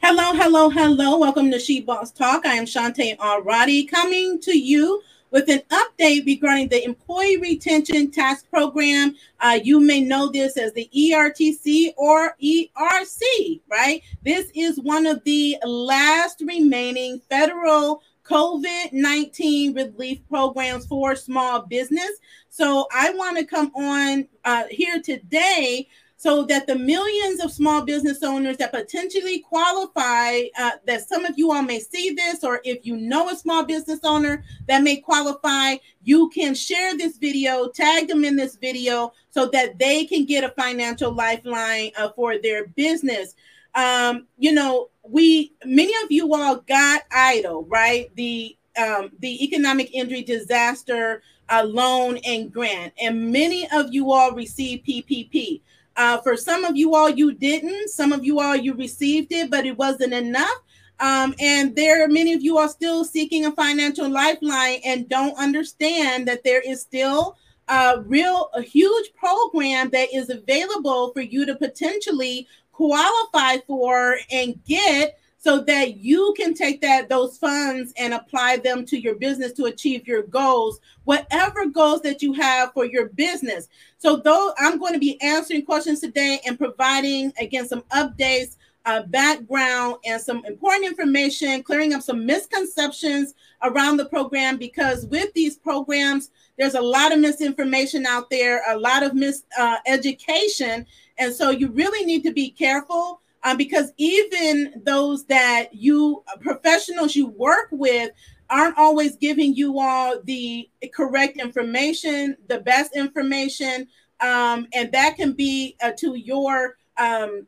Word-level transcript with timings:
Hello, 0.00 0.32
hello, 0.32 0.70
hello. 0.70 1.18
Welcome 1.18 1.50
to 1.50 1.58
She 1.58 1.80
Boss 1.80 2.12
Talk. 2.12 2.46
I 2.46 2.54
am 2.54 2.66
Shantae 2.66 3.16
Arati 3.18 3.90
coming 3.90 4.40
to 4.42 4.56
you 4.56 5.02
with 5.32 5.48
an 5.50 5.60
update 5.70 6.24
regarding 6.24 6.68
the 6.68 6.84
Employee 6.84 7.36
Retention 7.38 8.12
Task 8.12 8.48
Program. 8.48 9.16
Uh, 9.40 9.58
you 9.60 9.80
may 9.80 10.00
know 10.00 10.30
this 10.30 10.56
as 10.56 10.72
the 10.72 10.88
ERTC 10.96 11.94
or 11.96 12.36
ERC, 12.40 13.60
right? 13.68 14.00
This 14.22 14.52
is 14.54 14.78
one 14.78 15.04
of 15.04 15.22
the 15.24 15.58
last 15.64 16.44
remaining 16.46 17.20
federal 17.28 18.00
COVID 18.22 18.92
19 18.92 19.74
relief 19.74 20.20
programs 20.28 20.86
for 20.86 21.16
small 21.16 21.62
business. 21.62 22.10
So 22.50 22.86
I 22.94 23.10
want 23.14 23.36
to 23.38 23.44
come 23.44 23.72
on 23.74 24.28
uh, 24.44 24.64
here 24.70 25.02
today 25.02 25.88
so 26.20 26.42
that 26.42 26.66
the 26.66 26.74
millions 26.74 27.38
of 27.40 27.52
small 27.52 27.80
business 27.80 28.24
owners 28.24 28.56
that 28.56 28.72
potentially 28.72 29.38
qualify, 29.38 30.40
uh, 30.58 30.72
that 30.84 31.08
some 31.08 31.24
of 31.24 31.38
you 31.38 31.52
all 31.52 31.62
may 31.62 31.78
see 31.78 32.10
this, 32.10 32.42
or 32.42 32.60
if 32.64 32.84
you 32.84 32.96
know 32.96 33.28
a 33.28 33.36
small 33.36 33.64
business 33.64 34.00
owner 34.02 34.42
that 34.66 34.82
may 34.82 34.96
qualify, 34.96 35.76
you 36.02 36.28
can 36.30 36.56
share 36.56 36.96
this 36.96 37.18
video, 37.18 37.68
tag 37.68 38.08
them 38.08 38.24
in 38.24 38.34
this 38.34 38.56
video 38.56 39.12
so 39.30 39.46
that 39.46 39.78
they 39.78 40.04
can 40.06 40.24
get 40.24 40.42
a 40.42 40.48
financial 40.60 41.12
lifeline 41.12 41.92
uh, 41.96 42.08
for 42.16 42.36
their 42.36 42.66
business. 42.66 43.36
Um, 43.76 44.26
you 44.38 44.50
know, 44.50 44.88
we 45.04 45.52
many 45.64 45.92
of 46.02 46.10
you 46.10 46.34
all 46.34 46.56
got 46.56 47.08
EIDL, 47.10 47.64
right? 47.68 48.10
The 48.16 48.56
um, 48.76 49.12
the 49.20 49.44
economic 49.44 49.94
injury 49.94 50.22
disaster 50.22 51.22
uh, 51.48 51.62
loan 51.64 52.18
and 52.24 52.52
grant, 52.52 52.92
and 53.00 53.30
many 53.30 53.68
of 53.70 53.94
you 53.94 54.10
all 54.10 54.32
received 54.32 54.84
PPP. 54.84 55.60
Uh, 55.98 56.18
for 56.22 56.36
some 56.36 56.64
of 56.64 56.76
you 56.76 56.94
all, 56.94 57.10
you 57.10 57.32
didn't. 57.32 57.88
Some 57.88 58.12
of 58.12 58.24
you 58.24 58.38
all, 58.38 58.54
you 58.54 58.72
received 58.74 59.32
it, 59.32 59.50
but 59.50 59.66
it 59.66 59.76
wasn't 59.76 60.14
enough. 60.14 60.62
Um, 61.00 61.34
and 61.40 61.74
there 61.74 62.04
are 62.04 62.08
many 62.08 62.32
of 62.32 62.42
you 62.42 62.56
are 62.56 62.68
still 62.68 63.04
seeking 63.04 63.46
a 63.46 63.52
financial 63.52 64.08
lifeline 64.08 64.80
and 64.84 65.08
don't 65.08 65.36
understand 65.36 66.28
that 66.28 66.44
there 66.44 66.60
is 66.60 66.80
still 66.80 67.36
a 67.66 68.00
real, 68.02 68.48
a 68.54 68.62
huge 68.62 69.12
program 69.14 69.90
that 69.90 70.08
is 70.14 70.30
available 70.30 71.12
for 71.12 71.20
you 71.20 71.44
to 71.46 71.56
potentially 71.56 72.46
qualify 72.70 73.56
for 73.66 74.18
and 74.30 74.58
get 74.66 75.18
so 75.40 75.60
that 75.60 75.98
you 75.98 76.34
can 76.36 76.52
take 76.52 76.80
that 76.80 77.08
those 77.08 77.38
funds 77.38 77.92
and 77.96 78.12
apply 78.12 78.56
them 78.56 78.84
to 78.84 78.98
your 78.98 79.14
business 79.14 79.52
to 79.52 79.64
achieve 79.66 80.06
your 80.06 80.22
goals 80.24 80.80
whatever 81.04 81.64
goals 81.66 82.02
that 82.02 82.20
you 82.20 82.34
have 82.34 82.70
for 82.74 82.84
your 82.84 83.08
business. 83.10 83.68
So 83.98 84.16
though 84.16 84.52
i'm 84.58 84.78
going 84.78 84.92
to 84.92 84.98
be 84.98 85.20
answering 85.22 85.64
questions 85.64 86.00
today 86.00 86.40
and 86.46 86.58
providing 86.58 87.32
again 87.40 87.66
some 87.66 87.82
updates 87.92 88.56
uh, 88.84 89.02
background 89.02 89.96
and 90.04 90.20
some 90.20 90.44
important 90.46 90.86
information 90.86 91.62
clearing 91.62 91.92
up 91.92 92.02
some 92.02 92.24
misconceptions 92.24 93.34
around 93.62 93.96
the 93.96 94.06
program 94.06 94.56
because 94.56 95.06
with 95.06 95.32
these 95.34 95.56
programs 95.56 96.30
there's 96.58 96.74
a 96.74 96.80
lot 96.80 97.12
of 97.12 97.18
misinformation 97.18 98.06
out 98.06 98.30
there 98.30 98.62
a 98.70 98.78
lot 98.78 99.02
of 99.02 99.12
miseducation 99.12 100.80
uh, 100.80 100.84
and 101.18 101.34
so 101.34 101.50
you 101.50 101.68
really 101.68 102.04
need 102.06 102.22
to 102.22 102.32
be 102.32 102.50
careful 102.50 103.20
um, 103.44 103.56
because 103.56 103.92
even 103.96 104.82
those 104.84 105.24
that 105.26 105.68
you 105.72 106.22
professionals 106.40 107.14
you 107.14 107.28
work 107.28 107.68
with 107.70 108.10
aren't 108.50 108.78
always 108.78 109.16
giving 109.16 109.54
you 109.54 109.78
all 109.78 110.20
the 110.24 110.68
correct 110.94 111.38
information, 111.38 112.36
the 112.48 112.60
best 112.60 112.96
information, 112.96 113.86
um, 114.20 114.66
and 114.72 114.90
that 114.92 115.16
can 115.16 115.32
be 115.32 115.76
uh, 115.82 115.92
to 115.98 116.14
your 116.14 116.76
um, 116.96 117.46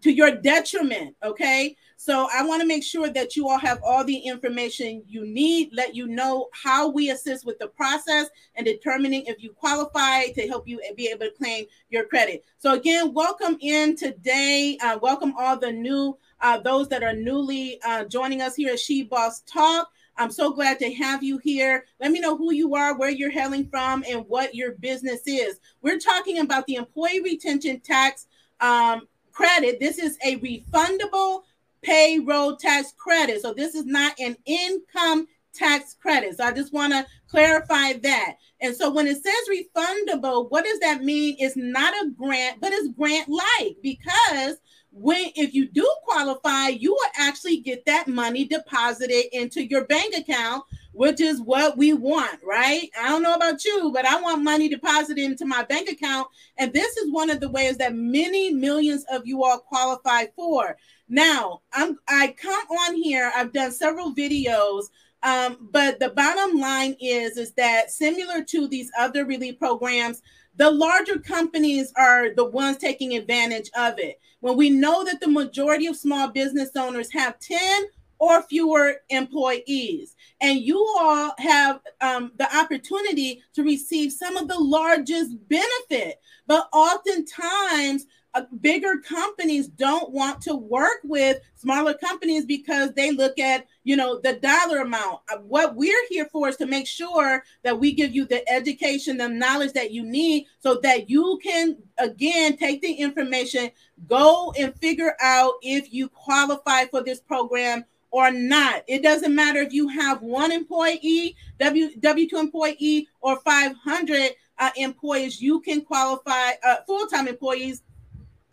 to 0.00 0.12
your 0.12 0.30
detriment. 0.30 1.16
Okay, 1.22 1.76
so 2.00 2.28
I 2.32 2.44
want 2.44 2.62
to 2.62 2.66
make 2.66 2.84
sure 2.84 3.08
that 3.08 3.34
you 3.34 3.48
all 3.48 3.58
have 3.58 3.80
all 3.82 4.04
the 4.04 4.16
information 4.16 5.02
you 5.08 5.26
need, 5.26 5.70
let 5.72 5.96
you 5.96 6.06
know 6.06 6.46
how 6.52 6.88
we 6.88 7.10
assist 7.10 7.44
with 7.44 7.58
the 7.58 7.66
process 7.66 8.28
and 8.54 8.64
determining 8.64 9.26
if 9.26 9.42
you 9.42 9.50
qualify 9.50 10.28
to 10.28 10.46
help 10.46 10.68
you 10.68 10.80
be 10.96 11.08
able 11.08 11.26
to 11.26 11.32
claim 11.32 11.64
your 11.90 12.04
credit. 12.04 12.44
So 12.58 12.74
again, 12.74 13.12
welcome 13.12 13.58
in 13.60 13.96
today. 13.96 14.78
Uh, 14.80 15.00
welcome 15.02 15.34
all 15.36 15.58
the 15.58 15.72
new, 15.72 16.16
uh, 16.40 16.60
those 16.60 16.88
that 16.90 17.02
are 17.02 17.14
newly 17.14 17.80
uh, 17.84 18.04
joining 18.04 18.42
us 18.42 18.54
here 18.54 18.74
at 18.74 18.78
She 18.78 19.02
Boss 19.02 19.40
Talk. 19.40 19.90
I'm 20.16 20.30
so 20.30 20.52
glad 20.52 20.78
to 20.78 20.94
have 20.94 21.24
you 21.24 21.38
here. 21.38 21.84
Let 22.00 22.12
me 22.12 22.20
know 22.20 22.36
who 22.36 22.52
you 22.52 22.76
are, 22.76 22.96
where 22.96 23.10
you're 23.10 23.28
hailing 23.28 23.68
from, 23.68 24.04
and 24.08 24.24
what 24.28 24.54
your 24.54 24.74
business 24.74 25.22
is. 25.26 25.58
We're 25.82 25.98
talking 25.98 26.38
about 26.38 26.64
the 26.66 26.76
employee 26.76 27.22
retention 27.22 27.80
tax 27.80 28.28
um, 28.60 29.08
credit. 29.32 29.78
This 29.80 29.98
is 29.98 30.16
a 30.24 30.36
refundable 30.38 31.42
payroll 31.88 32.56
tax 32.56 32.92
credit. 32.98 33.40
So 33.40 33.54
this 33.54 33.74
is 33.74 33.86
not 33.86 34.12
an 34.20 34.36
income 34.44 35.26
tax 35.54 35.94
credit. 35.94 36.36
So 36.36 36.44
I 36.44 36.52
just 36.52 36.72
want 36.72 36.92
to 36.92 37.06
clarify 37.28 37.94
that. 37.94 38.34
And 38.60 38.76
so 38.76 38.90
when 38.90 39.06
it 39.06 39.16
says 39.22 39.34
refundable, 39.50 40.50
what 40.50 40.64
does 40.64 40.80
that 40.80 41.02
mean? 41.02 41.36
It's 41.38 41.56
not 41.56 41.94
a 41.94 42.10
grant, 42.10 42.60
but 42.60 42.72
it's 42.72 42.88
grant 42.88 43.28
like 43.28 43.76
because 43.82 44.58
when 44.90 45.30
if 45.34 45.54
you 45.54 45.66
do 45.68 45.90
qualify, 46.04 46.68
you 46.68 46.92
will 46.92 47.10
actually 47.18 47.58
get 47.58 47.86
that 47.86 48.08
money 48.08 48.44
deposited 48.44 49.24
into 49.32 49.64
your 49.64 49.84
bank 49.84 50.14
account, 50.14 50.64
which 50.92 51.20
is 51.20 51.40
what 51.40 51.76
we 51.78 51.92
want, 51.92 52.40
right? 52.42 52.88
I 53.00 53.08
don't 53.08 53.22
know 53.22 53.34
about 53.34 53.64
you, 53.64 53.92
but 53.92 54.04
I 54.04 54.20
want 54.20 54.42
money 54.42 54.68
deposited 54.68 55.22
into 55.22 55.46
my 55.46 55.62
bank 55.64 55.88
account. 55.88 56.28
And 56.58 56.72
this 56.72 56.96
is 56.96 57.12
one 57.12 57.30
of 57.30 57.40
the 57.40 57.50
ways 57.50 57.76
that 57.78 57.94
many 57.94 58.52
millions 58.52 59.04
of 59.10 59.26
you 59.26 59.44
all 59.44 59.58
qualify 59.58 60.26
for. 60.34 60.76
Now, 61.08 61.62
I'm 61.72 61.98
I 62.08 62.34
come 62.40 62.52
on 62.52 62.96
here, 62.96 63.32
I've 63.34 63.52
done 63.52 63.72
several 63.72 64.14
videos. 64.14 64.84
Um, 65.22 65.68
but 65.72 65.98
the 65.98 66.10
bottom 66.10 66.60
line 66.60 66.96
is 67.00 67.36
is 67.36 67.52
that 67.54 67.90
similar 67.90 68.44
to 68.44 68.68
these 68.68 68.90
other 68.98 69.24
relief 69.24 69.58
programs, 69.58 70.22
the 70.56 70.70
larger 70.70 71.18
companies 71.18 71.92
are 71.96 72.34
the 72.34 72.44
ones 72.44 72.78
taking 72.78 73.16
advantage 73.16 73.70
of 73.76 73.98
it. 73.98 74.20
When 74.40 74.56
we 74.56 74.70
know 74.70 75.04
that 75.04 75.20
the 75.20 75.28
majority 75.28 75.86
of 75.86 75.96
small 75.96 76.28
business 76.28 76.70
owners 76.76 77.12
have 77.12 77.38
10 77.40 77.84
or 78.20 78.42
fewer 78.42 78.96
employees, 79.10 80.16
and 80.40 80.58
you 80.58 80.78
all 80.98 81.32
have 81.38 81.80
um, 82.00 82.32
the 82.36 82.56
opportunity 82.56 83.42
to 83.54 83.62
receive 83.62 84.12
some 84.12 84.36
of 84.36 84.48
the 84.48 84.58
largest 84.58 85.36
benefit, 85.48 86.20
but 86.46 86.68
oftentimes 86.72 88.06
uh, 88.34 88.42
bigger 88.60 88.98
companies 88.98 89.68
don't 89.68 90.12
want 90.12 90.40
to 90.42 90.54
work 90.54 91.00
with 91.04 91.40
smaller 91.54 91.94
companies 91.94 92.44
because 92.44 92.92
they 92.92 93.10
look 93.10 93.38
at 93.38 93.66
you 93.84 93.96
know 93.96 94.20
the 94.20 94.34
dollar 94.34 94.82
amount. 94.82 95.20
Uh, 95.32 95.38
what 95.38 95.74
we're 95.74 96.06
here 96.08 96.26
for 96.26 96.48
is 96.48 96.56
to 96.56 96.66
make 96.66 96.86
sure 96.86 97.42
that 97.62 97.78
we 97.78 97.92
give 97.92 98.14
you 98.14 98.26
the 98.26 98.48
education 98.50 99.16
the 99.16 99.28
knowledge 99.28 99.72
that 99.72 99.92
you 99.92 100.04
need 100.04 100.46
so 100.60 100.78
that 100.82 101.08
you 101.08 101.38
can 101.42 101.76
again 101.98 102.56
take 102.56 102.82
the 102.82 102.92
information 102.92 103.70
go 104.06 104.52
and 104.58 104.74
figure 104.76 105.14
out 105.20 105.54
if 105.62 105.92
you 105.92 106.08
qualify 106.08 106.84
for 106.84 107.02
this 107.02 107.20
program 107.20 107.84
or 108.10 108.30
not. 108.30 108.84
It 108.86 109.02
doesn't 109.02 109.34
matter 109.34 109.60
if 109.60 109.72
you 109.72 109.88
have 109.88 110.22
one 110.22 110.52
employee 110.52 111.36
w 111.58 111.90
w2 111.98 112.32
employee 112.34 113.08
or 113.20 113.40
500 113.40 114.32
uh, 114.58 114.70
employees 114.76 115.40
you 115.40 115.60
can 115.60 115.82
qualify 115.82 116.52
uh, 116.64 116.76
full-time 116.86 117.28
employees 117.28 117.82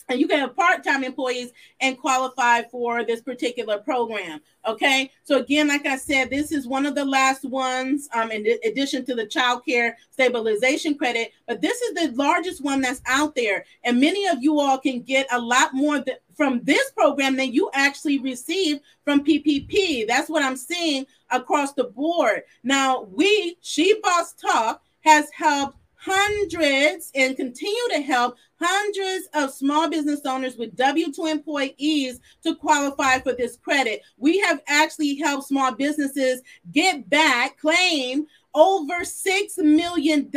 and 0.10 0.20
you 0.20 0.28
can 0.28 0.40
have 0.40 0.56
part-time 0.56 1.04
employees 1.04 1.52
and 1.82 1.98
qualify 1.98 2.62
for 2.64 3.04
this 3.04 3.22
particular 3.22 3.80
program 3.80 4.40
okay? 4.68 5.12
So 5.24 5.40
again 5.40 5.68
like 5.68 5.86
i 5.86 5.98
said 5.98 6.30
this 6.30 6.52
is 6.52 6.68
one 6.68 6.86
of 6.86 6.96
the 6.96 7.06
last 7.06 7.46
ones 7.46 8.08
um, 8.14 8.32
in 8.32 8.46
addition 8.64 9.06
to 9.06 9.16
the 9.16 9.26
child 9.26 9.66
care 9.66 9.98
stabilization 10.12 10.98
credit 10.98 11.32
but 11.48 11.62
this 11.62 11.82
is 11.82 11.94
the 11.94 12.16
largest 12.16 12.64
one 12.64 12.82
that's 12.82 13.02
out 13.06 13.36
there. 13.36 13.66
And 13.84 14.00
many 14.00 14.28
of 14.28 14.42
you 14.42 14.60
all 14.60 14.78
can 14.78 15.02
get 15.02 15.28
a 15.32 15.40
lot 15.40 15.74
more 15.74 16.02
th- 16.02 16.18
from 16.36 16.62
this 16.64 16.92
program 16.92 17.36
than 17.36 17.54
you 17.54 17.70
actually 17.74 18.20
receive 18.20 18.80
from 19.04 19.24
ppp 19.24 20.08
that's 20.08 20.30
what 20.30 20.44
i'm 20.44 20.56
seeing 20.56 21.06
across 21.32 21.74
the 21.74 21.86
board. 21.86 22.44
Now 22.64 23.08
we 23.12 23.58
she 23.62 24.00
boss 24.02 24.34
talk 24.34 24.82
has 25.02 25.30
helped 25.32 25.78
hundreds 25.96 27.12
and 27.16 27.36
continue 27.36 27.88
to 27.90 28.02
help 28.02 28.38
hundreds 28.66 29.28
of 29.34 29.52
small 29.52 29.90
business 29.90 30.22
owners 30.26 30.58
with 30.58 30.76
W 30.76 31.12
2 31.12 31.26
employees 31.26 32.20
to 32.44 32.56
qualify 32.56 33.20
for 33.20 33.34
this 33.34 33.58
credit. 33.58 34.02
We 34.18 34.40
have 34.40 34.62
actually 34.68 35.16
helped 35.16 35.48
small 35.48 35.74
businesses 35.74 36.42
get 36.72 37.10
back, 37.10 37.58
claim 37.58 38.28
over 38.56 39.02
$6 39.04 39.58
million 39.58 40.32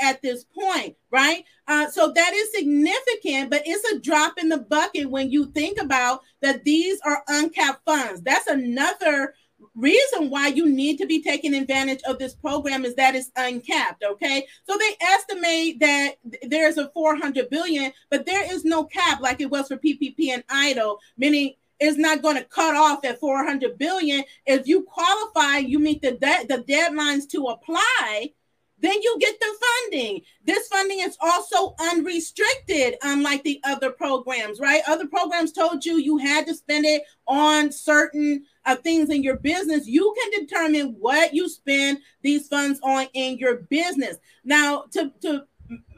at 0.00 0.22
this 0.22 0.44
point, 0.44 0.96
right? 1.10 1.44
Uh, 1.68 1.88
so 1.90 2.10
that 2.12 2.32
is 2.32 2.50
significant, 2.52 3.50
but 3.50 3.62
it's 3.66 3.92
a 3.92 4.00
drop 4.00 4.38
in 4.38 4.48
the 4.48 4.58
bucket 4.58 5.10
when 5.10 5.30
you 5.30 5.46
think 5.46 5.78
about 5.80 6.22
that 6.40 6.64
these 6.64 6.98
are 7.04 7.22
uncapped 7.28 7.84
funds. 7.84 8.22
That's 8.22 8.46
another 8.46 9.34
reason 9.74 10.30
why 10.30 10.48
you 10.48 10.68
need 10.68 10.98
to 10.98 11.06
be 11.06 11.22
taking 11.22 11.54
advantage 11.54 12.00
of 12.06 12.18
this 12.18 12.34
program 12.34 12.84
is 12.84 12.94
that 12.94 13.14
it's 13.14 13.30
uncapped 13.36 14.04
okay 14.04 14.46
so 14.64 14.76
they 14.78 15.06
estimate 15.06 15.80
that 15.80 16.14
there's 16.42 16.78
a 16.78 16.88
400 16.90 17.50
billion 17.50 17.92
but 18.10 18.24
there 18.24 18.52
is 18.52 18.64
no 18.64 18.84
cap 18.84 19.20
like 19.20 19.40
it 19.40 19.50
was 19.50 19.68
for 19.68 19.76
ppp 19.76 20.28
and 20.30 20.46
EIDL 20.46 20.98
meaning 21.16 21.54
is 21.80 21.96
not 21.96 22.22
going 22.22 22.36
to 22.36 22.44
cut 22.44 22.74
off 22.74 23.04
at 23.04 23.20
400 23.20 23.78
billion. 23.78 24.24
If 24.46 24.66
you 24.66 24.82
qualify, 24.82 25.58
you 25.58 25.78
meet 25.78 26.02
the 26.02 26.12
de- 26.12 26.46
the 26.48 26.64
deadlines 26.64 27.28
to 27.30 27.44
apply, 27.46 28.32
then 28.80 29.00
you 29.02 29.16
get 29.18 29.38
the 29.40 29.54
funding. 29.60 30.22
This 30.44 30.68
funding 30.68 31.00
is 31.00 31.16
also 31.20 31.74
unrestricted, 31.80 32.96
unlike 33.02 33.42
the 33.42 33.60
other 33.64 33.90
programs, 33.90 34.60
right? 34.60 34.82
Other 34.86 35.06
programs 35.06 35.52
told 35.52 35.84
you 35.84 35.96
you 35.96 36.18
had 36.18 36.46
to 36.46 36.54
spend 36.54 36.86
it 36.86 37.02
on 37.26 37.72
certain 37.72 38.44
uh, 38.64 38.76
things 38.76 39.10
in 39.10 39.22
your 39.22 39.36
business. 39.36 39.86
You 39.86 40.14
can 40.20 40.40
determine 40.40 40.96
what 40.98 41.34
you 41.34 41.48
spend 41.48 41.98
these 42.22 42.48
funds 42.48 42.80
on 42.82 43.06
in 43.14 43.38
your 43.38 43.56
business. 43.56 44.18
Now, 44.44 44.84
to, 44.92 45.12
to 45.22 45.44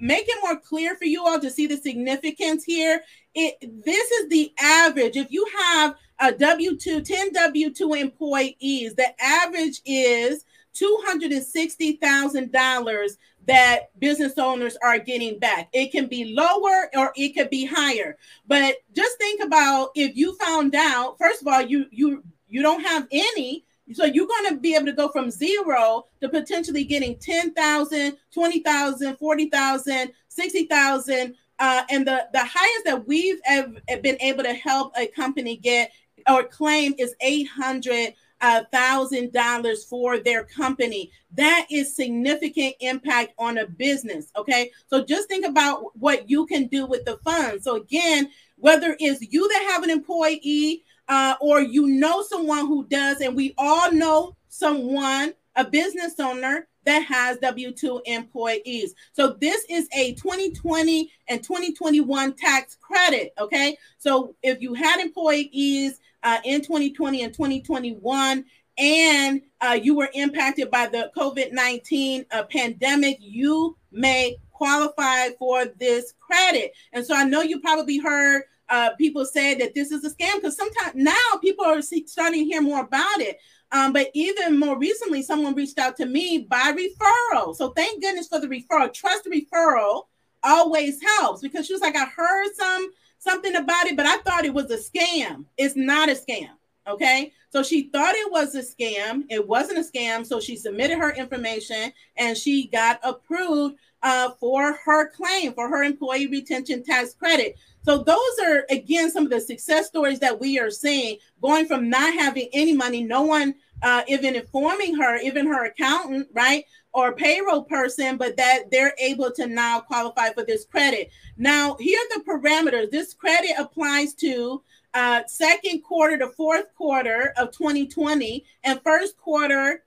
make 0.01 0.25
it 0.29 0.39
more 0.43 0.59
clear 0.59 0.97
for 0.97 1.05
you 1.05 1.25
all 1.25 1.41
to 1.41 1.51
see 1.51 1.67
the 1.67 1.77
significance 1.77 2.65
here, 2.65 3.03
it 3.35 3.57
this 3.85 4.11
is 4.11 4.29
the 4.29 4.53
average. 4.59 5.17
If 5.17 5.31
you 5.31 5.47
have 5.57 5.95
a 6.19 6.33
W 6.33 6.77
2, 6.77 7.03
10 7.03 7.33
W 7.33 7.73
2 7.73 7.95
employees, 7.95 8.95
the 8.95 9.09
average 9.23 9.81
is 9.85 10.45
$260,000 10.75 13.17
that 13.47 13.99
business 13.99 14.35
owners 14.39 14.77
are 14.83 14.99
getting 14.99 15.39
back. 15.39 15.69
It 15.73 15.93
can 15.93 16.07
be 16.07 16.35
lower 16.35 16.91
or 16.97 17.13
it 17.17 17.35
could 17.35 17.51
be 17.51 17.65
higher. 17.65 18.17
But 18.47 18.77
just 18.95 19.17
think 19.19 19.43
about 19.43 19.91
if 19.95 20.17
you 20.17 20.35
found 20.37 20.75
out, 20.75 21.17
first 21.19 21.43
of 21.43 21.49
all, 21.49 21.63
you 21.63 21.87
you 21.91 22.23
you 22.49 22.63
don't 22.63 22.83
have 22.83 23.07
any 23.11 23.65
so 23.93 24.05
you're 24.05 24.27
going 24.27 24.55
to 24.55 24.61
be 24.61 24.77
able 24.77 24.87
to 24.87 24.93
go 24.93 25.09
from 25.09 25.31
zero 25.31 26.05
to 26.21 26.29
potentially 26.29 26.85
getting 26.85 27.19
10,000, 27.19 28.17
20,000, 28.33 29.17
40,000, 29.17 30.13
60,000 30.29 31.35
uh, 31.61 31.83
and 31.91 32.07
the 32.07 32.27
the 32.33 32.43
highest 32.43 32.85
that 32.87 33.07
we've 33.07 33.41
ever 33.47 33.75
been 34.03 34.17
able 34.21 34.43
to 34.43 34.55
help 34.55 34.93
a 34.97 35.07
company 35.07 35.57
get 35.57 35.93
or 36.29 36.45
claim 36.45 36.95
is 36.99 37.15
800 37.21 38.15
thousand 38.41 39.33
dollars 39.33 39.85
for 39.85 40.19
their 40.19 40.45
company. 40.45 41.11
That 41.35 41.67
is 41.71 41.95
significant 41.95 42.75
impact 42.81 43.35
on 43.39 43.59
a 43.59 43.67
business. 43.67 44.31
Okay, 44.37 44.71
so 44.89 45.05
just 45.05 45.29
think 45.29 45.47
about 45.47 45.97
what 45.99 46.29
you 46.29 46.47
can 46.47 46.67
do 46.67 46.87
with 46.87 47.05
the 47.05 47.19
funds. 47.19 47.65
So 47.65 47.77
again, 47.77 48.31
whether 48.57 48.97
it's 48.99 49.33
you 49.33 49.49
that 49.49 49.69
have 49.71 49.83
an 49.83 49.91
employee 49.91 50.85
uh, 51.09 51.35
or 51.41 51.61
you 51.61 51.87
know 51.87 52.23
someone 52.23 52.67
who 52.67 52.87
does, 52.87 53.21
and 53.21 53.35
we 53.35 53.55
all 53.59 53.93
know 53.93 54.37
someone, 54.49 55.35
a 55.57 55.65
business 55.65 56.15
owner 56.19 56.69
that 56.85 57.01
has 57.01 57.39
W 57.39 57.73
2 57.73 58.03
employees. 58.07 58.95
So 59.13 59.37
this 59.41 59.65
is 59.69 59.87
a 59.93 60.15
2020 60.15 61.11
and 61.29 61.43
2021 61.43 62.35
tax 62.35 62.77
credit. 62.81 63.33
Okay. 63.39 63.77
So 63.99 64.35
if 64.43 64.63
you 64.63 64.75
had 64.75 65.01
employees 65.01 66.01
uh, 66.23 66.39
in 66.45 66.61
2020 66.61 67.23
and 67.23 67.33
2021, 67.33 68.45
and 68.79 69.43
uh, 69.61 69.79
you 69.81 69.95
were 69.95 70.09
impacted 70.15 70.71
by 70.71 70.87
the 70.87 71.11
COVID 71.17 71.53
19 71.53 72.25
uh, 72.31 72.45
pandemic, 72.45 73.19
you 73.21 73.77
may 73.93 74.37
qualify 74.53 75.29
for 75.39 75.67
this 75.79 76.15
credit. 76.21 76.73
And 76.93 77.05
so 77.05 77.15
I 77.15 77.25
know 77.25 77.43
you 77.43 77.61
probably 77.61 77.99
heard 77.99 78.43
uh, 78.69 78.91
people 78.97 79.25
say 79.25 79.55
that 79.57 79.75
this 79.75 79.91
is 79.91 80.05
a 80.05 80.11
scam 80.11 80.37
because 80.37 80.57
sometimes 80.57 80.95
now 80.95 81.39
people 81.43 81.65
are 81.65 81.83
starting 81.83 82.41
to 82.41 82.45
hear 82.45 82.63
more 82.63 82.81
about 82.81 83.21
it. 83.21 83.39
Um, 83.73 83.93
but 83.93 84.11
even 84.15 84.59
more 84.59 84.79
recently, 84.79 85.23
someone 85.23 85.55
reached 85.55 85.79
out 85.79 85.97
to 85.99 86.07
me 86.07 86.47
by 86.49 86.73
referral. 86.73 87.55
So 87.55 87.71
thank 87.71 88.03
goodness 88.03 88.29
for 88.29 88.41
the 88.41 88.49
referral. 88.49 88.93
Trust 88.93 89.27
referral 89.27 90.05
always 90.43 91.01
helps 91.03 91.43
because 91.43 91.67
she 91.67 91.73
was 91.73 91.83
like, 91.83 91.97
I 91.97 92.05
heard 92.05 92.49
some 92.57 92.91
something 93.21 93.55
about 93.55 93.87
it, 93.87 93.97
but 93.97 94.07
I 94.07 94.19
thought 94.19 94.45
it 94.45 94.53
was 94.53 94.71
a 94.71 94.79
scam. 94.79 95.45
It's 95.57 95.77
not 95.77 96.09
a 96.09 96.13
scam. 96.13 96.51
Okay. 96.87 97.33
So 97.51 97.63
she 97.63 97.89
thought 97.91 98.15
it 98.15 98.31
was 98.33 98.55
a 98.55 98.63
scam. 98.63 99.25
It 99.29 99.47
wasn't 99.47 99.79
a 99.79 99.83
scam. 99.83 100.27
So 100.27 100.41
she 100.41 100.57
submitted 100.57 100.99
her 100.99 101.13
information 101.13 101.93
and 102.17 102.37
she 102.37 102.67
got 102.69 102.99
approved 103.05 103.77
uh, 104.03 104.31
for 104.41 104.79
her 104.85 105.11
claim 105.11 105.53
for 105.53 105.69
her 105.69 105.83
employee 105.83 106.27
retention 106.27 106.83
tax 106.83 107.15
credit. 107.15 107.57
So 107.83 107.99
those 107.99 108.39
are 108.43 108.65
again 108.71 109.11
some 109.11 109.25
of 109.25 109.31
the 109.31 109.41
success 109.41 109.87
stories 109.89 110.21
that 110.21 110.41
we 110.41 110.59
are 110.59 110.71
seeing 110.71 111.19
going 111.43 111.67
from 111.67 111.91
not 111.91 112.15
having 112.15 112.49
any 112.53 112.75
money, 112.75 113.03
no 113.03 113.23
one 113.23 113.55
uh, 113.83 114.03
even 114.09 114.35
informing 114.37 114.95
her, 114.97 115.19
even 115.21 115.47
her 115.47 115.65
accountant, 115.65 116.29
right, 116.33 116.65
or 116.93 117.15
payroll 117.15 117.65
person, 117.65 118.17
but 118.17 118.37
that 118.37 118.71
they're 118.71 118.95
able 118.99 119.31
to 119.31 119.47
now 119.47 119.81
qualify 119.81 120.31
for 120.33 120.45
this 120.45 120.65
credit. 120.65 121.11
Now, 121.37 121.77
here 121.79 121.99
are 121.99 122.19
the 122.19 122.25
parameters. 122.25 122.91
This 122.91 123.15
credit 123.15 123.53
applies 123.59 124.15
to 124.15 124.63
uh, 124.93 125.23
second 125.27 125.83
quarter 125.83 126.19
to 126.19 126.29
fourth 126.29 126.75
quarter 126.75 127.33
of 127.37 127.53
2020 127.53 128.45
and 128.65 128.81
first 128.83 129.17
quarter 129.17 129.85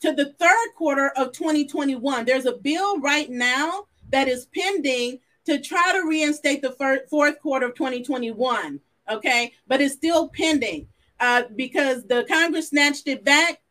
to 0.00 0.12
the 0.12 0.34
third 0.38 0.68
quarter 0.76 1.08
of 1.16 1.32
2021. 1.32 2.24
There's 2.24 2.46
a 2.46 2.52
bill 2.52 3.00
right 3.00 3.30
now 3.30 3.86
that 4.10 4.28
is 4.28 4.46
pending 4.54 5.20
to 5.46 5.60
try 5.60 5.92
to 5.92 6.06
reinstate 6.06 6.62
the 6.62 6.72
first, 6.72 7.08
fourth 7.08 7.40
quarter 7.40 7.66
of 7.66 7.74
2021. 7.74 8.80
Okay, 9.10 9.52
but 9.66 9.80
it's 9.80 9.94
still 9.94 10.28
pending 10.28 10.86
uh, 11.22 11.44
because 11.54 12.04
the 12.04 12.24
Congress 12.28 12.70
snatched 12.70 13.06
it 13.06 13.24
back 13.24 13.62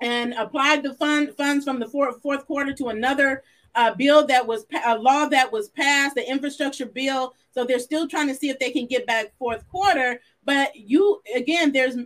and 0.00 0.32
applied 0.32 0.82
the 0.82 0.94
fund 0.94 1.32
funds 1.36 1.66
from 1.66 1.78
the 1.78 1.86
fourth, 1.86 2.22
fourth 2.22 2.46
quarter 2.46 2.72
to 2.72 2.88
another 2.88 3.42
uh, 3.74 3.94
bill 3.94 4.26
that 4.26 4.46
was 4.46 4.64
a 4.86 4.98
law 4.98 5.26
that 5.26 5.52
was 5.52 5.68
passed, 5.68 6.14
the 6.14 6.28
infrastructure 6.28 6.86
bill. 6.86 7.34
So 7.50 7.64
they're 7.64 7.78
still 7.78 8.08
trying 8.08 8.28
to 8.28 8.34
see 8.34 8.48
if 8.48 8.58
they 8.58 8.70
can 8.70 8.86
get 8.86 9.06
back 9.06 9.36
fourth 9.38 9.68
quarter. 9.68 10.20
But 10.46 10.74
you 10.74 11.20
again, 11.36 11.72
there's 11.72 11.96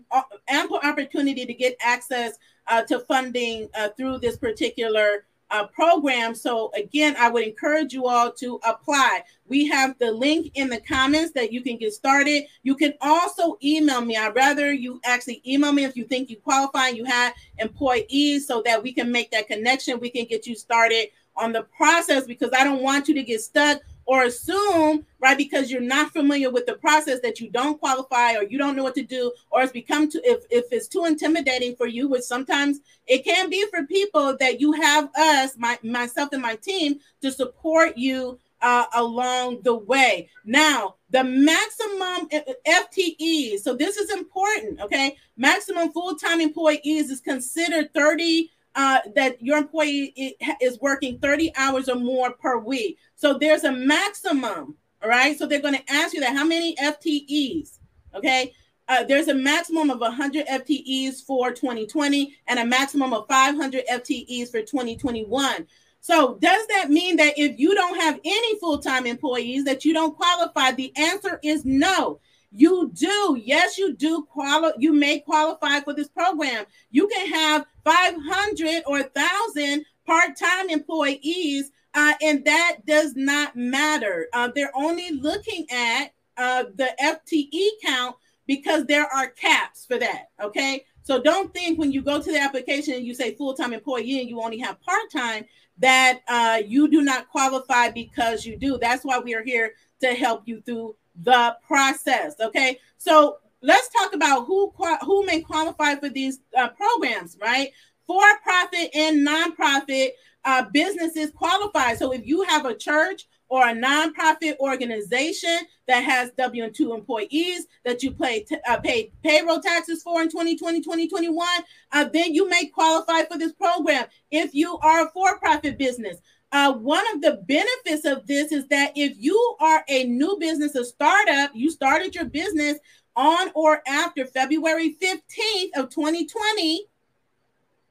ample 0.49 0.81
opportunity 0.83 1.47
to 1.47 1.55
get 1.55 1.77
access 1.81 2.37
uh, 2.67 2.83
to 2.83 2.99
funding 2.99 3.69
uh, 3.73 3.91
through 3.97 4.19
this 4.19 4.37
particular 4.37 5.27
uh, 5.50 5.66
program. 5.69 6.34
So 6.34 6.70
again, 6.75 7.16
I 7.19 7.31
would 7.31 7.44
encourage 7.44 7.93
you 7.93 8.06
all 8.06 8.32
to 8.32 8.60
apply. 8.64 9.22
We 9.46 9.66
have 9.69 9.96
the 9.98 10.10
link 10.10 10.52
in 10.54 10.69
the 10.69 10.81
comments 10.81 11.32
that 11.32 11.52
you 11.52 11.62
can 11.62 11.76
get 11.76 11.93
started. 11.93 12.44
You 12.62 12.75
can 12.75 12.94
also 13.00 13.56
email 13.62 14.00
me. 14.00 14.16
I'd 14.16 14.34
rather 14.34 14.72
you 14.72 15.00
actually 15.04 15.43
email 15.46 15.72
me 15.72 15.84
if 15.84 15.96
you 15.96 16.04
think 16.04 16.31
you 16.31 16.37
qualify 16.37 16.88
and 16.88 16.96
you 16.96 17.04
have 17.04 17.34
employees 17.58 18.46
so 18.46 18.62
that 18.64 18.82
we 18.82 18.93
can 18.93 19.12
make 19.12 19.31
that 19.31 19.46
connection. 19.46 20.00
We 20.00 20.10
can 20.10 20.25
get 20.25 20.46
you 20.46 20.56
started 20.56 21.08
on 21.37 21.52
the 21.52 21.62
process 21.76 22.26
because 22.26 22.50
I 22.56 22.64
don't 22.64 22.82
want 22.82 23.08
you 23.08 23.14
to 23.14 23.22
get 23.22 23.40
stuck 23.40 23.81
or 24.06 24.25
assume, 24.25 25.05
right, 25.20 25.37
because 25.37 25.70
you're 25.70 25.81
not 25.81 26.12
familiar 26.12 26.49
with 26.49 26.64
the 26.64 26.75
process 26.75 27.20
that 27.20 27.41
you 27.41 27.50
don't 27.50 27.79
qualify 27.81 28.35
or 28.35 28.44
you 28.44 28.56
don't 28.56 28.76
know 28.76 28.85
what 28.85 28.94
to 28.94 29.03
do, 29.03 29.32
or 29.50 29.63
it's 29.63 29.72
become 29.72 30.08
too, 30.08 30.20
if, 30.25 30.44
if 30.51 30.65
it's 30.70 30.89
too 30.89 31.05
intimidating 31.05 31.75
for 31.75 31.86
you, 31.86 32.08
which 32.08 32.22
sometimes 32.22 32.79
it 33.06 33.25
can 33.25 33.51
be 33.51 33.67
for 33.67 33.84
people 33.84 34.36
that 34.39 34.60
you 34.60 34.72
have 34.72 35.10
us, 35.19 35.56
my, 35.58 35.79
myself 35.82 36.31
and 36.32 36.43
my 36.43 36.55
team, 36.56 37.01
to 37.20 37.32
support 37.32 37.98
you 37.98 38.39
uh, 38.63 38.86
along 38.94 39.60
the 39.63 39.75
way. 39.75 40.29
Now, 40.44 40.94
the 41.10 41.25
maximum 41.25 42.29
FTEs, 42.67 43.60
so 43.60 43.75
this 43.75 43.96
is 43.96 44.10
important, 44.10 44.81
okay? 44.81 45.17
Maximum 45.36 45.93
full 45.93 46.15
time 46.17 46.41
employees 46.41 47.10
is 47.10 47.20
considered 47.20 47.93
30 47.93 48.51
uh, 48.77 49.01
that 49.15 49.43
your 49.43 49.56
employee 49.56 50.37
is 50.61 50.79
working 50.81 51.19
30 51.19 51.51
hours 51.56 51.89
or 51.89 51.97
more 51.97 52.33
per 52.33 52.59
week. 52.59 52.99
So 53.17 53.39
there's 53.39 53.65
a 53.65 53.73
maximum, 53.73 54.77
all 55.03 55.09
right? 55.09 55.37
So 55.37 55.47
they're 55.47 55.61
going 55.61 55.75
to 55.75 55.93
ask 55.93 56.13
you 56.13 56.21
that 56.21 56.37
how 56.37 56.45
many 56.45 56.77
FTEs, 56.77 57.79
okay? 58.15 58.53
Uh, 58.87 59.03
there's 59.03 59.29
a 59.29 59.35
maximum 59.35 59.91
of 59.91 60.01
100 60.01 60.47
FTEs 60.47 61.25
for 61.25 61.51
2020 61.51 62.37
and 62.47 62.59
a 62.59 62.67
maximum 62.67 63.13
of 63.13 63.27
500 63.27 63.85
FTEs 63.91 64.51
for 64.51 64.61
2021. 64.61 65.67
So 66.01 66.37
does 66.41 66.67
that 66.69 66.91
mean 66.91 67.17
that 67.17 67.35
if 67.37 67.59
you 67.59 67.75
don't 67.75 68.01
have 68.01 68.21
any 68.25 68.59
full-time 68.61 69.06
employees 69.06 69.65
that 69.65 69.85
you 69.85 69.93
don't 69.93 70.15
qualify? 70.15 70.71
The 70.71 70.93
answer 70.97 71.41
is 71.43 71.65
no. 71.65 72.21
You 72.53 72.91
do. 72.94 73.41
Yes, 73.43 73.79
you 73.79 73.94
do 73.94 74.26
qualify. 74.31 74.76
You 74.79 74.93
may 74.93 75.20
qualify 75.20 75.81
for 75.81 75.93
this 75.93 76.08
program. 76.08 76.65
You 76.91 77.08
can 77.08 77.29
have 77.32 77.67
500 77.84 78.82
or 78.86 79.00
1,000 79.00 79.84
part-time 80.06 80.70
employees, 80.70 81.70
uh, 81.94 82.15
and 82.22 82.44
that 82.44 82.79
does 82.86 83.15
not 83.17 83.56
matter. 83.56 84.29
Uh, 84.32 84.50
they're 84.55 84.76
only 84.76 85.10
looking 85.10 85.67
at 85.70 86.12
uh, 86.36 86.65
the 86.74 86.91
FTE 87.03 87.69
count 87.84 88.17
because 88.46 88.84
there 88.86 89.06
are 89.06 89.29
caps 89.29 89.86
for 89.86 89.98
that. 89.98 90.31
Okay. 90.41 90.84
So 91.03 91.22
don't 91.22 91.55
think 91.55 91.79
when 91.79 91.93
you 91.93 92.03
go 92.03 92.20
to 92.20 92.32
the 92.32 92.41
application 92.41 92.94
and 92.94 93.06
you 93.06 93.15
say 93.15 93.34
full-time 93.34 93.72
employee 93.72 94.20
and 94.20 94.29
you 94.29 94.41
only 94.41 94.58
have 94.58 94.81
part-time 94.81 95.44
that 95.79 96.20
uh, 96.26 96.60
you 96.67 96.88
do 96.88 97.03
not 97.03 97.29
qualify 97.29 97.91
because 97.91 98.44
you 98.44 98.56
do. 98.56 98.76
That's 98.79 99.05
why 99.05 99.19
we 99.19 99.34
are 99.34 99.44
here 99.44 99.74
to 100.00 100.15
help 100.15 100.43
you 100.46 100.60
through 100.62 100.96
the 101.23 101.56
process. 101.67 102.35
Okay, 102.41 102.79
so 102.99 103.39
let's 103.63 103.89
talk 103.89 104.15
about 104.15 104.46
who 104.46 104.73
who 105.03 105.27
may 105.27 105.41
qualify 105.41 105.94
for 105.96 106.08
these 106.08 106.41
uh, 106.56 106.69
programs, 106.69 107.37
right? 107.41 107.70
For 108.06 108.23
profit 108.43 108.91
and 108.94 109.27
nonprofit 109.27 110.11
uh, 110.44 110.65
businesses 110.73 111.32
qualify. 111.32 111.94
So 111.94 112.13
if 112.13 112.25
you 112.25 112.43
have 112.43 112.67
a 112.67 112.75
church 112.75 113.27
or 113.49 113.69
a 113.69 113.75
nonprofit 113.75 114.56
organization 114.58 115.58
that 115.87 116.03
has 116.03 116.31
W 116.39 116.70
2 116.70 116.94
employees 116.94 117.67
that 117.85 118.03
you 118.03 118.13
pay, 118.13 118.44
t- 118.44 118.56
uh, 118.69 118.79
pay 118.79 119.13
payroll 119.23 119.61
taxes 119.61 120.03
for 120.03 120.23
in 120.23 120.29
2020, 120.29 120.81
2021, 120.81 121.46
uh, 121.93 122.05
then 122.13 122.35
you 122.35 122.49
may 122.49 122.67
qualify 122.67 123.23
for 123.31 123.39
this 123.39 123.53
program. 123.53 124.06
If 124.31 124.55
you 124.55 124.79
are 124.79 125.06
a 125.06 125.11
for 125.11 125.39
profit 125.39 125.79
business, 125.79 126.19
uh, 126.56 126.72
one 126.72 127.05
of 127.15 127.20
the 127.20 127.32
benefits 127.46 128.06
of 128.06 128.27
this 128.27 128.51
is 128.51 128.67
that 128.69 128.91
if 128.96 129.15
you 129.19 129.56
are 129.60 129.84
a 129.89 130.05
new 130.05 130.39
business, 130.41 130.75
a 130.75 130.86
startup, 130.86 131.51
you 131.55 131.70
started 131.70 132.15
your 132.15 132.25
business 132.25 132.79
on 133.15 133.51
or 133.55 133.82
after 133.86 134.25
February 134.25 134.96
15th 135.03 135.69
of 135.77 135.91
2020, 135.91 136.86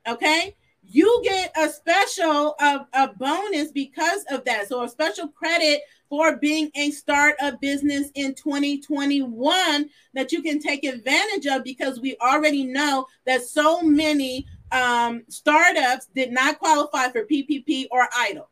okay, 0.07 0.55
you 0.81 1.21
get 1.23 1.55
a 1.55 1.69
special 1.69 2.55
a, 2.59 2.87
a 2.93 3.09
bonus 3.19 3.71
because 3.71 4.25
of 4.31 4.43
that. 4.45 4.67
So 4.67 4.81
a 4.81 4.89
special 4.89 5.27
credit 5.27 5.81
for 6.09 6.37
being 6.37 6.71
a 6.73 6.89
startup 6.89 7.61
business 7.61 8.09
in 8.15 8.33
2021 8.33 9.89
that 10.15 10.31
you 10.31 10.41
can 10.41 10.59
take 10.59 10.83
advantage 10.83 11.45
of 11.45 11.63
because 11.63 11.99
we 11.99 12.17
already 12.19 12.63
know 12.63 13.05
that 13.27 13.43
so 13.43 13.83
many 13.83 14.47
um, 14.71 15.23
startups 15.29 16.07
did 16.15 16.31
not 16.31 16.57
qualify 16.57 17.09
for 17.09 17.25
PPP 17.25 17.85
or 17.91 18.07
EIDL. 18.07 18.47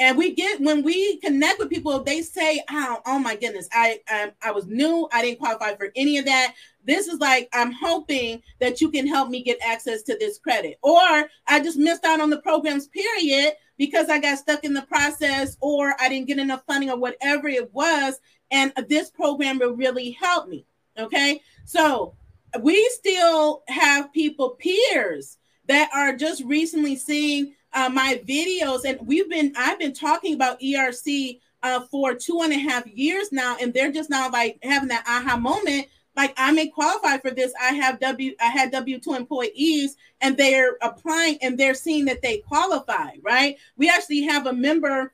And 0.00 0.16
we 0.16 0.34
get 0.34 0.62
when 0.62 0.82
we 0.82 1.18
connect 1.18 1.58
with 1.58 1.68
people, 1.68 2.02
they 2.02 2.22
say, 2.22 2.64
"Oh, 2.70 3.00
oh 3.04 3.18
my 3.18 3.36
goodness, 3.36 3.68
I, 3.70 4.00
I 4.08 4.32
I 4.42 4.50
was 4.50 4.66
new. 4.66 5.06
I 5.12 5.20
didn't 5.20 5.38
qualify 5.38 5.76
for 5.76 5.92
any 5.94 6.16
of 6.16 6.24
that. 6.24 6.54
This 6.82 7.06
is 7.06 7.20
like 7.20 7.50
I'm 7.52 7.70
hoping 7.70 8.42
that 8.60 8.80
you 8.80 8.90
can 8.90 9.06
help 9.06 9.28
me 9.28 9.42
get 9.42 9.58
access 9.62 10.02
to 10.04 10.16
this 10.18 10.38
credit, 10.38 10.78
or 10.82 11.28
I 11.46 11.60
just 11.62 11.76
missed 11.76 12.06
out 12.06 12.20
on 12.20 12.30
the 12.30 12.40
programs. 12.40 12.88
Period, 12.88 13.52
because 13.76 14.08
I 14.08 14.18
got 14.18 14.38
stuck 14.38 14.64
in 14.64 14.72
the 14.72 14.82
process, 14.82 15.58
or 15.60 15.94
I 16.00 16.08
didn't 16.08 16.28
get 16.28 16.38
enough 16.38 16.64
funding, 16.66 16.90
or 16.90 16.96
whatever 16.96 17.48
it 17.48 17.72
was. 17.74 18.18
And 18.50 18.72
this 18.88 19.10
program 19.10 19.58
will 19.58 19.76
really 19.76 20.12
help 20.12 20.48
me. 20.48 20.64
Okay, 20.98 21.42
so 21.66 22.14
we 22.62 22.88
still 22.88 23.64
have 23.68 24.14
people 24.14 24.56
peers 24.58 25.36
that 25.68 25.90
are 25.94 26.16
just 26.16 26.42
recently 26.44 26.96
seeing 26.96 27.54
uh, 27.72 27.88
my 27.88 28.20
videos, 28.26 28.84
and 28.84 28.98
we've 29.06 29.28
been 29.28 29.52
I've 29.56 29.78
been 29.78 29.92
talking 29.92 30.34
about 30.34 30.60
ERC 30.60 31.40
uh, 31.62 31.80
for 31.90 32.14
two 32.14 32.40
and 32.42 32.52
a 32.52 32.58
half 32.58 32.86
years 32.86 33.32
now, 33.32 33.56
and 33.60 33.72
they're 33.72 33.92
just 33.92 34.10
now 34.10 34.30
like 34.30 34.58
having 34.62 34.88
that 34.88 35.04
aha 35.06 35.36
moment. 35.36 35.86
Like 36.16 36.34
I 36.36 36.52
may 36.52 36.68
qualify 36.68 37.18
for 37.18 37.30
this. 37.30 37.52
I 37.60 37.72
have 37.74 38.00
W 38.00 38.34
I 38.40 38.46
had 38.46 38.72
W 38.72 38.98
two 38.98 39.14
employees, 39.14 39.96
and 40.20 40.36
they're 40.36 40.76
applying, 40.82 41.38
and 41.42 41.56
they're 41.56 41.74
seeing 41.74 42.06
that 42.06 42.22
they 42.22 42.38
qualify. 42.38 43.12
Right? 43.22 43.56
We 43.76 43.88
actually 43.88 44.22
have 44.22 44.46
a 44.46 44.52
member 44.52 45.12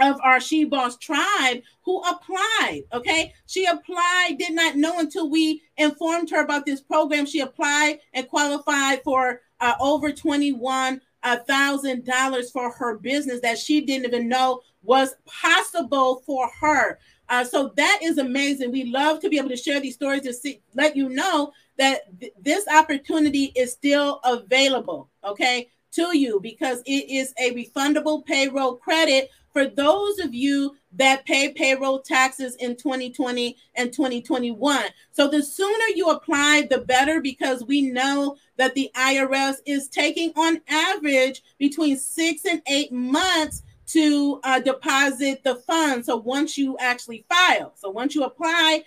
of 0.00 0.20
our 0.22 0.40
She 0.40 0.64
Boss 0.64 0.96
tribe 0.96 1.62
who 1.82 2.00
applied. 2.02 2.82
Okay. 2.92 3.32
She 3.46 3.64
applied, 3.66 4.36
did 4.38 4.52
not 4.52 4.76
know 4.76 4.98
until 4.98 5.28
we 5.28 5.62
informed 5.76 6.30
her 6.30 6.40
about 6.40 6.66
this 6.66 6.80
program. 6.80 7.26
She 7.26 7.40
applied 7.40 7.98
and 8.12 8.28
qualified 8.28 9.02
for 9.02 9.40
uh, 9.60 9.74
over 9.80 10.12
21 10.12 11.00
a 11.22 11.38
thousand 11.38 12.04
dollars 12.04 12.50
for 12.50 12.70
her 12.70 12.98
business 12.98 13.40
that 13.40 13.58
she 13.58 13.80
didn't 13.80 14.06
even 14.06 14.28
know 14.28 14.60
was 14.82 15.14
possible 15.26 16.22
for 16.24 16.48
her. 16.60 16.98
Uh, 17.28 17.44
so 17.44 17.72
that 17.76 18.00
is 18.02 18.18
amazing. 18.18 18.72
We 18.72 18.84
love 18.84 19.20
to 19.20 19.28
be 19.28 19.38
able 19.38 19.50
to 19.50 19.56
share 19.56 19.80
these 19.80 19.94
stories 19.94 20.22
to 20.22 20.32
see, 20.32 20.62
let 20.74 20.96
you 20.96 21.08
know 21.08 21.52
that 21.76 22.18
th- 22.20 22.32
this 22.40 22.66
opportunity 22.68 23.52
is 23.54 23.72
still 23.72 24.20
available, 24.24 25.10
okay, 25.24 25.68
to 25.92 26.16
you 26.16 26.40
because 26.40 26.80
it 26.86 27.10
is 27.10 27.34
a 27.38 27.52
refundable 27.52 28.24
payroll 28.24 28.76
credit 28.76 29.30
for 29.58 29.66
those 29.66 30.20
of 30.20 30.32
you 30.32 30.76
that 30.92 31.24
pay 31.24 31.52
payroll 31.52 31.98
taxes 31.98 32.54
in 32.60 32.76
2020 32.76 33.56
and 33.74 33.92
2021. 33.92 34.84
So 35.10 35.26
the 35.26 35.42
sooner 35.42 35.84
you 35.96 36.10
apply, 36.10 36.68
the 36.70 36.78
better 36.78 37.20
because 37.20 37.64
we 37.64 37.82
know 37.82 38.36
that 38.56 38.76
the 38.76 38.88
IRS 38.94 39.56
is 39.66 39.88
taking 39.88 40.32
on 40.36 40.60
average 40.68 41.42
between 41.58 41.96
six 41.98 42.44
and 42.44 42.62
eight 42.68 42.92
months 42.92 43.64
to 43.88 44.38
uh, 44.44 44.60
deposit 44.60 45.42
the 45.42 45.56
funds. 45.56 46.06
So 46.06 46.18
once 46.18 46.56
you 46.56 46.76
actually 46.78 47.24
file, 47.28 47.72
so 47.74 47.90
once 47.90 48.14
you 48.14 48.22
apply, 48.22 48.84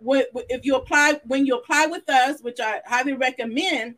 if 0.00 0.64
you 0.64 0.74
apply 0.74 1.20
when 1.26 1.46
you 1.46 1.54
apply 1.58 1.86
with 1.86 2.10
us, 2.10 2.40
which 2.40 2.58
I 2.58 2.80
highly 2.86 3.12
recommend, 3.12 3.94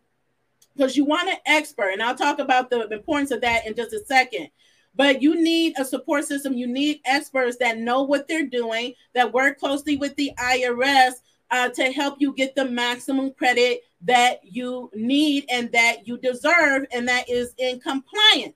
because 0.76 0.98
you 0.98 1.06
want 1.06 1.30
an 1.30 1.38
expert, 1.46 1.92
and 1.92 2.02
I'll 2.02 2.14
talk 2.14 2.40
about 2.40 2.68
the 2.68 2.86
importance 2.88 3.30
of 3.30 3.40
that 3.40 3.66
in 3.66 3.74
just 3.74 3.94
a 3.94 4.04
second. 4.04 4.50
But 4.94 5.22
you 5.22 5.40
need 5.42 5.74
a 5.78 5.84
support 5.84 6.24
system. 6.24 6.54
You 6.54 6.66
need 6.66 7.00
experts 7.04 7.56
that 7.58 7.78
know 7.78 8.02
what 8.02 8.26
they're 8.26 8.46
doing, 8.46 8.94
that 9.14 9.32
work 9.32 9.58
closely 9.58 9.96
with 9.96 10.16
the 10.16 10.32
IRS 10.38 11.12
uh, 11.50 11.68
to 11.70 11.92
help 11.92 12.20
you 12.20 12.32
get 12.32 12.54
the 12.54 12.64
maximum 12.64 13.32
credit 13.32 13.82
that 14.02 14.40
you 14.44 14.90
need 14.94 15.44
and 15.50 15.70
that 15.72 16.06
you 16.06 16.16
deserve, 16.18 16.86
and 16.92 17.08
that 17.08 17.28
is 17.28 17.54
in 17.58 17.80
compliance. 17.80 18.54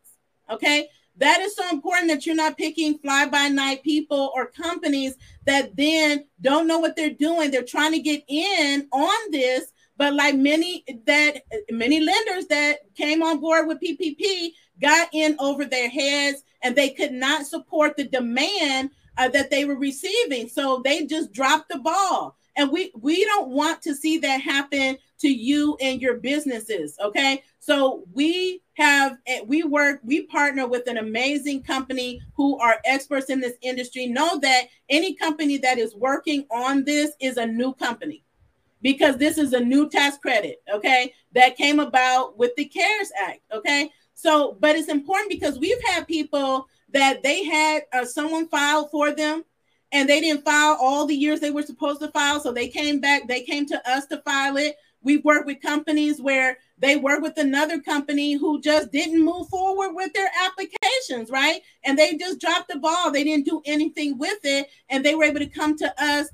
Okay. 0.51 0.89
That 1.17 1.41
is 1.41 1.55
so 1.55 1.69
important 1.71 2.09
that 2.09 2.27
you're 2.27 2.35
not 2.35 2.59
picking 2.59 2.99
fly 2.99 3.27
by 3.27 3.49
night 3.49 3.85
people 3.85 4.33
or 4.35 4.47
companies 4.47 5.17
that 5.45 5.77
then 5.77 6.25
don't 6.41 6.67
know 6.67 6.81
what 6.81 6.97
they're 6.97 7.11
doing. 7.11 7.51
They're 7.51 7.63
trying 7.63 7.93
to 7.93 8.01
get 8.01 8.25
in 8.27 8.89
on 8.91 9.31
this, 9.31 9.73
but 9.97 10.15
like 10.15 10.35
many 10.35 10.85
that 11.07 11.43
many 11.71 12.01
lenders 12.01 12.47
that 12.47 12.79
came 12.97 13.23
on 13.23 13.41
board 13.41 13.67
with 13.67 13.81
PPP 13.81 14.51
got 14.81 15.09
in 15.13 15.37
over 15.39 15.65
their 15.65 15.89
heads 15.89 16.43
and 16.63 16.75
they 16.75 16.91
could 16.91 17.13
not 17.13 17.47
support 17.47 17.97
the 17.97 18.05
demand 18.05 18.91
uh, 19.17 19.29
that 19.29 19.51
they 19.51 19.65
were 19.65 19.77
receiving. 19.77 20.49
So 20.49 20.83
they 20.85 21.07
just 21.07 21.33
dropped 21.33 21.69
the 21.69 21.79
ball. 21.79 22.37
And 22.57 22.71
we 22.71 22.93
we 23.01 23.25
don't 23.25 23.51
want 23.51 23.83
to 23.83 23.95
see 23.95 24.19
that 24.19 24.41
happen 24.41 24.97
to 25.19 25.29
you 25.29 25.77
and 25.81 26.01
your 26.01 26.15
businesses, 26.15 26.97
okay? 27.03 27.43
So 27.59 28.05
we 28.13 28.63
have 28.75 29.19
eh, 29.27 29.41
we 29.45 29.65
work 29.65 30.01
we 30.05 30.27
partner 30.27 30.67
with 30.67 30.87
an 30.87 30.99
amazing 30.99 31.65
company 31.65 32.21
who 32.35 32.59
are 32.59 32.77
experts 32.85 33.29
in 33.29 33.41
this 33.41 33.55
industry. 33.61 34.07
Know 34.07 34.39
that 34.41 34.67
any 34.89 35.15
company 35.15 35.59
that 35.59 35.79
is 35.79 35.97
working 35.97 36.47
on 36.53 36.85
this 36.85 37.13
is 37.21 37.39
a 37.39 37.47
new 37.47 37.75
company 37.75 38.25
because 38.85 39.17
this 39.17 39.39
is 39.39 39.55
a 39.55 39.61
new 39.61 39.89
tax 39.89 40.19
credit, 40.19 40.63
okay? 40.73 41.15
That 41.33 41.57
came 41.57 41.81
about 41.81 42.39
with 42.39 42.55
the 42.55 42.67
CARES 42.67 43.11
Act, 43.19 43.41
okay? 43.51 43.91
So, 44.13 44.59
but 44.61 44.77
it's 44.77 44.91
important 44.91 45.31
because 45.31 45.59
we've 45.59 45.83
had 45.87 46.07
people 46.07 46.69
that 46.93 47.23
they 47.23 47.45
had 47.45 47.85
uh, 47.95 48.05
someone 48.05 48.47
file 48.47 48.87
for 48.89 49.11
them 49.11 49.43
and 49.91 50.07
they 50.07 50.21
didn't 50.21 50.45
file 50.45 50.77
all 50.79 51.07
the 51.07 51.17
years 51.17 51.41
they 51.41 51.51
were 51.51 51.63
supposed 51.63 52.01
to 52.03 52.09
file. 52.09 52.41
So 52.41 52.53
they 52.53 52.69
came 52.69 53.01
back, 53.01 53.27
they 53.27 53.41
came 53.41 53.65
to 53.67 53.91
us 53.91 54.05
to 54.09 54.19
file 54.19 54.59
it. 54.59 54.77
We've 55.01 55.25
worked 55.25 55.47
with 55.47 55.63
companies 55.63 56.21
where 56.21 56.59
they 56.79 56.97
work 56.97 57.23
with 57.23 57.39
another 57.39 57.81
company 57.81 58.35
who 58.35 58.61
just 58.61 58.93
didn't 58.93 59.25
move 59.25 59.49
forward 59.49 59.95
with 59.95 60.13
their 60.13 60.29
applications, 60.45 61.31
right? 61.31 61.63
And 61.85 61.99
they 61.99 62.17
just 62.17 62.39
dropped 62.39 62.69
the 62.69 62.79
ball. 62.79 63.11
They 63.11 63.25
didn't 63.25 63.47
do 63.47 63.63
anything 63.65 64.19
with 64.19 64.41
it. 64.45 64.69
And 64.91 65.03
they 65.03 65.15
were 65.15 65.25
able 65.25 65.41
to 65.41 65.47
come 65.47 65.75
to 65.79 66.03
us, 66.03 66.29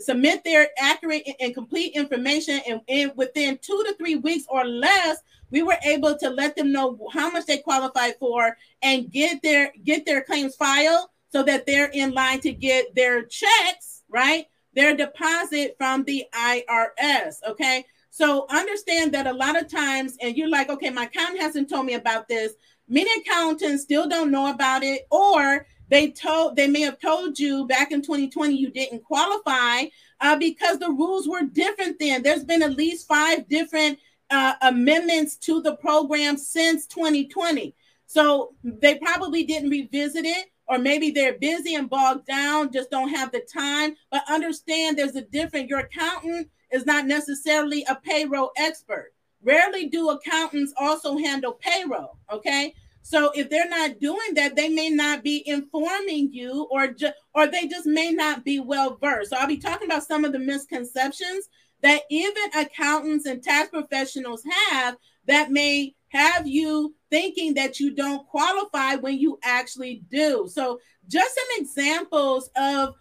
submit 0.00 0.44
their 0.44 0.68
accurate 0.78 1.28
and 1.40 1.54
complete 1.54 1.94
information. 1.94 2.60
And, 2.66 2.80
and 2.88 3.12
within 3.16 3.58
two 3.60 3.82
to 3.86 3.94
three 3.94 4.16
weeks 4.16 4.44
or 4.48 4.64
less, 4.64 5.18
we 5.50 5.62
were 5.62 5.78
able 5.84 6.16
to 6.18 6.30
let 6.30 6.56
them 6.56 6.72
know 6.72 7.08
how 7.12 7.30
much 7.30 7.46
they 7.46 7.58
qualified 7.58 8.14
for 8.18 8.56
and 8.82 9.10
get 9.10 9.42
their 9.42 9.72
get 9.82 10.04
their 10.04 10.22
claims 10.22 10.54
filed 10.56 11.08
so 11.30 11.42
that 11.42 11.66
they're 11.66 11.90
in 11.92 12.12
line 12.12 12.40
to 12.40 12.52
get 12.52 12.94
their 12.94 13.24
checks, 13.24 14.02
right? 14.08 14.46
Their 14.74 14.96
deposit 14.96 15.74
from 15.78 16.04
the 16.04 16.24
IRS, 16.34 17.36
okay? 17.48 17.84
So 18.10 18.46
understand 18.50 19.12
that 19.12 19.26
a 19.26 19.32
lot 19.32 19.60
of 19.60 19.68
times, 19.68 20.16
and 20.20 20.36
you're 20.36 20.48
like, 20.48 20.70
okay, 20.70 20.90
my 20.90 21.04
accountant 21.04 21.40
hasn't 21.40 21.68
told 21.68 21.86
me 21.86 21.94
about 21.94 22.28
this. 22.28 22.52
Many 22.88 23.10
accountants 23.20 23.82
still 23.82 24.08
don't 24.08 24.30
know 24.30 24.50
about 24.50 24.82
it, 24.82 25.06
or 25.10 25.66
they 25.88 26.10
told 26.10 26.56
they 26.56 26.68
may 26.68 26.82
have 26.82 26.98
told 26.98 27.38
you 27.38 27.66
back 27.66 27.92
in 27.92 28.02
2020 28.02 28.54
you 28.54 28.70
didn't 28.70 29.04
qualify 29.04 29.84
uh, 30.20 30.36
because 30.36 30.78
the 30.78 30.90
rules 30.90 31.28
were 31.28 31.42
different 31.42 31.98
then. 31.98 32.22
There's 32.22 32.44
been 32.44 32.62
at 32.62 32.76
least 32.76 33.06
five 33.06 33.48
different 33.48 33.98
uh, 34.30 34.54
amendments 34.62 35.36
to 35.36 35.62
the 35.62 35.76
program 35.76 36.36
since 36.36 36.86
2020. 36.86 37.74
So 38.06 38.54
they 38.62 38.96
probably 38.96 39.44
didn't 39.44 39.70
revisit 39.70 40.24
it, 40.24 40.46
or 40.66 40.78
maybe 40.78 41.10
they're 41.10 41.38
busy 41.38 41.74
and 41.74 41.88
bogged 41.88 42.26
down, 42.26 42.72
just 42.72 42.90
don't 42.90 43.10
have 43.10 43.32
the 43.32 43.40
time. 43.40 43.96
But 44.10 44.24
understand 44.28 44.98
there's 44.98 45.16
a 45.16 45.22
different, 45.22 45.68
Your 45.68 45.80
accountant 45.80 46.48
is 46.70 46.86
not 46.86 47.06
necessarily 47.06 47.84
a 47.88 47.94
payroll 47.94 48.50
expert. 48.56 49.12
Rarely 49.42 49.88
do 49.88 50.10
accountants 50.10 50.72
also 50.78 51.16
handle 51.16 51.52
payroll. 51.52 52.18
Okay. 52.32 52.74
So 53.02 53.30
if 53.34 53.48
they're 53.48 53.68
not 53.68 54.00
doing 54.00 54.34
that, 54.34 54.56
they 54.56 54.68
may 54.68 54.90
not 54.90 55.22
be 55.22 55.42
informing 55.46 56.32
you, 56.32 56.68
or 56.70 56.88
just 56.88 57.14
or 57.34 57.46
they 57.46 57.66
just 57.66 57.86
may 57.86 58.10
not 58.10 58.44
be 58.44 58.60
well 58.60 58.98
versed. 59.00 59.30
So 59.30 59.36
I'll 59.36 59.46
be 59.46 59.56
talking 59.56 59.86
about 59.86 60.04
some 60.04 60.24
of 60.24 60.32
the 60.32 60.38
misconceptions 60.38 61.48
that 61.82 62.02
even 62.10 62.50
accountants 62.56 63.26
and 63.26 63.42
tax 63.42 63.70
professionals 63.70 64.42
have 64.70 64.96
that 65.26 65.50
may 65.50 65.94
have 66.08 66.46
you 66.46 66.94
thinking 67.10 67.54
that 67.54 67.78
you 67.78 67.94
don't 67.94 68.26
qualify 68.26 68.96
when 68.96 69.18
you 69.18 69.38
actually 69.44 70.02
do. 70.10 70.46
So, 70.50 70.80
just 71.06 71.34
some 71.34 71.62
examples 71.62 72.50
of 72.56 72.94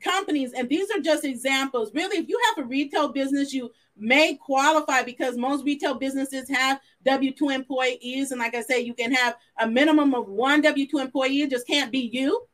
companies, 0.00 0.52
and 0.52 0.68
these 0.68 0.90
are 0.90 1.00
just 1.00 1.24
examples. 1.24 1.92
Really, 1.94 2.18
if 2.18 2.28
you 2.28 2.40
have 2.48 2.64
a 2.64 2.68
retail 2.68 3.08
business, 3.08 3.52
you 3.52 3.70
may 3.96 4.34
qualify 4.34 5.02
because 5.02 5.36
most 5.36 5.64
retail 5.64 5.94
businesses 5.94 6.48
have 6.48 6.80
W 7.04 7.32
2 7.32 7.50
employees. 7.50 8.30
And 8.30 8.40
like 8.40 8.54
I 8.54 8.62
said, 8.62 8.78
you 8.78 8.94
can 8.94 9.12
have 9.12 9.36
a 9.60 9.66
minimum 9.66 10.14
of 10.14 10.28
one 10.28 10.60
W 10.62 10.86
2 10.86 10.98
employee, 10.98 11.42
it 11.42 11.50
just 11.50 11.66
can't 11.66 11.92
be 11.92 12.10
you 12.12 12.46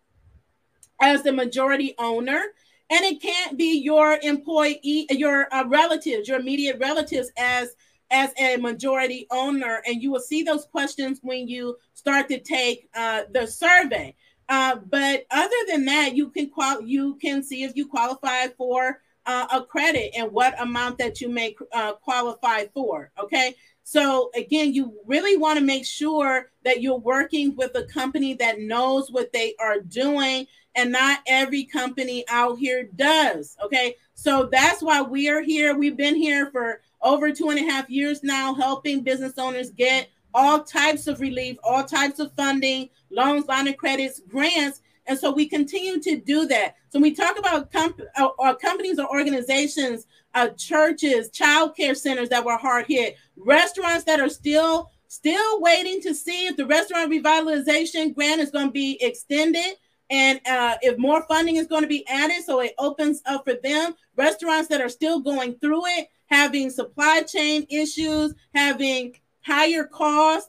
as 1.00 1.22
the 1.22 1.32
majority 1.32 1.94
owner. 1.98 2.42
And 2.90 3.04
it 3.04 3.20
can't 3.20 3.58
be 3.58 3.78
your 3.78 4.18
employee, 4.22 5.06
your 5.10 5.52
uh, 5.52 5.64
relatives, 5.66 6.26
your 6.26 6.40
immediate 6.40 6.78
relatives 6.78 7.30
as 7.37 7.75
as 8.10 8.32
a 8.38 8.56
majority 8.56 9.26
owner. 9.30 9.82
And 9.87 10.02
you 10.02 10.10
will 10.10 10.20
see 10.20 10.42
those 10.42 10.64
questions 10.64 11.20
when 11.22 11.46
you 11.46 11.76
start 11.92 12.28
to 12.28 12.38
take 12.40 12.88
uh, 12.94 13.22
the 13.32 13.46
survey. 13.46 14.14
Uh, 14.49 14.76
but 14.76 15.26
other 15.31 15.57
than 15.69 15.85
that, 15.85 16.17
you 16.17 16.31
can 16.31 16.49
qual- 16.49 16.83
you 16.83 17.17
can 17.17 17.43
see 17.43 17.64
if 17.64 17.76
you 17.76 17.87
qualify 17.87 18.49
for 18.57 19.00
uh, 19.26 19.47
a 19.52 19.62
credit 19.62 20.11
and 20.17 20.33
what 20.33 20.61
amount 20.61 20.97
that 20.99 21.21
you 21.21 21.28
may 21.28 21.55
uh, 21.75 21.93
qualify 21.95 22.64
for. 22.73 23.11
Okay. 23.21 23.55
So 23.85 24.31
again, 24.35 24.75
you 24.75 24.95
really 25.07 25.37
want 25.37 25.59
to 25.59 25.64
make 25.64 25.87
sure 25.87 26.50
that 26.64 26.83
you're 26.83 26.99
working 26.99 27.57
with 27.57 27.75
a 27.75 27.85
company 27.85 28.35
that 28.35 28.61
knows 28.61 29.11
what 29.11 29.33
they 29.33 29.55
are 29.61 29.81
doing, 29.81 30.47
and 30.75 30.93
not 30.93 31.21
every 31.26 31.64
company 31.64 32.25
out 32.28 32.59
here 32.59 32.85
does. 32.97 33.57
Okay. 33.64 33.97
So 34.14 34.49
that's 34.50 34.83
why 34.83 35.02
we 35.02 35.28
are 35.28 35.43
here. 35.43 35.76
We've 35.76 35.97
been 35.97 36.17
here 36.17 36.50
for 36.50 36.81
over 37.00 37.33
two 37.33 37.50
and 37.50 37.59
a 37.59 37.71
half 37.71 37.88
years 37.88 38.23
now, 38.23 38.55
helping 38.55 39.02
business 39.02 39.38
owners 39.38 39.71
get 39.71 40.09
all 40.38 40.62
types 40.62 41.07
of 41.07 41.21
relief, 41.21 41.57
all 41.64 41.85
types 41.85 42.18
of 42.18 42.33
funding, 42.37 42.88
loans, 43.11 43.47
line 43.47 43.68
of 43.68 43.76
credits, 43.76 44.21
grants 44.21 44.80
and 45.09 45.18
so 45.18 45.33
we 45.33 45.49
continue 45.49 45.99
to 46.00 46.16
do 46.18 46.47
that. 46.47 46.76
So 46.90 47.00
we 47.00 47.14
talk 47.14 47.38
about 47.38 47.73
comp- 47.73 48.00
uh, 48.16 48.28
uh, 48.38 48.54
companies 48.54 48.99
or 48.99 49.09
organizations, 49.09 50.07
uh, 50.35 50.49
churches, 50.50 51.30
child 51.30 51.75
care 51.75 51.95
centers 51.95 52.28
that 52.28 52.45
were 52.45 52.59
hard 52.59 52.87
hit, 52.87 53.16
restaurants 53.37 54.04
that 54.04 54.21
are 54.21 54.28
still 54.28 54.90
still 55.11 55.62
waiting 55.62 56.02
to 56.02 56.14
see 56.14 56.47
if 56.47 56.57
the 56.59 56.66
restaurant 56.66 57.11
revitalization 57.11 58.14
grant 58.14 58.42
is 58.42 58.50
going 58.50 58.66
to 58.66 58.73
be 58.73 58.99
extended 59.00 59.76
and 60.11 60.38
uh, 60.47 60.76
if 60.83 60.99
more 60.99 61.23
funding 61.23 61.57
is 61.57 61.66
going 61.66 61.80
to 61.80 61.88
be 61.88 62.07
added 62.09 62.45
so 62.45 62.61
it 62.61 62.75
opens 62.76 63.23
up 63.25 63.42
for 63.45 63.54
them 63.62 63.95
restaurants 64.16 64.68
that 64.68 64.83
are 64.83 64.88
still 64.90 65.21
going 65.21 65.54
through 65.61 65.87
it 65.87 66.09
having 66.26 66.68
supply 66.68 67.23
chain 67.23 67.66
issues 67.71 68.35
having 68.54 69.14
higher 69.40 69.85
cost, 69.85 70.49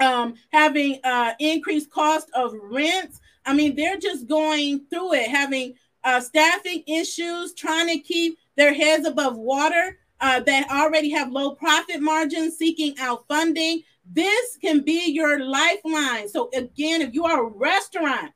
um, 0.00 0.34
having 0.50 1.00
uh, 1.04 1.32
increased 1.38 1.90
cost 1.90 2.28
of 2.34 2.52
rents 2.62 3.20
I 3.44 3.54
mean, 3.54 3.76
they're 3.76 3.98
just 3.98 4.26
going 4.26 4.86
through 4.90 5.14
it, 5.14 5.28
having 5.28 5.74
uh, 6.02 6.20
staffing 6.20 6.82
issues, 6.86 7.54
trying 7.54 7.88
to 7.88 7.98
keep 7.98 8.38
their 8.56 8.72
heads 8.72 9.06
above 9.06 9.36
water, 9.36 9.98
uh, 10.20 10.40
that 10.40 10.70
already 10.70 11.10
have 11.10 11.32
low 11.32 11.54
profit 11.54 12.00
margins, 12.00 12.56
seeking 12.56 12.94
out 12.98 13.26
funding. 13.28 13.82
This 14.10 14.56
can 14.56 14.80
be 14.80 15.10
your 15.10 15.44
lifeline. 15.44 16.28
So, 16.28 16.50
again, 16.54 17.02
if 17.02 17.12
you 17.12 17.24
are 17.24 17.44
a 17.44 17.50
restaurant, 17.50 18.32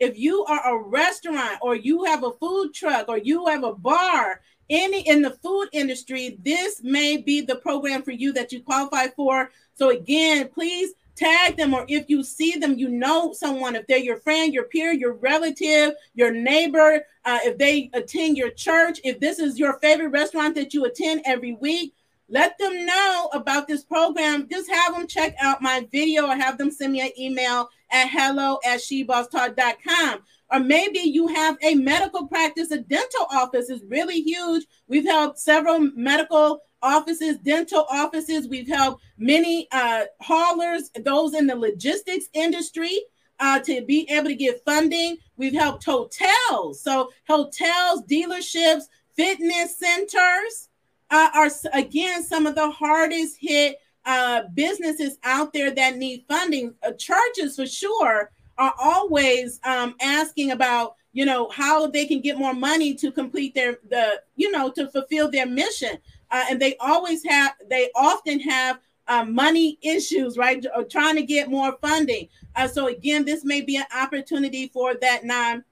if 0.00 0.18
you 0.18 0.44
are 0.46 0.74
a 0.74 0.82
restaurant 0.82 1.58
or 1.60 1.76
you 1.76 2.04
have 2.04 2.24
a 2.24 2.32
food 2.32 2.74
truck 2.74 3.08
or 3.08 3.18
you 3.18 3.46
have 3.46 3.62
a 3.62 3.74
bar, 3.74 4.40
any 4.70 5.06
in 5.08 5.22
the 5.22 5.30
food 5.30 5.68
industry, 5.72 6.38
this 6.42 6.82
may 6.82 7.16
be 7.16 7.40
the 7.40 7.56
program 7.56 8.02
for 8.02 8.12
you 8.12 8.32
that 8.32 8.52
you 8.52 8.62
qualify 8.62 9.08
for. 9.08 9.50
So, 9.74 9.90
again, 9.90 10.48
please 10.48 10.94
tag 11.14 11.56
them 11.56 11.74
or 11.74 11.84
if 11.88 12.08
you 12.08 12.22
see 12.22 12.52
them 12.52 12.78
you 12.78 12.88
know 12.88 13.32
someone 13.32 13.76
if 13.76 13.86
they're 13.86 13.98
your 13.98 14.16
friend 14.20 14.54
your 14.54 14.64
peer 14.64 14.92
your 14.92 15.12
relative 15.14 15.92
your 16.14 16.32
neighbor 16.32 17.04
uh, 17.24 17.38
if 17.44 17.58
they 17.58 17.90
attend 17.92 18.36
your 18.36 18.50
church 18.50 18.98
if 19.04 19.20
this 19.20 19.38
is 19.38 19.58
your 19.58 19.78
favorite 19.80 20.08
restaurant 20.08 20.54
that 20.54 20.72
you 20.72 20.84
attend 20.84 21.20
every 21.26 21.52
week 21.52 21.94
let 22.28 22.56
them 22.58 22.86
know 22.86 23.28
about 23.34 23.68
this 23.68 23.84
program 23.84 24.48
just 24.50 24.70
have 24.70 24.94
them 24.94 25.06
check 25.06 25.34
out 25.40 25.60
my 25.60 25.86
video 25.92 26.28
or 26.28 26.34
have 26.34 26.56
them 26.56 26.70
send 26.70 26.92
me 26.92 27.00
an 27.00 27.10
email 27.18 27.68
at 27.90 28.08
hello 28.08 28.58
at 28.64 28.80
shebosstalk.com 28.80 30.20
or 30.52 30.60
maybe 30.60 30.98
you 30.98 31.26
have 31.28 31.56
a 31.62 31.74
medical 31.74 32.26
practice 32.26 32.70
a 32.70 32.78
dental 32.78 33.26
office 33.32 33.70
is 33.70 33.82
really 33.88 34.20
huge 34.20 34.64
we've 34.86 35.06
helped 35.06 35.38
several 35.38 35.78
medical 35.94 36.60
offices, 36.82 37.38
dental 37.38 37.86
offices. 37.90 38.48
We've 38.48 38.68
helped 38.68 39.02
many 39.18 39.68
uh, 39.72 40.04
haulers, 40.20 40.90
those 41.04 41.34
in 41.34 41.46
the 41.46 41.56
logistics 41.56 42.26
industry, 42.32 43.00
uh, 43.40 43.60
to 43.60 43.82
be 43.82 44.08
able 44.10 44.28
to 44.28 44.34
get 44.34 44.64
funding. 44.64 45.18
We've 45.36 45.54
helped 45.54 45.84
hotels. 45.84 46.82
So, 46.82 47.10
hotels, 47.28 48.02
dealerships, 48.10 48.84
fitness 49.16 49.78
centers 49.78 50.68
uh, 51.10 51.28
are, 51.34 51.50
again, 51.72 52.22
some 52.22 52.46
of 52.46 52.54
the 52.54 52.70
hardest 52.70 53.36
hit 53.40 53.76
uh, 54.04 54.42
businesses 54.54 55.18
out 55.24 55.52
there 55.52 55.70
that 55.70 55.96
need 55.96 56.24
funding. 56.28 56.74
Uh, 56.82 56.92
churches, 56.92 57.56
for 57.56 57.66
sure, 57.66 58.30
are 58.58 58.74
always 58.78 59.60
um, 59.64 59.94
asking 60.00 60.50
about 60.50 60.96
you 61.12 61.26
know 61.26 61.48
how 61.50 61.86
they 61.86 62.06
can 62.06 62.20
get 62.20 62.38
more 62.38 62.54
money 62.54 62.94
to 62.94 63.12
complete 63.12 63.54
their 63.54 63.78
the 63.90 64.22
you 64.36 64.50
know 64.50 64.70
to 64.70 64.88
fulfill 64.88 65.30
their 65.30 65.46
mission. 65.46 65.98
Uh, 66.30 66.44
and 66.50 66.60
they 66.60 66.76
always 66.78 67.22
have 67.24 67.54
they 67.68 67.90
often 67.94 68.40
have 68.40 68.80
uh, 69.08 69.24
money 69.24 69.78
issues 69.82 70.38
right 70.38 70.64
or 70.74 70.84
trying 70.84 71.16
to 71.16 71.22
get 71.22 71.50
more 71.50 71.76
funding. 71.80 72.28
Uh, 72.56 72.68
so 72.68 72.86
again 72.88 73.24
this 73.24 73.44
may 73.44 73.60
be 73.60 73.76
an 73.76 73.84
opportunity 73.94 74.68
for 74.68 74.94
that 74.94 75.24
non 75.24 75.64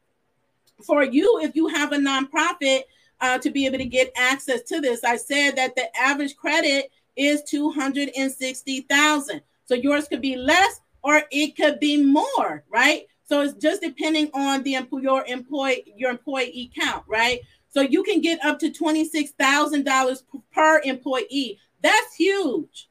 for 0.85 1.03
you 1.05 1.41
if 1.43 1.57
you 1.57 1.69
have 1.69 1.93
a 1.93 1.97
nonprofit 1.97 2.83
uh, 3.21 3.39
to 3.39 3.51
be 3.51 3.67
able 3.67 3.79
to 3.79 3.85
get 3.85 4.13
access 4.17 4.63
to 4.63 4.81
this. 4.81 5.05
I 5.05 5.17
said 5.17 5.57
that 5.57 5.77
the 5.77 5.95
average 5.97 6.37
credit 6.37 6.91
is 7.17 7.43
260000 7.45 9.43
so 9.65 9.75
yours 9.75 10.09
could 10.09 10.21
be 10.21 10.37
less 10.37 10.81
or 11.03 11.23
it 11.31 11.57
could 11.57 11.81
be 11.81 12.03
more 12.03 12.65
right 12.71 13.07
so 13.25 13.41
it's 13.43 13.55
just 13.55 13.83
depending 13.83 14.31
on 14.35 14.63
the 14.63 14.77
your 15.03 15.25
employee 15.27 15.85
your 15.97 16.11
employee 16.11 16.71
count 16.79 17.05
right 17.09 17.41
so 17.71 17.81
you 17.81 18.03
can 18.03 18.21
get 18.21 18.45
up 18.45 18.59
to 18.59 18.71
$26,000 18.71 20.23
per 20.53 20.81
employee. 20.85 21.59
That's 21.83 22.15
huge. 22.17 22.89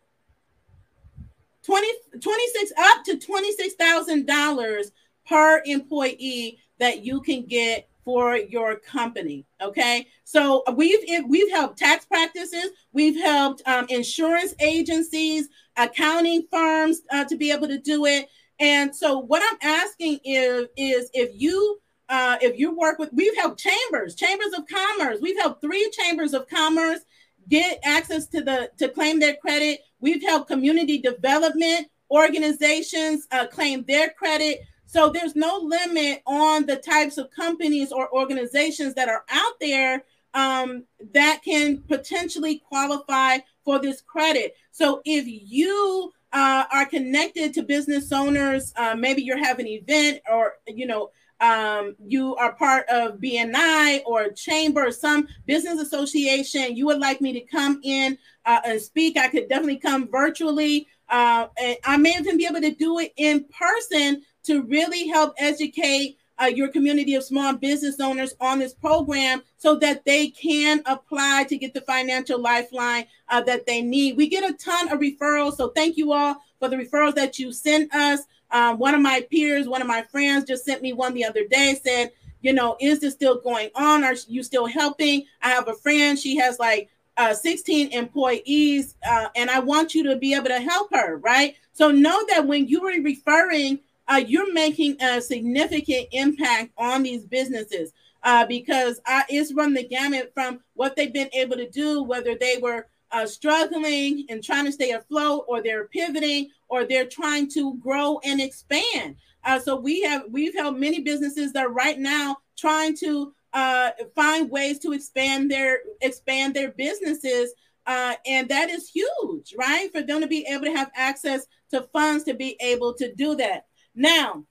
20, 1.63 1.87
26 2.19 2.71
up 2.77 3.03
to 3.03 3.17
$26,000 3.17 4.91
per 5.27 5.61
employee 5.65 6.59
that 6.79 7.03
you 7.05 7.21
can 7.21 7.45
get 7.45 7.88
for 8.09 8.37
your 8.37 8.75
company. 8.75 9.45
Okay, 9.61 10.07
so 10.23 10.63
we've 10.75 10.97
we've 11.27 11.51
helped 11.51 11.77
tax 11.77 12.05
practices, 12.05 12.71
we've 12.91 13.21
helped 13.21 13.61
um, 13.67 13.85
insurance 13.89 14.55
agencies, 14.59 15.47
accounting 15.77 16.47
firms 16.51 17.01
uh, 17.11 17.23
to 17.25 17.37
be 17.37 17.51
able 17.51 17.67
to 17.67 17.77
do 17.77 18.07
it. 18.07 18.27
And 18.59 18.95
so, 18.95 19.19
what 19.19 19.43
I'm 19.47 19.59
asking 19.61 20.21
is, 20.25 20.65
is 20.75 21.11
if 21.13 21.39
you 21.39 21.79
uh, 22.09 22.37
if 22.41 22.57
you 22.57 22.75
work 22.75 22.97
with, 22.97 23.11
we've 23.13 23.37
helped 23.37 23.59
chambers, 23.59 24.15
chambers 24.15 24.53
of 24.57 24.63
commerce. 24.65 25.19
We've 25.21 25.39
helped 25.39 25.61
three 25.61 25.91
chambers 25.91 26.33
of 26.33 26.47
commerce 26.49 27.01
get 27.47 27.79
access 27.83 28.25
to 28.29 28.41
the 28.41 28.71
to 28.79 28.89
claim 28.89 29.19
their 29.19 29.35
credit. 29.35 29.81
We've 29.99 30.23
helped 30.23 30.47
community 30.47 30.97
development 30.97 31.89
organizations 32.09 33.27
uh, 33.29 33.45
claim 33.45 33.85
their 33.87 34.09
credit. 34.09 34.61
So 34.89 35.11
there's 35.11 35.35
no 35.35 35.59
limit 35.59 36.23
on 36.25 36.65
the 36.65 36.75
types 36.75 37.19
of 37.19 37.29
companies 37.29 37.91
or 37.91 38.11
organizations 38.11 38.95
that 38.95 39.07
are 39.07 39.23
out 39.29 39.53
there 39.61 40.03
um, 40.33 40.83
that 41.13 41.41
can 41.45 41.83
potentially 41.83 42.63
qualify 42.67 43.37
for 43.63 43.77
this 43.77 44.01
credit. 44.01 44.55
So 44.71 45.03
if 45.05 45.25
you 45.27 46.11
uh, 46.33 46.63
are 46.73 46.87
connected 46.87 47.53
to 47.53 47.61
business 47.61 48.11
owners, 48.11 48.73
uh, 48.77 48.95
maybe 48.95 49.21
you're 49.21 49.37
having 49.37 49.67
an 49.67 49.73
event 49.73 50.21
or 50.27 50.53
you 50.65 50.87
know 50.87 51.11
um, 51.39 51.95
you 52.03 52.35
are 52.37 52.53
part 52.53 52.89
of 52.89 53.19
BNI 53.19 54.01
or 54.07 54.23
a 54.23 54.33
chamber 54.33 54.87
or 54.87 54.91
some 54.91 55.27
business 55.45 55.79
association, 55.79 56.75
you 56.75 56.87
would 56.87 56.99
like 56.99 57.21
me 57.21 57.31
to 57.33 57.41
come 57.41 57.79
in 57.83 58.17
uh, 58.43 58.59
and 58.65 58.81
speak, 58.81 59.17
I 59.17 59.27
could 59.27 59.49
definitely 59.49 59.77
come 59.77 60.09
virtually. 60.09 60.87
Uh, 61.07 61.47
and 61.57 61.77
I 61.85 61.97
may 61.97 62.15
even 62.17 62.37
be 62.37 62.45
able 62.45 62.61
to 62.61 62.73
do 62.73 62.99
it 62.99 63.13
in 63.17 63.45
person 63.45 64.23
to 64.49 64.63
really 64.63 65.07
help 65.07 65.35
educate 65.37 66.17
uh, 66.41 66.45
your 66.45 66.69
community 66.69 67.13
of 67.13 67.23
small 67.23 67.53
business 67.53 67.99
owners 67.99 68.33
on 68.41 68.57
this 68.57 68.73
program 68.73 69.43
so 69.57 69.75
that 69.75 70.03
they 70.05 70.29
can 70.29 70.81
apply 70.87 71.45
to 71.47 71.55
get 71.55 71.71
the 71.75 71.81
financial 71.81 72.41
lifeline 72.41 73.05
uh, 73.27 73.41
that 73.41 73.67
they 73.67 73.83
need. 73.83 74.17
We 74.17 74.27
get 74.27 74.49
a 74.49 74.53
ton 74.53 74.91
of 74.91 74.99
referrals. 74.99 75.57
So 75.57 75.69
thank 75.69 75.97
you 75.97 76.13
all 76.13 76.37
for 76.57 76.67
the 76.67 76.77
referrals 76.77 77.13
that 77.13 77.37
you 77.37 77.53
sent 77.53 77.93
us. 77.93 78.21
Um, 78.49 78.79
one 78.79 78.95
of 78.95 79.01
my 79.01 79.23
peers, 79.29 79.67
one 79.67 79.81
of 79.81 79.87
my 79.87 80.01
friends 80.01 80.45
just 80.45 80.65
sent 80.65 80.81
me 80.81 80.93
one 80.93 81.13
the 81.13 81.25
other 81.25 81.45
day, 81.45 81.79
said, 81.83 82.11
you 82.41 82.53
know, 82.53 82.75
is 82.81 83.01
this 83.01 83.13
still 83.13 83.39
going 83.39 83.69
on? 83.75 84.03
Are 84.03 84.15
you 84.27 84.41
still 84.41 84.65
helping? 84.65 85.25
I 85.43 85.49
have 85.49 85.67
a 85.67 85.75
friend, 85.75 86.17
she 86.17 86.37
has 86.37 86.57
like 86.57 86.89
uh, 87.17 87.35
16 87.35 87.91
employees, 87.91 88.95
uh, 89.07 89.27
and 89.35 89.51
I 89.51 89.59
want 89.59 89.93
you 89.93 90.03
to 90.05 90.15
be 90.15 90.33
able 90.33 90.47
to 90.47 90.59
help 90.59 90.91
her, 90.93 91.17
right? 91.17 91.55
So 91.73 91.91
know 91.91 92.25
that 92.29 92.47
when 92.47 92.67
you 92.67 92.83
are 92.87 93.01
referring, 93.01 93.81
uh, 94.09 94.17
you're 94.17 94.51
making 94.51 95.01
a 95.01 95.21
significant 95.21 96.07
impact 96.11 96.71
on 96.77 97.03
these 97.03 97.25
businesses 97.25 97.93
uh, 98.23 98.45
because 98.45 98.99
I, 99.05 99.23
it's 99.29 99.53
run 99.53 99.73
the 99.73 99.87
gamut 99.87 100.31
from 100.33 100.59
what 100.73 100.95
they've 100.95 101.13
been 101.13 101.29
able 101.33 101.55
to 101.57 101.69
do, 101.69 102.03
whether 102.03 102.35
they 102.35 102.57
were 102.61 102.87
uh, 103.11 103.25
struggling 103.25 104.25
and 104.29 104.43
trying 104.43 104.65
to 104.65 104.71
stay 104.71 104.91
afloat, 104.91 105.45
or 105.47 105.61
they're 105.61 105.87
pivoting, 105.87 106.49
or 106.67 106.85
they're 106.85 107.07
trying 107.07 107.49
to 107.51 107.75
grow 107.75 108.19
and 108.23 108.41
expand. 108.41 109.15
Uh, 109.43 109.59
so 109.59 109.75
we 109.75 110.01
have 110.01 110.23
we've 110.29 110.53
helped 110.53 110.79
many 110.79 111.01
businesses 111.01 111.53
that 111.53 111.65
are 111.65 111.71
right 111.71 111.97
now 111.97 112.37
trying 112.57 112.95
to 112.97 113.33
uh, 113.53 113.91
find 114.15 114.49
ways 114.51 114.79
to 114.79 114.91
expand 114.91 115.49
their 115.49 115.79
expand 116.01 116.53
their 116.53 116.71
businesses, 116.71 117.53
uh, 117.87 118.13
and 118.27 118.49
that 118.49 118.69
is 118.69 118.89
huge, 118.89 119.55
right? 119.57 119.91
For 119.91 120.01
them 120.01 120.21
to 120.21 120.27
be 120.27 120.45
able 120.47 120.65
to 120.65 120.75
have 120.75 120.91
access 120.95 121.47
to 121.71 121.83
funds 121.93 122.25
to 122.25 122.33
be 122.33 122.57
able 122.59 122.93
to 122.95 123.13
do 123.15 123.35
that. 123.35 123.65
Now, 123.95 124.45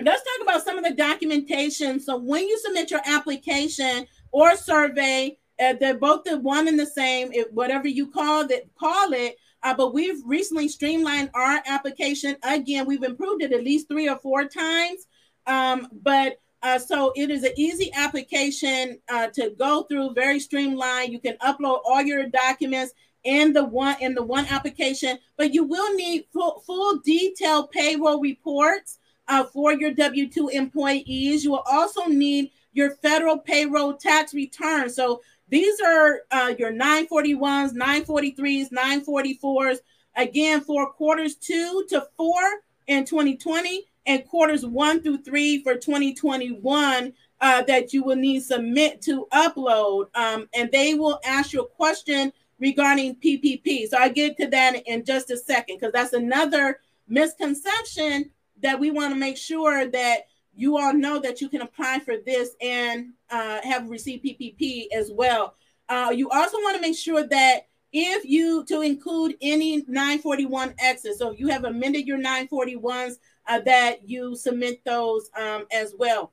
let's 0.00 0.22
talk 0.22 0.42
about 0.42 0.64
some 0.64 0.78
of 0.78 0.84
the 0.84 0.94
documentation. 0.94 2.00
So 2.00 2.16
when 2.16 2.46
you 2.46 2.58
submit 2.58 2.90
your 2.90 3.02
application 3.04 4.06
or 4.32 4.56
survey, 4.56 5.38
uh, 5.60 5.74
they're 5.80 5.98
both 5.98 6.24
the 6.24 6.38
one 6.38 6.68
and 6.68 6.78
the 6.78 6.86
same, 6.86 7.32
it, 7.32 7.52
whatever 7.52 7.88
you 7.88 8.10
call 8.10 8.42
it, 8.50 8.70
call 8.78 9.12
it. 9.12 9.36
Uh, 9.62 9.74
but 9.74 9.94
we've 9.94 10.20
recently 10.24 10.68
streamlined 10.68 11.30
our 11.34 11.60
application. 11.66 12.36
Again, 12.42 12.86
we've 12.86 13.02
improved 13.02 13.42
it 13.42 13.52
at 13.52 13.64
least 13.64 13.88
three 13.88 14.08
or 14.08 14.18
four 14.18 14.44
times. 14.44 15.06
Um, 15.46 15.88
but 16.02 16.36
uh, 16.62 16.78
so 16.78 17.12
it 17.16 17.30
is 17.30 17.44
an 17.44 17.52
easy 17.56 17.90
application 17.94 18.98
uh, 19.08 19.28
to 19.28 19.50
go 19.58 19.84
through, 19.84 20.14
very 20.14 20.40
streamlined. 20.40 21.12
You 21.12 21.20
can 21.20 21.36
upload 21.38 21.80
all 21.84 22.02
your 22.02 22.26
documents 22.28 22.92
in 23.26 23.52
the 23.52 23.64
one 23.64 23.96
in 24.00 24.14
the 24.14 24.22
one 24.22 24.46
application, 24.46 25.18
but 25.36 25.52
you 25.52 25.64
will 25.64 25.94
need 25.94 26.24
full, 26.32 26.62
full 26.64 27.00
detailed 27.04 27.70
payroll 27.72 28.20
reports 28.20 28.98
uh, 29.28 29.44
for 29.44 29.72
your 29.72 29.92
W 29.92 30.30
two 30.30 30.48
employees. 30.48 31.44
You 31.44 31.50
will 31.50 31.64
also 31.70 32.06
need 32.06 32.52
your 32.72 32.92
federal 32.96 33.38
payroll 33.38 33.94
tax 33.94 34.32
return. 34.32 34.88
So 34.88 35.22
these 35.48 35.80
are 35.80 36.20
uh, 36.30 36.54
your 36.58 36.72
941s, 36.72 37.72
943s, 37.74 38.70
944s. 38.70 39.78
Again, 40.16 40.60
for 40.60 40.92
quarters 40.92 41.34
two 41.34 41.84
to 41.90 42.06
four 42.16 42.40
in 42.86 43.04
2020 43.04 43.84
and 44.06 44.24
quarters 44.26 44.64
one 44.64 45.02
through 45.02 45.18
three 45.18 45.62
for 45.62 45.74
2021 45.74 47.12
uh, 47.40 47.62
that 47.62 47.92
you 47.92 48.02
will 48.02 48.16
need 48.16 48.42
submit 48.42 49.02
to 49.02 49.26
upload. 49.32 50.06
Um, 50.14 50.48
and 50.54 50.70
they 50.72 50.94
will 50.94 51.20
ask 51.24 51.52
you 51.52 51.62
a 51.62 51.66
question 51.66 52.32
regarding 52.58 53.16
PPP. 53.16 53.88
So 53.88 53.98
I 53.98 54.08
get 54.08 54.36
to 54.38 54.46
that 54.48 54.82
in 54.86 55.04
just 55.04 55.30
a 55.30 55.36
second 55.36 55.76
because 55.78 55.92
that's 55.92 56.12
another 56.12 56.80
misconception 57.08 58.30
that 58.62 58.80
we 58.80 58.90
want 58.90 59.12
to 59.12 59.20
make 59.20 59.36
sure 59.36 59.86
that 59.86 60.26
you 60.54 60.78
all 60.78 60.94
know 60.94 61.20
that 61.20 61.40
you 61.40 61.48
can 61.48 61.60
apply 61.60 62.00
for 62.00 62.14
this 62.24 62.50
and 62.62 63.12
uh, 63.30 63.60
have 63.62 63.88
received 63.90 64.24
PPP 64.24 64.86
as 64.92 65.10
well. 65.12 65.54
Uh, 65.88 66.12
you 66.14 66.30
also 66.30 66.56
want 66.58 66.76
to 66.76 66.82
make 66.82 66.96
sure 66.96 67.26
that 67.26 67.66
if 67.92 68.24
you 68.24 68.64
to 68.64 68.80
include 68.80 69.36
any 69.40 69.82
941-Xs, 69.82 71.14
so 71.18 71.30
if 71.30 71.38
you 71.38 71.48
have 71.48 71.64
amended 71.64 72.06
your 72.06 72.18
941s, 72.18 73.14
uh, 73.46 73.60
that 73.60 74.08
you 74.08 74.34
submit 74.34 74.84
those 74.84 75.30
um, 75.36 75.66
as 75.72 75.94
well. 75.98 76.32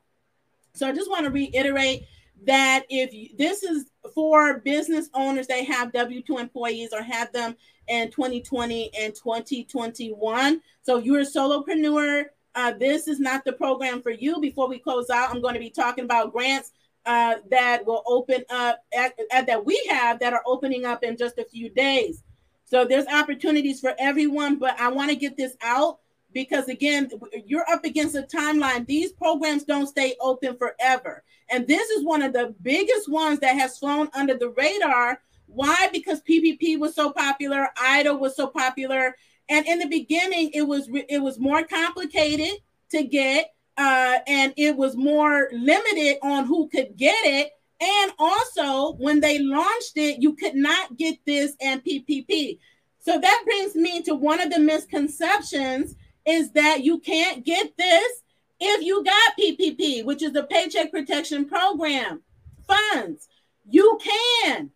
So 0.73 0.87
I 0.87 0.93
just 0.93 1.09
want 1.09 1.25
to 1.25 1.31
reiterate 1.31 2.05
that 2.45 2.83
if 2.89 3.13
you, 3.13 3.29
this 3.37 3.63
is 3.63 3.85
for 4.13 4.59
business 4.59 5.09
owners 5.13 5.47
they 5.47 5.63
have 5.63 5.93
W 5.93 6.21
2 6.21 6.37
employees 6.37 6.89
or 6.93 7.01
have 7.01 7.31
them 7.31 7.55
in 7.87 8.11
2020 8.11 8.91
and 8.99 9.15
2021. 9.15 10.61
So 10.81 10.97
if 10.97 11.05
you're 11.05 11.21
a 11.21 11.25
solopreneur 11.25 12.25
uh, 12.55 12.73
this 12.73 13.07
is 13.07 13.19
not 13.19 13.43
the 13.45 13.53
program 13.53 14.01
for 14.01 14.11
you. 14.11 14.39
Before 14.39 14.67
we 14.67 14.77
close 14.77 15.09
out, 15.09 15.29
I'm 15.29 15.41
going 15.41 15.55
to 15.55 15.59
be 15.59 15.69
talking 15.69 16.03
about 16.03 16.31
grants 16.31 16.71
uh, 17.05 17.35
that 17.49 17.85
will 17.85 18.03
open 18.05 18.43
up 18.49 18.79
at, 18.95 19.13
at, 19.31 19.47
that 19.47 19.65
we 19.65 19.83
have 19.89 20.19
that 20.19 20.33
are 20.33 20.43
opening 20.45 20.85
up 20.85 21.03
in 21.03 21.17
just 21.17 21.37
a 21.37 21.45
few 21.45 21.69
days. 21.69 22.23
So 22.65 22.85
there's 22.85 23.07
opportunities 23.07 23.79
for 23.79 23.93
everyone, 23.99 24.57
but 24.57 24.79
I 24.79 24.89
want 24.89 25.09
to 25.09 25.15
get 25.15 25.35
this 25.35 25.55
out 25.61 25.99
because 26.33 26.67
again, 26.67 27.09
you're 27.45 27.69
up 27.69 27.85
against 27.85 28.15
a 28.15 28.23
timeline. 28.23 28.85
These 28.85 29.13
programs 29.13 29.63
don't 29.63 29.87
stay 29.87 30.15
open 30.19 30.57
forever. 30.57 31.23
And 31.49 31.67
this 31.67 31.89
is 31.89 32.03
one 32.03 32.21
of 32.21 32.33
the 32.33 32.55
biggest 32.61 33.09
ones 33.09 33.39
that 33.39 33.55
has 33.55 33.77
flown 33.77 34.09
under 34.13 34.37
the 34.37 34.49
radar. 34.49 35.21
Why? 35.47 35.89
Because 35.91 36.21
PPP 36.21 36.79
was 36.79 36.95
so 36.95 37.11
popular, 37.11 37.69
EIDL 37.77 38.19
was 38.19 38.35
so 38.35 38.47
popular, 38.47 39.15
and 39.49 39.65
in 39.67 39.79
the 39.79 39.87
beginning, 39.87 40.51
it 40.53 40.63
was 40.63 40.89
it 41.09 41.21
was 41.21 41.39
more 41.39 41.63
complicated 41.63 42.59
to 42.89 43.03
get, 43.03 43.53
uh, 43.77 44.19
and 44.25 44.53
it 44.57 44.75
was 44.75 44.95
more 44.95 45.49
limited 45.51 46.17
on 46.23 46.45
who 46.45 46.67
could 46.69 46.95
get 46.97 47.25
it. 47.25 47.51
And 47.81 48.11
also, 48.17 48.93
when 48.93 49.19
they 49.19 49.39
launched 49.39 49.97
it, 49.97 50.21
you 50.21 50.35
could 50.35 50.55
not 50.55 50.95
get 50.97 51.19
this 51.25 51.55
and 51.61 51.83
PPP. 51.83 52.57
So 52.99 53.19
that 53.19 53.41
brings 53.43 53.75
me 53.75 54.01
to 54.03 54.15
one 54.15 54.39
of 54.39 54.49
the 54.49 54.59
misconceptions 54.59 55.95
is 56.25 56.51
that 56.51 56.83
you 56.83 56.99
can't 56.99 57.45
get 57.45 57.75
this 57.77 58.21
if 58.59 58.83
you 58.83 59.03
got 59.03 59.37
PPP, 59.37 60.05
which 60.05 60.21
is 60.21 60.31
the 60.31 60.43
Paycheck 60.43 60.91
Protection 60.91 61.45
Program 61.45 62.21
funds. 62.67 63.27
You 63.69 63.97
can 64.01 64.71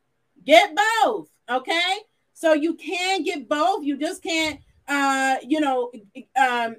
get 0.46 0.76
both. 0.76 1.30
Okay. 1.50 1.98
So 2.34 2.54
you 2.54 2.76
can 2.76 3.24
get 3.24 3.50
both. 3.50 3.84
You 3.84 3.98
just 3.98 4.22
can't, 4.22 4.60
uh, 4.88 5.38
you 5.44 5.60
know, 5.60 5.92
um, 6.40 6.76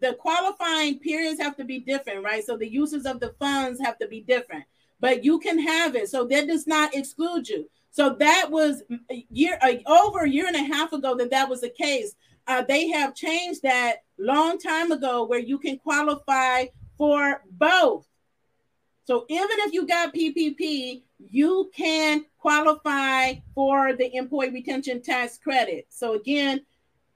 the 0.00 0.14
qualifying 0.14 0.98
periods 0.98 1.40
have 1.40 1.56
to 1.56 1.64
be 1.64 1.78
different, 1.78 2.24
right? 2.24 2.44
So 2.44 2.56
the 2.56 2.68
uses 2.68 3.06
of 3.06 3.20
the 3.20 3.34
funds 3.38 3.80
have 3.80 3.98
to 3.98 4.08
be 4.08 4.20
different, 4.20 4.64
but 4.98 5.24
you 5.24 5.38
can 5.38 5.58
have 5.58 5.94
it. 5.94 6.08
So 6.08 6.24
that 6.26 6.46
does 6.46 6.66
not 6.66 6.94
exclude 6.94 7.48
you. 7.48 7.68
So 7.90 8.10
that 8.20 8.50
was 8.50 8.82
a 9.10 9.26
year 9.30 9.58
uh, 9.62 9.72
over 9.86 10.20
a 10.20 10.28
year 10.28 10.46
and 10.46 10.56
a 10.56 10.74
half 10.74 10.92
ago 10.92 11.16
that 11.16 11.30
that 11.30 11.48
was 11.48 11.60
the 11.60 11.70
case. 11.70 12.14
Uh, 12.50 12.62
they 12.62 12.88
have 12.88 13.14
changed 13.14 13.62
that 13.62 14.02
long 14.18 14.58
time 14.58 14.90
ago 14.90 15.24
where 15.24 15.38
you 15.38 15.56
can 15.56 15.78
qualify 15.78 16.64
for 16.98 17.44
both. 17.52 18.08
So 19.04 19.24
even 19.28 19.56
if 19.60 19.72
you 19.72 19.86
got 19.86 20.12
PPP, 20.12 21.02
you 21.30 21.70
can 21.72 22.24
qualify 22.40 23.34
for 23.54 23.92
the 23.92 24.12
employee 24.16 24.50
retention 24.50 25.00
tax 25.00 25.38
credit. 25.38 25.86
So 25.90 26.14
again, 26.14 26.62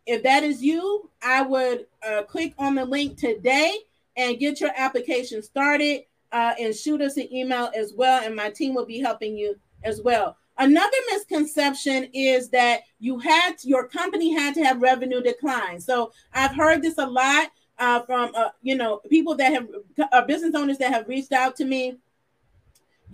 if 0.06 0.22
that 0.22 0.44
is 0.44 0.62
you, 0.62 1.10
I 1.20 1.42
would 1.42 1.86
uh, 2.08 2.22
click 2.22 2.54
on 2.56 2.76
the 2.76 2.84
link 2.84 3.18
today 3.18 3.76
and 4.16 4.38
get 4.38 4.60
your 4.60 4.70
application 4.76 5.42
started 5.42 6.02
uh, 6.30 6.54
and 6.60 6.72
shoot 6.72 7.00
us 7.00 7.16
an 7.16 7.34
email 7.34 7.72
as 7.74 7.92
well, 7.92 8.22
and 8.24 8.36
my 8.36 8.50
team 8.50 8.72
will 8.72 8.86
be 8.86 9.00
helping 9.00 9.36
you 9.36 9.56
as 9.82 10.00
well. 10.00 10.36
Another 10.56 10.96
misconception 11.10 12.08
is 12.12 12.48
that 12.50 12.82
you 13.00 13.18
had 13.18 13.56
your 13.64 13.88
company 13.88 14.32
had 14.32 14.54
to 14.54 14.64
have 14.64 14.80
revenue 14.80 15.20
decline. 15.20 15.80
So 15.80 16.12
I've 16.32 16.54
heard 16.54 16.82
this 16.82 16.98
a 16.98 17.06
lot 17.06 17.50
uh, 17.78 18.02
from 18.02 18.30
uh, 18.34 18.50
you 18.62 18.76
know 18.76 19.00
people 19.10 19.34
that 19.36 19.52
have 19.52 19.68
uh, 20.12 20.22
business 20.26 20.54
owners 20.54 20.78
that 20.78 20.92
have 20.92 21.08
reached 21.08 21.32
out 21.32 21.56
to 21.56 21.64
me 21.64 21.98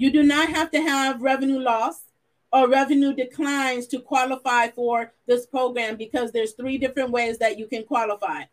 you 0.01 0.11
do 0.11 0.23
not 0.23 0.49
have 0.49 0.71
to 0.71 0.81
have 0.81 1.21
revenue 1.21 1.61
loss 1.61 2.05
or 2.55 2.69
revenue 2.71 3.15
declines 3.15 3.87
to 3.89 4.01
qualify 4.01 4.69
for 4.69 5.13
this 5.27 5.45
program 5.45 5.97
because 5.97 6.33
there's 6.33 6.53
three 6.53 6.79
different 6.79 7.11
ways 7.11 7.37
that 7.37 7.59
you 7.59 7.67
can 7.67 7.85
qualify. 7.85 8.45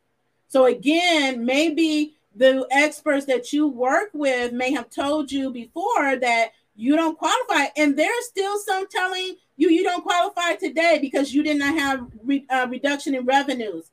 So 0.49 0.65
again, 0.65 1.45
maybe 1.45 2.17
the 2.35 2.67
experts 2.69 3.25
that 3.27 3.53
you 3.53 3.67
work 3.67 4.09
with 4.13 4.51
may 4.51 4.73
have 4.73 4.89
told 4.89 5.31
you 5.31 5.49
before 5.49 6.17
that 6.17 6.51
you 6.77 6.95
don't 6.95 7.17
qualify 7.17 7.65
and 7.75 7.97
there's 7.97 8.25
still 8.25 8.57
some 8.59 8.87
telling 8.87 9.35
you 9.57 9.69
you 9.69 9.83
don't 9.83 10.03
qualify 10.03 10.53
today 10.53 10.99
because 11.01 11.33
you 11.33 11.43
did 11.43 11.57
not 11.57 11.77
have 11.77 12.07
re, 12.23 12.45
uh, 12.49 12.67
reduction 12.69 13.13
in 13.13 13.25
revenues 13.25 13.91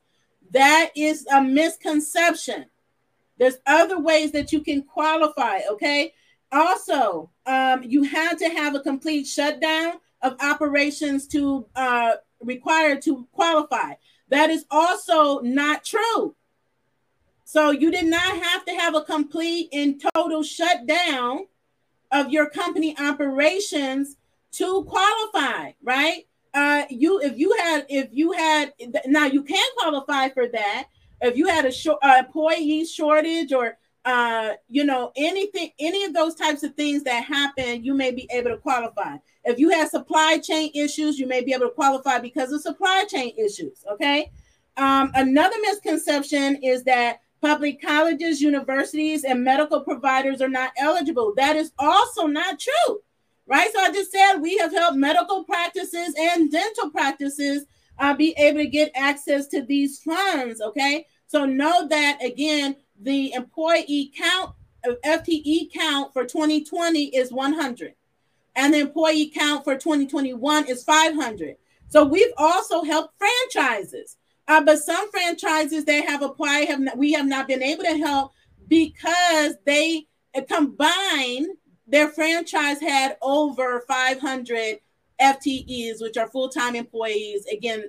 that 0.51 0.91
is 0.95 1.25
a 1.33 1.41
misconception 1.41 2.65
there's 3.37 3.57
other 3.65 3.99
ways 3.99 4.31
that 4.31 4.53
you 4.53 4.61
can 4.61 4.81
qualify 4.83 5.59
okay 5.69 6.13
also, 6.55 7.31
um, 7.45 7.83
you 7.83 8.03
had 8.03 8.37
to 8.37 8.49
have 8.49 8.75
a 8.75 8.79
complete 8.79 9.27
shutdown 9.27 9.95
of 10.21 10.35
operations 10.41 11.27
to 11.27 11.67
uh, 11.75 12.13
required 12.39 13.01
to 13.03 13.27
qualify. 13.31 13.93
That 14.29 14.49
is 14.49 14.65
also 14.71 15.39
not 15.41 15.83
true. 15.83 16.35
So 17.43 17.71
you 17.71 17.91
did 17.91 18.05
not 18.05 18.43
have 18.43 18.65
to 18.65 18.71
have 18.73 18.95
a 18.95 19.01
complete 19.01 19.69
and 19.71 20.01
total 20.15 20.43
shutdown 20.43 21.45
of 22.15 22.31
your 22.31 22.49
company 22.49 22.95
operations 22.99 24.17
to 24.53 24.83
qualify, 24.85 25.71
right? 25.83 26.27
Uh, 26.53 26.83
you 26.89 27.19
if 27.19 27.37
you 27.37 27.53
had 27.59 27.85
if 27.89 28.09
you 28.11 28.31
had 28.31 28.73
now 29.05 29.25
you 29.25 29.43
can 29.43 29.65
qualify 29.77 30.29
for 30.29 30.47
that 30.47 30.87
if 31.21 31.35
you 31.35 31.47
had 31.47 31.65
a 31.65 31.71
short 31.71 31.99
uh, 32.01 32.15
employee 32.19 32.85
shortage 32.85 33.51
or 33.51 33.77
uh, 34.05 34.53
you 34.69 34.83
know, 34.83 35.11
anything, 35.15 35.71
any 35.79 36.03
of 36.03 36.13
those 36.13 36.35
types 36.35 36.61
of 36.61 36.75
things 36.75 37.03
that 37.03 37.23
happen, 37.23 37.83
you 37.83 37.95
may 37.95 38.11
be 38.11 38.27
able 38.31 38.51
to 38.51 38.57
qualify. 38.57 39.17
If 39.43 39.57
you 39.57 39.69
have 39.71 39.89
supply 39.89 40.37
chain 40.37 40.69
issues, 40.75 41.17
you 41.17 41.25
may 41.25 41.43
be 41.43 41.53
able 41.53 41.65
to 41.65 41.73
qualify 41.73 42.19
because 42.19 42.51
of 42.51 42.61
supply 42.61 43.05
chain 43.09 43.33
issues. 43.35 43.83
Okay. 43.93 44.31
Um, 44.77 45.11
another 45.15 45.55
misconception 45.61 46.57
is 46.57 46.83
that 46.83 47.21
public 47.41 47.81
colleges, 47.81 48.41
universities, 48.41 49.23
and 49.23 49.43
medical 49.43 49.81
providers 49.81 50.41
are 50.41 50.49
not 50.49 50.71
eligible. 50.77 51.33
That 51.35 51.55
is 51.55 51.71
also 51.77 52.27
not 52.27 52.59
true, 52.59 53.01
right? 53.45 53.71
So 53.73 53.79
I 53.79 53.91
just 53.91 54.11
said 54.11 54.37
we 54.37 54.57
have 54.57 54.71
helped 54.71 54.97
medical 54.97 55.43
practices 55.43 56.13
and 56.17 56.51
dental 56.51 56.89
practices 56.89 57.65
uh, 57.99 58.13
be 58.13 58.33
able 58.37 58.59
to 58.59 58.67
get 58.67 58.91
access 58.95 59.47
to 59.47 59.61
these 59.61 59.99
funds. 59.99 60.61
Okay. 60.61 61.05
So 61.27 61.45
know 61.45 61.87
that 61.87 62.23
again, 62.23 62.75
the 62.99 63.33
employee 63.33 64.11
count 64.15 64.53
FTE 65.03 65.73
count 65.73 66.13
for 66.13 66.25
2020 66.25 67.05
is 67.05 67.31
100 67.31 67.95
and 68.55 68.73
the 68.73 68.79
employee 68.79 69.31
count 69.35 69.63
for 69.63 69.75
2021 69.75 70.67
is 70.69 70.83
500. 70.83 71.55
So 71.87 72.03
we've 72.03 72.33
also 72.37 72.83
helped 72.83 73.13
franchises. 73.17 74.17
Uh, 74.47 74.63
but 74.63 74.79
some 74.79 75.09
franchises 75.11 75.85
that 75.85 76.05
have 76.07 76.21
applied 76.21 76.67
have 76.67 76.79
not, 76.79 76.97
we 76.97 77.13
have 77.13 77.25
not 77.25 77.47
been 77.47 77.63
able 77.63 77.83
to 77.83 77.97
help 77.97 78.31
because 78.67 79.55
they 79.65 80.05
uh, 80.35 80.41
combined 80.47 81.47
their 81.87 82.09
franchise 82.09 82.79
had 82.79 83.17
over 83.21 83.83
500 83.87 84.79
FTEs, 85.19 86.01
which 86.01 86.17
are 86.17 86.27
full-time 86.27 86.75
employees. 86.75 87.45
Again, 87.51 87.85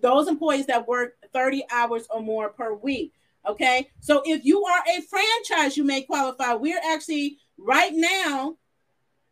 those 0.00 0.28
employees 0.28 0.66
that 0.66 0.86
work 0.86 1.14
30 1.32 1.64
hours 1.72 2.06
or 2.10 2.22
more 2.22 2.50
per 2.50 2.74
week. 2.74 3.12
Okay. 3.46 3.88
So 4.00 4.22
if 4.24 4.44
you 4.44 4.64
are 4.64 4.82
a 4.88 5.00
franchise, 5.02 5.76
you 5.76 5.84
may 5.84 6.02
qualify. 6.02 6.54
We're 6.54 6.80
actually 6.84 7.38
right 7.56 7.92
now 7.94 8.56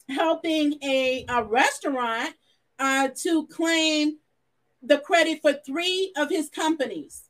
helping 0.08 0.78
a, 0.82 1.26
a 1.28 1.44
restaurant 1.44 2.34
uh, 2.78 3.08
to 3.22 3.46
claim 3.48 4.16
the 4.82 4.98
credit 4.98 5.40
for 5.42 5.52
three 5.52 6.12
of 6.16 6.30
his 6.30 6.48
companies. 6.48 7.24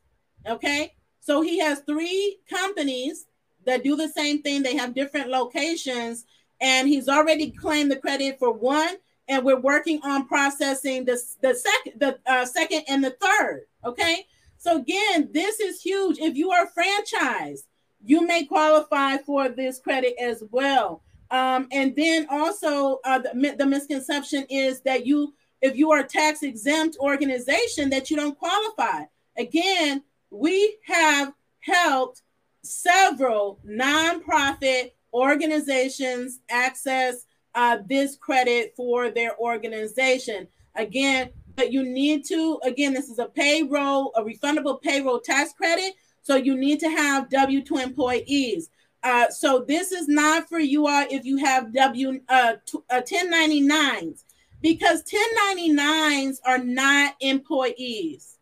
Okay. 0.47 0.93
So 1.19 1.41
he 1.41 1.59
has 1.59 1.81
three 1.81 2.39
companies 2.49 3.25
that 3.65 3.83
do 3.83 3.95
the 3.95 4.09
same 4.09 4.41
thing. 4.41 4.63
They 4.63 4.75
have 4.75 4.95
different 4.95 5.29
locations, 5.29 6.25
and 6.61 6.87
he's 6.87 7.09
already 7.09 7.51
claimed 7.51 7.91
the 7.91 7.97
credit 7.97 8.39
for 8.39 8.51
one. 8.51 8.95
And 9.27 9.45
we're 9.45 9.59
working 9.59 10.01
on 10.03 10.27
processing 10.27 11.05
the, 11.05 11.21
the 11.41 11.53
second, 11.53 11.99
the 11.99 12.19
uh, 12.25 12.45
second 12.45 12.83
and 12.87 13.03
the 13.03 13.15
third. 13.21 13.65
Okay. 13.85 14.25
So 14.57 14.77
again, 14.77 15.29
this 15.31 15.59
is 15.59 15.81
huge. 15.81 16.17
If 16.19 16.35
you 16.35 16.51
are 16.51 16.67
franchised, 16.67 17.63
you 18.03 18.25
may 18.25 18.45
qualify 18.45 19.17
for 19.17 19.49
this 19.49 19.79
credit 19.79 20.15
as 20.19 20.43
well. 20.51 21.03
Um, 21.31 21.67
and 21.71 21.95
then 21.95 22.27
also 22.29 22.99
uh, 23.05 23.19
the, 23.19 23.55
the 23.57 23.65
misconception 23.65 24.45
is 24.49 24.81
that 24.81 25.05
you, 25.05 25.33
if 25.61 25.75
you 25.75 25.91
are 25.91 25.99
a 25.99 26.07
tax 26.07 26.43
exempt 26.43 26.97
organization, 26.99 27.89
that 27.89 28.09
you 28.09 28.15
don't 28.15 28.37
qualify. 28.37 29.03
Again, 29.37 30.03
we 30.31 30.77
have 30.85 31.33
helped 31.59 32.21
several 32.63 33.59
nonprofit 33.67 34.91
organizations 35.13 36.39
access 36.49 37.25
uh, 37.55 37.77
this 37.87 38.15
credit 38.15 38.73
for 38.75 39.09
their 39.09 39.37
organization. 39.39 40.47
Again, 40.75 41.31
but 41.55 41.73
you 41.73 41.83
need 41.83 42.25
to, 42.25 42.59
again, 42.63 42.93
this 42.93 43.09
is 43.09 43.19
a 43.19 43.25
payroll, 43.25 44.13
a 44.15 44.23
refundable 44.23 44.81
payroll 44.81 45.19
tax 45.19 45.51
credit. 45.53 45.93
So 46.21 46.35
you 46.35 46.55
need 46.55 46.79
to 46.81 46.89
have 46.89 47.29
W 47.29 47.61
2 47.61 47.77
employees. 47.77 48.69
Uh, 49.01 49.29
so 49.29 49.65
this 49.67 49.91
is 49.91 50.07
not 50.07 50.47
for 50.47 50.59
you 50.59 50.87
all 50.87 51.05
if 51.09 51.25
you 51.25 51.37
have 51.37 51.73
W 51.73 52.19
uh, 52.29 52.53
uh, 52.89 53.01
1099s 53.01 54.23
because 54.61 55.03
1099s 55.03 56.37
are 56.45 56.57
not 56.57 57.15
employees. 57.21 58.37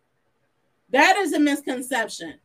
That 0.91 1.17
is 1.17 1.34
a 1.34 1.39
misconception. 1.39 2.36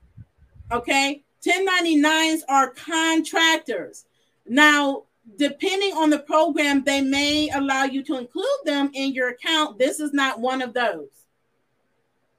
Okay. 0.70 1.22
1099s 1.46 2.40
are 2.48 2.70
contractors. 2.70 4.04
Now, 4.46 5.04
depending 5.37 5.92
on 5.92 6.11
the 6.11 6.18
program, 6.18 6.85
they 6.85 7.00
may 7.00 7.50
allow 7.50 7.85
you 7.85 8.02
to 8.04 8.16
include 8.16 8.46
them 8.64 8.90
in 8.94 9.12
your 9.12 9.30
account. 9.30 9.78
This 9.78 10.00
is 10.00 10.12
not 10.12 10.40
one 10.40 10.62
of 10.62 10.74
those. 10.74 11.08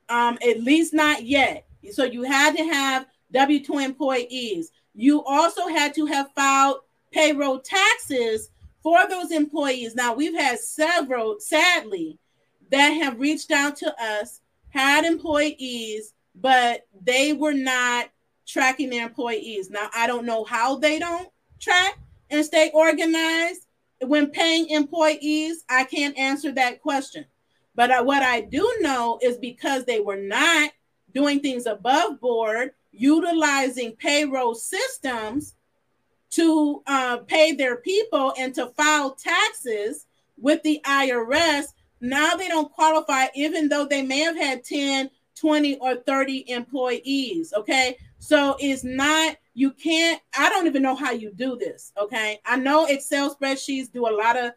Um, 0.10 0.38
at 0.48 0.62
least 0.62 0.94
not 0.94 1.26
yet. 1.26 1.66
So 1.92 2.04
you 2.04 2.24
had 2.24 2.56
to 2.56 2.64
have 2.64 3.08
W 3.32 3.64
2 3.64 3.80
employees. 3.80 4.72
You 4.94 5.24
also 5.24 5.68
had 5.68 5.94
to 5.96 6.06
have 6.06 6.32
filed 6.34 6.78
payroll 7.12 7.60
taxes 7.60 8.50
for 8.84 9.08
those 9.08 9.32
employees. 9.32 9.96
Now, 9.96 10.14
we've 10.14 10.38
had 10.38 10.60
several, 10.60 11.38
sadly, 11.40 12.20
that 12.70 12.90
have 12.90 13.20
reached 13.20 13.52
out 13.52 13.78
to 13.78 13.96
us, 14.02 14.42
had 14.70 15.06
employees, 15.06 16.14
but 16.36 16.86
they 17.02 17.34
were 17.34 17.54
not 17.54 18.10
tracking 18.46 18.90
their 18.90 19.08
employees. 19.08 19.70
Now, 19.70 19.90
I 19.96 20.06
don't 20.06 20.26
know 20.26 20.44
how 20.44 20.76
they 20.76 21.00
don't 21.00 21.30
track 21.60 21.98
and 22.30 22.46
stay 22.46 22.72
organized 22.74 23.68
when 24.08 24.30
paying 24.30 24.70
employees? 24.70 25.64
I 25.70 25.86
can't 25.86 26.18
answer 26.18 26.52
that 26.54 26.82
question. 26.82 27.26
But 27.76 27.92
I, 27.92 28.02
what 28.02 28.22
I 28.22 28.42
do 28.42 28.78
know 28.82 29.20
is 29.22 29.38
because 29.38 29.86
they 29.86 30.00
were 30.00 30.18
not 30.18 30.72
doing 31.14 31.40
things 31.40 31.66
above 31.66 32.20
board, 32.20 32.72
utilizing 32.92 33.96
payroll 33.96 34.56
systems 34.56 35.56
to 36.36 36.82
uh, 36.88 37.18
pay 37.18 37.52
their 37.52 37.78
people 37.78 38.34
and 38.38 38.54
to 38.56 38.68
file 38.68 39.16
taxes 39.16 40.06
with 40.38 40.62
the 40.64 40.82
IRS, 40.86 41.66
now 42.02 42.36
they 42.36 42.48
don't 42.48 42.72
qualify, 42.72 43.28
even 43.36 43.70
though 43.70 43.86
they 43.86 44.02
may 44.02 44.20
have 44.20 44.36
had 44.36 44.64
10, 44.64 45.10
20, 45.36 45.78
or 45.78 45.96
30 45.96 46.50
employees. 46.50 47.54
Okay. 47.56 47.98
So 48.20 48.56
it's 48.60 48.84
not 48.84 49.38
you 49.54 49.72
can't 49.72 50.22
i 50.38 50.50
don't 50.50 50.68
even 50.68 50.82
know 50.82 50.96
how 50.96 51.12
you 51.12 51.32
do 51.32 51.56
this 51.56 51.92
okay 52.00 52.40
i 52.46 52.56
know 52.56 52.86
excel 52.86 53.34
spreadsheets 53.34 53.92
do 53.92 54.08
a 54.08 54.10
lot 54.10 54.38
of 54.38 54.52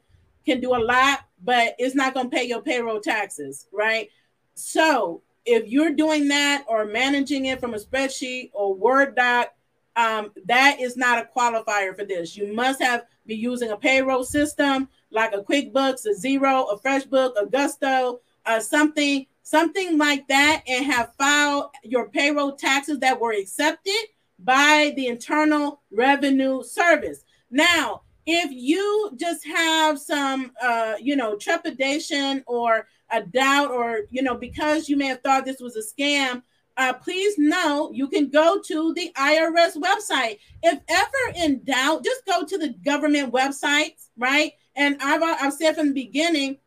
can 0.44 0.60
do 0.60 0.74
a 0.74 0.78
lot 0.78 1.20
but 1.42 1.74
it's 1.78 1.94
not 1.94 2.14
going 2.14 2.30
to 2.30 2.36
pay 2.36 2.44
your 2.44 2.62
payroll 2.62 3.00
taxes 3.00 3.66
right 3.72 4.08
so 4.54 5.22
if 5.44 5.68
you're 5.68 5.92
doing 5.92 6.28
that 6.28 6.64
or 6.66 6.84
managing 6.86 7.46
it 7.46 7.60
from 7.60 7.74
a 7.74 7.78
spreadsheet 7.78 8.50
or 8.52 8.74
word 8.74 9.14
doc 9.14 9.52
um, 9.96 10.30
that 10.44 10.80
is 10.80 10.96
not 10.96 11.18
a 11.18 11.28
qualifier 11.36 11.96
for 11.96 12.04
this 12.04 12.36
you 12.36 12.52
must 12.54 12.80
have 12.80 13.04
be 13.26 13.34
using 13.34 13.70
a 13.70 13.76
payroll 13.76 14.24
system 14.24 14.88
like 15.10 15.32
a 15.34 15.42
quickbooks 15.42 16.06
a 16.06 16.14
Xero, 16.14 16.72
a 16.72 16.76
freshbook 16.76 17.32
a 17.40 17.46
gusto 17.46 18.20
uh, 18.44 18.60
something 18.60 19.26
something 19.42 19.96
like 19.96 20.26
that 20.26 20.62
and 20.66 20.84
have 20.86 21.12
filed 21.16 21.70
your 21.84 22.08
payroll 22.08 22.52
taxes 22.52 22.98
that 22.98 23.20
were 23.20 23.32
accepted 23.32 23.94
by 24.40 24.92
the 24.96 25.06
Internal 25.06 25.82
Revenue 25.90 26.62
Service. 26.62 27.24
Now, 27.50 28.02
if 28.26 28.50
you 28.50 29.12
just 29.16 29.46
have 29.46 30.00
some, 30.00 30.52
uh, 30.60 30.94
you 31.00 31.14
know, 31.14 31.36
trepidation 31.36 32.42
or 32.46 32.88
a 33.10 33.22
doubt, 33.22 33.70
or, 33.70 34.00
you 34.10 34.20
know, 34.20 34.34
because 34.34 34.88
you 34.88 34.96
may 34.96 35.06
have 35.06 35.20
thought 35.20 35.44
this 35.44 35.60
was 35.60 35.76
a 35.76 35.80
scam, 35.80 36.42
uh, 36.76 36.92
please 36.92 37.36
know 37.38 37.90
you 37.92 38.08
can 38.08 38.28
go 38.28 38.60
to 38.60 38.94
the 38.94 39.12
IRS 39.16 39.76
website. 39.76 40.38
If 40.62 40.80
ever 40.88 41.36
in 41.36 41.64
doubt, 41.64 42.04
just 42.04 42.24
go 42.26 42.44
to 42.44 42.58
the 42.58 42.74
government 42.84 43.32
websites, 43.32 44.08
right? 44.16 44.52
And 44.74 44.96
I've, 45.00 45.22
I've 45.22 45.54
said 45.54 45.76
from 45.76 45.88
the 45.88 46.04
beginning, 46.04 46.58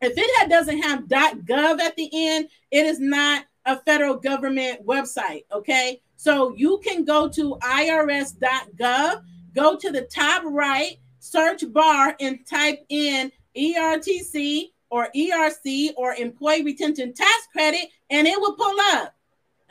if 0.00 0.12
it 0.16 0.50
doesn't 0.50 0.82
have 0.82 1.04
.gov 1.04 1.80
at 1.80 1.96
the 1.96 2.10
end, 2.12 2.48
it 2.70 2.86
is 2.86 3.00
not 3.00 3.44
a 3.64 3.76
federal 3.78 4.16
government 4.16 4.86
website, 4.86 5.44
okay? 5.52 6.00
So 6.16 6.54
you 6.56 6.80
can 6.84 7.04
go 7.04 7.28
to 7.28 7.56
irs.gov, 7.62 9.22
go 9.54 9.76
to 9.76 9.90
the 9.90 10.02
top 10.02 10.42
right 10.44 10.98
search 11.18 11.64
bar 11.72 12.16
and 12.20 12.46
type 12.46 12.84
in 12.88 13.32
ERTC 13.56 14.70
or 14.90 15.08
ERC 15.16 15.92
or 15.96 16.14
Employee 16.14 16.62
Retention 16.62 17.12
Tax 17.12 17.48
Credit, 17.52 17.88
and 18.10 18.26
it 18.26 18.40
will 18.40 18.54
pull 18.54 18.76
up. 18.92 19.15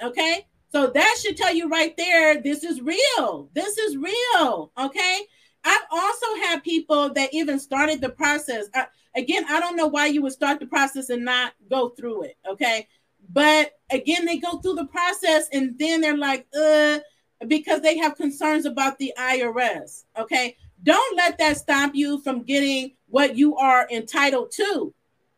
Okay. 0.03 0.47
So 0.69 0.87
that 0.87 1.17
should 1.21 1.37
tell 1.37 1.53
you 1.53 1.69
right 1.69 1.95
there 1.97 2.41
this 2.41 2.63
is 2.63 2.81
real. 2.81 3.49
This 3.53 3.77
is 3.77 3.97
real. 3.97 4.71
Okay. 4.77 5.21
I've 5.63 5.81
also 5.91 6.25
had 6.43 6.63
people 6.63 7.13
that 7.13 7.33
even 7.33 7.59
started 7.59 8.01
the 8.01 8.09
process. 8.09 8.67
Uh, 8.73 8.85
again, 9.15 9.45
I 9.49 9.59
don't 9.59 9.75
know 9.75 9.87
why 9.87 10.07
you 10.07 10.21
would 10.21 10.33
start 10.33 10.59
the 10.59 10.67
process 10.67 11.09
and 11.09 11.25
not 11.25 11.53
go 11.69 11.89
through 11.89 12.23
it. 12.23 12.37
Okay. 12.47 12.87
But 13.31 13.71
again, 13.89 14.25
they 14.25 14.37
go 14.37 14.59
through 14.59 14.75
the 14.75 14.85
process 14.85 15.47
and 15.51 15.77
then 15.79 16.01
they're 16.01 16.17
like, 16.17 16.45
uh, 16.59 16.99
because 17.47 17.81
they 17.81 17.97
have 17.97 18.15
concerns 18.15 18.65
about 18.65 18.97
the 18.97 19.13
IRS. 19.17 20.03
Okay. 20.17 20.55
Don't 20.83 21.17
let 21.17 21.37
that 21.39 21.57
stop 21.57 21.95
you 21.95 22.21
from 22.21 22.43
getting 22.43 22.91
what 23.07 23.37
you 23.37 23.55
are 23.55 23.87
entitled 23.91 24.51
to. 24.51 24.93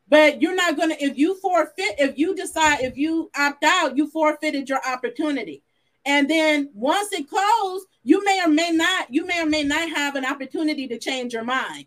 But 0.09 0.41
you're 0.41 0.55
not 0.55 0.77
going 0.77 0.89
to, 0.89 1.03
if 1.03 1.17
you 1.17 1.35
forfeit, 1.35 1.95
if 1.97 2.17
you 2.17 2.35
decide, 2.35 2.81
if 2.81 2.97
you 2.97 3.29
opt 3.37 3.63
out, 3.63 3.97
you 3.97 4.09
forfeited 4.09 4.69
your 4.69 4.79
opportunity. 4.87 5.63
And 6.05 6.29
then 6.29 6.69
once 6.73 7.11
it 7.11 7.29
closed, 7.29 7.85
you 8.03 8.23
may 8.23 8.41
or 8.43 8.47
may 8.47 8.71
not, 8.71 9.13
you 9.13 9.25
may 9.25 9.41
or 9.41 9.45
may 9.45 9.63
not 9.63 9.89
have 9.89 10.15
an 10.15 10.25
opportunity 10.25 10.87
to 10.87 10.97
change 10.97 11.33
your 11.33 11.43
mind. 11.43 11.85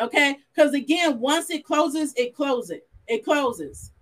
Okay. 0.00 0.38
Because 0.54 0.72
again, 0.72 1.20
once 1.20 1.50
it 1.50 1.64
closes, 1.64 2.14
it 2.16 2.34
closes. 2.34 2.80
It 3.06 3.24
closes. 3.24 3.92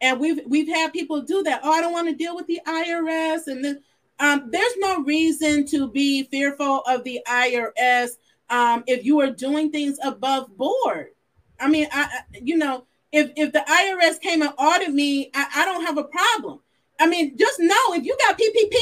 And 0.00 0.18
we've 0.18 0.40
we've 0.46 0.68
had 0.68 0.92
people 0.92 1.22
do 1.22 1.42
that. 1.44 1.60
Oh, 1.62 1.72
I 1.72 1.80
don't 1.80 1.92
want 1.92 2.08
to 2.08 2.14
deal 2.14 2.34
with 2.34 2.46
the 2.48 2.60
IRS. 2.66 3.46
And 3.46 3.78
um, 4.18 4.50
there's 4.50 4.76
no 4.78 5.02
reason 5.04 5.64
to 5.66 5.88
be 5.88 6.24
fearful 6.24 6.80
of 6.80 7.04
the 7.04 7.20
IRS 7.28 8.10
um, 8.50 8.82
if 8.86 9.04
you 9.04 9.20
are 9.20 9.30
doing 9.30 9.70
things 9.70 9.98
above 10.02 10.56
board. 10.56 11.10
I 11.60 11.68
mean, 11.68 11.88
I 11.92 12.20
you 12.42 12.56
know, 12.56 12.84
if 13.12 13.30
if 13.36 13.52
the 13.52 13.60
IRS 13.60 14.20
came 14.20 14.42
and 14.42 14.52
audited 14.58 14.94
me, 14.94 15.30
I, 15.34 15.46
I 15.56 15.64
don't 15.64 15.84
have 15.84 15.98
a 15.98 16.04
problem. 16.04 16.60
I 17.00 17.06
mean, 17.06 17.36
just 17.36 17.60
know 17.60 17.94
if 17.94 18.04
you 18.04 18.16
got 18.26 18.38
PPP, 18.38 18.76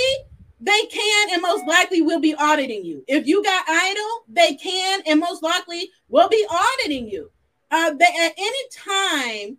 they 0.61 0.87
can 0.87 1.29
and 1.33 1.43
most 1.43 1.67
likely 1.67 2.03
will 2.03 2.21
be 2.21 2.35
auditing 2.35 2.85
you. 2.85 3.05
If 3.07 3.27
you 3.27 3.43
got 3.43 3.67
EIDL, 3.67 4.21
they 4.29 4.55
can 4.55 5.03
and 5.07 5.21
most 5.21 5.43
likely 5.43 5.91
will 6.09 6.29
be 6.29 6.47
auditing 6.51 7.09
you. 7.09 7.31
Uh, 7.71 7.91
they, 7.91 8.07
at 8.07 8.33
any 8.39 8.69
time 8.71 9.59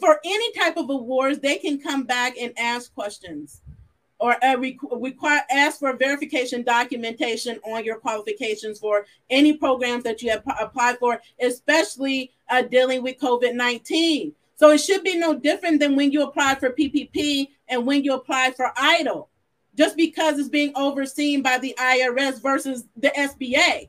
for 0.00 0.20
any 0.24 0.52
type 0.52 0.76
of 0.76 0.88
awards, 0.90 1.38
they 1.38 1.56
can 1.56 1.80
come 1.80 2.04
back 2.04 2.36
and 2.38 2.52
ask 2.58 2.94
questions 2.94 3.62
or 4.18 4.42
uh, 4.44 4.56
require 4.56 5.42
ask 5.50 5.78
for 5.78 5.96
verification 5.96 6.62
documentation 6.62 7.58
on 7.64 7.84
your 7.84 7.96
qualifications 7.96 8.78
for 8.78 9.06
any 9.30 9.52
programs 9.52 10.02
that 10.04 10.22
you 10.22 10.30
have 10.30 10.44
p- 10.44 10.50
applied 10.60 10.98
for, 10.98 11.20
especially 11.40 12.32
uh, 12.48 12.62
dealing 12.62 13.02
with 13.02 13.18
COVID 13.18 13.54
19. 13.54 14.32
So 14.56 14.70
it 14.70 14.78
should 14.78 15.04
be 15.04 15.16
no 15.16 15.34
different 15.34 15.80
than 15.80 15.94
when 15.94 16.10
you 16.10 16.22
apply 16.22 16.56
for 16.56 16.70
PPP 16.70 17.48
and 17.68 17.86
when 17.86 18.02
you 18.02 18.14
apply 18.14 18.52
for 18.56 18.72
EIDL, 18.76 19.28
just 19.76 19.96
because 19.96 20.38
it's 20.38 20.48
being 20.48 20.72
overseen 20.74 21.42
by 21.42 21.58
the 21.58 21.74
IRS 21.78 22.42
versus 22.42 22.84
the 22.96 23.10
SBA. 23.10 23.88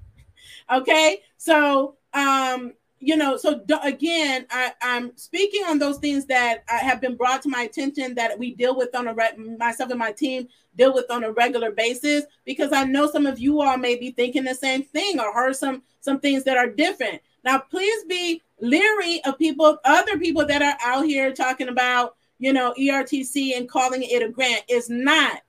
Okay, 0.72 1.22
so 1.38 1.96
um, 2.14 2.74
you 3.00 3.16
know, 3.16 3.38
so 3.38 3.62
again, 3.82 4.46
I, 4.52 4.74
I'm 4.82 5.16
speaking 5.16 5.64
on 5.66 5.80
those 5.80 6.00
things 6.00 6.26
that 6.26 6.64
have 6.68 7.00
been 7.00 7.16
brought 7.16 7.42
to 7.44 7.50
my 7.50 7.62
attention 7.64 8.14
that 8.16 8.38
we 8.38 8.54
deal 8.54 8.76
with 8.76 8.94
on 8.94 9.08
a 9.08 9.14
re- 9.14 9.38
myself 9.58 9.90
and 9.90 10.00
my 10.00 10.12
team 10.12 10.50
deal 10.76 10.94
with 10.94 11.10
on 11.10 11.24
a 11.24 11.32
regular 11.32 11.72
basis 11.72 12.26
because 12.46 12.74
I 12.74 12.84
know 12.84 13.10
some 13.10 13.26
of 13.26 13.40
you 13.40 13.62
all 13.62 13.78
may 13.78 13.96
be 13.96 14.12
thinking 14.12 14.44
the 14.44 14.54
same 14.54 14.84
thing 14.84 15.20
or 15.20 15.34
heard 15.34 15.56
some 15.56 15.82
some 16.02 16.20
things 16.20 16.44
that 16.44 16.58
are 16.58 16.70
different. 16.70 17.22
Now, 17.44 17.60
please 17.60 18.04
be 18.04 18.42
leery 18.62 19.22
of 19.26 19.38
people, 19.38 19.78
other 19.86 20.18
people 20.18 20.46
that 20.46 20.62
are 20.62 20.78
out 20.84 21.06
here 21.06 21.34
talking 21.34 21.70
about, 21.70 22.16
you 22.40 22.54
know, 22.54 22.74
ERTC 22.80 23.58
and 23.58 23.70
calling 23.70 24.04
it 24.04 24.24
a 24.24 24.30
grant. 24.30 24.64
It's 24.68 24.90
not, 24.90 25.42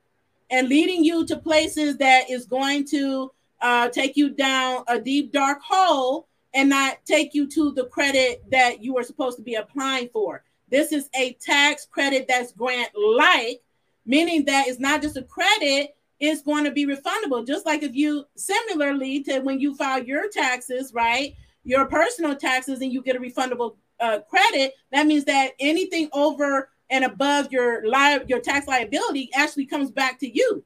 and 0.50 0.68
leading 0.68 1.04
you 1.04 1.24
to 1.26 1.36
places 1.36 1.96
that 1.98 2.30
is 2.30 2.46
going 2.46 2.86
to 2.88 3.30
uh, 3.60 3.88
take 3.88 4.16
you 4.16 4.30
down 4.30 4.84
a 4.88 5.00
deep 5.00 5.32
dark 5.32 5.60
hole 5.62 6.26
and 6.54 6.68
not 6.68 6.98
take 7.04 7.34
you 7.34 7.46
to 7.48 7.72
the 7.72 7.84
credit 7.86 8.42
that 8.50 8.82
you 8.82 8.96
are 8.96 9.04
supposed 9.04 9.36
to 9.36 9.42
be 9.42 9.54
applying 9.54 10.08
for. 10.08 10.42
This 10.68 10.92
is 10.92 11.08
a 11.14 11.34
tax 11.34 11.86
credit 11.86 12.26
that's 12.28 12.52
grant 12.52 12.90
like, 12.96 13.60
meaning 14.06 14.44
that 14.46 14.68
it's 14.68 14.80
not 14.80 15.02
just 15.02 15.16
a 15.16 15.22
credit, 15.22 15.94
it's 16.18 16.42
going 16.42 16.64
to 16.64 16.70
be 16.70 16.86
refundable. 16.86 17.46
Just 17.46 17.66
like 17.66 17.82
if 17.82 17.94
you 17.94 18.24
similarly 18.36 19.22
to 19.24 19.40
when 19.40 19.58
you 19.58 19.74
file 19.74 20.02
your 20.02 20.28
taxes, 20.28 20.92
right? 20.92 21.34
Your 21.64 21.86
personal 21.86 22.36
taxes 22.36 22.80
and 22.80 22.92
you 22.92 23.02
get 23.02 23.16
a 23.16 23.20
refundable 23.20 23.76
uh, 24.00 24.20
credit, 24.20 24.74
that 24.92 25.06
means 25.06 25.24
that 25.24 25.52
anything 25.60 26.08
over 26.12 26.70
and 26.88 27.04
above 27.04 27.52
your 27.52 27.86
li- 27.86 28.24
your 28.26 28.40
tax 28.40 28.66
liability 28.66 29.30
actually 29.34 29.66
comes 29.66 29.90
back 29.90 30.18
to 30.20 30.28
you 30.28 30.64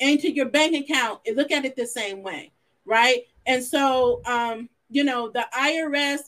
and 0.00 0.20
to 0.20 0.30
your 0.30 0.46
bank 0.46 0.74
account. 0.74 1.20
Look 1.34 1.50
at 1.50 1.64
it 1.64 1.76
the 1.76 1.86
same 1.86 2.22
way, 2.22 2.52
right? 2.84 3.20
And 3.46 3.62
so 3.62 4.20
um, 4.26 4.68
you 4.92 5.04
know, 5.04 5.30
the 5.30 5.46
IRS, 5.58 6.20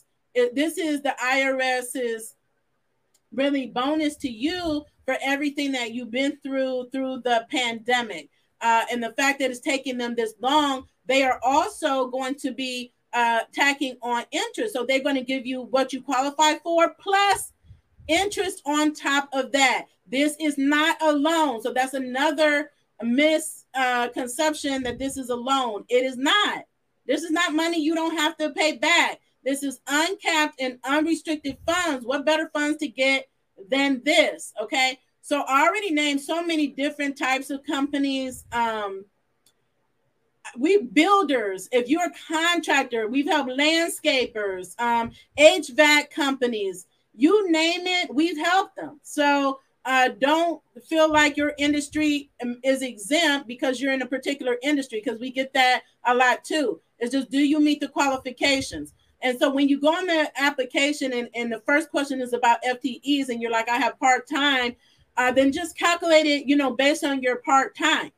this 0.53 0.77
is 0.77 1.01
the 1.01 1.15
IRS's 1.23 2.35
really 3.31 3.67
bonus 3.67 4.15
to 4.17 4.29
you 4.29 4.83
for 5.05 5.15
everything 5.21 5.71
that 5.73 5.93
you've 5.93 6.11
been 6.11 6.37
through 6.41 6.89
through 6.91 7.21
the 7.23 7.45
pandemic. 7.51 8.29
Uh, 8.61 8.83
and 8.91 9.03
the 9.03 9.13
fact 9.13 9.39
that 9.39 9.51
it's 9.51 9.59
taking 9.59 9.97
them 9.97 10.15
this 10.15 10.33
long, 10.41 10.87
they 11.05 11.23
are 11.23 11.39
also 11.43 12.07
going 12.07 12.33
to 12.35 12.51
be 12.51 12.91
uh, 13.15 13.39
tacking 13.53 13.97
on 14.03 14.25
interest. 14.31 14.73
So 14.73 14.85
they're 14.85 15.01
going 15.01 15.15
to 15.15 15.23
give 15.23 15.47
you 15.47 15.61
what 15.61 15.93
you 15.93 16.01
qualify 16.01 16.55
for 16.61 16.93
plus 16.99 17.53
interest 18.07 18.61
on 18.65 18.93
top 18.93 19.29
of 19.33 19.51
that. 19.53 19.85
This 20.05 20.35
is 20.39 20.57
not 20.57 21.01
a 21.01 21.11
loan. 21.11 21.61
So 21.61 21.73
that's 21.73 21.93
another 21.93 22.71
misconception 23.01 24.73
uh, 24.73 24.89
that 24.89 24.99
this 24.99 25.17
is 25.17 25.29
a 25.29 25.35
loan. 25.35 25.85
It 25.89 26.03
is 26.03 26.17
not. 26.17 26.65
This 27.07 27.23
is 27.23 27.31
not 27.31 27.53
money 27.53 27.79
you 27.81 27.95
don't 27.95 28.17
have 28.17 28.37
to 28.37 28.51
pay 28.51 28.77
back. 28.77 29.21
This 29.43 29.63
is 29.63 29.79
uncapped 29.87 30.59
and 30.59 30.79
unrestricted 30.83 31.57
funds. 31.65 32.05
What 32.05 32.25
better 32.25 32.49
funds 32.53 32.77
to 32.79 32.87
get 32.87 33.27
than 33.69 34.01
this? 34.03 34.53
Okay. 34.61 34.99
So 35.21 35.41
I 35.41 35.65
already 35.65 35.91
named 35.91 36.21
so 36.21 36.43
many 36.45 36.67
different 36.67 37.17
types 37.17 37.49
of 37.49 37.63
companies. 37.63 38.45
Um, 38.51 39.05
we 40.57 40.83
builders, 40.83 41.67
if 41.71 41.87
you're 41.89 42.05
a 42.05 42.33
contractor, 42.33 43.07
we've 43.07 43.27
helped 43.27 43.49
landscapers, 43.49 44.79
um, 44.79 45.11
HVAC 45.37 46.09
companies, 46.09 46.85
you 47.13 47.51
name 47.51 47.87
it, 47.87 48.13
we've 48.13 48.37
helped 48.37 48.75
them. 48.75 48.99
So 49.03 49.59
uh, 49.85 50.09
don't 50.19 50.61
feel 50.87 51.11
like 51.11 51.37
your 51.37 51.53
industry 51.57 52.31
um, 52.41 52.59
is 52.63 52.81
exempt 52.81 53.47
because 53.47 53.79
you're 53.79 53.93
in 53.93 54.01
a 54.01 54.07
particular 54.07 54.57
industry, 54.63 55.01
because 55.03 55.19
we 55.19 55.31
get 55.31 55.53
that 55.53 55.83
a 56.05 56.13
lot 56.13 56.43
too. 56.43 56.81
It's 56.99 57.11
just 57.11 57.29
do 57.29 57.39
you 57.39 57.59
meet 57.59 57.79
the 57.79 57.87
qualifications? 57.87 58.93
And 59.21 59.37
so 59.39 59.49
when 59.49 59.69
you 59.69 59.79
go 59.79 59.89
on 59.89 60.07
the 60.07 60.31
application 60.37 61.13
and, 61.13 61.29
and 61.33 61.51
the 61.51 61.61
first 61.65 61.89
question 61.89 62.21
is 62.21 62.33
about 62.33 62.63
FTEs 62.63 63.29
and 63.29 63.41
you're 63.41 63.51
like, 63.51 63.69
I 63.69 63.77
have 63.77 63.99
part 63.99 64.27
time, 64.27 64.75
uh, 65.17 65.31
then 65.31 65.51
just 65.51 65.77
calculate 65.77 66.25
it, 66.25 66.45
you 66.45 66.55
know, 66.55 66.71
based 66.71 67.03
on 67.03 67.21
your 67.21 67.37
part 67.37 67.75
time 67.75 68.11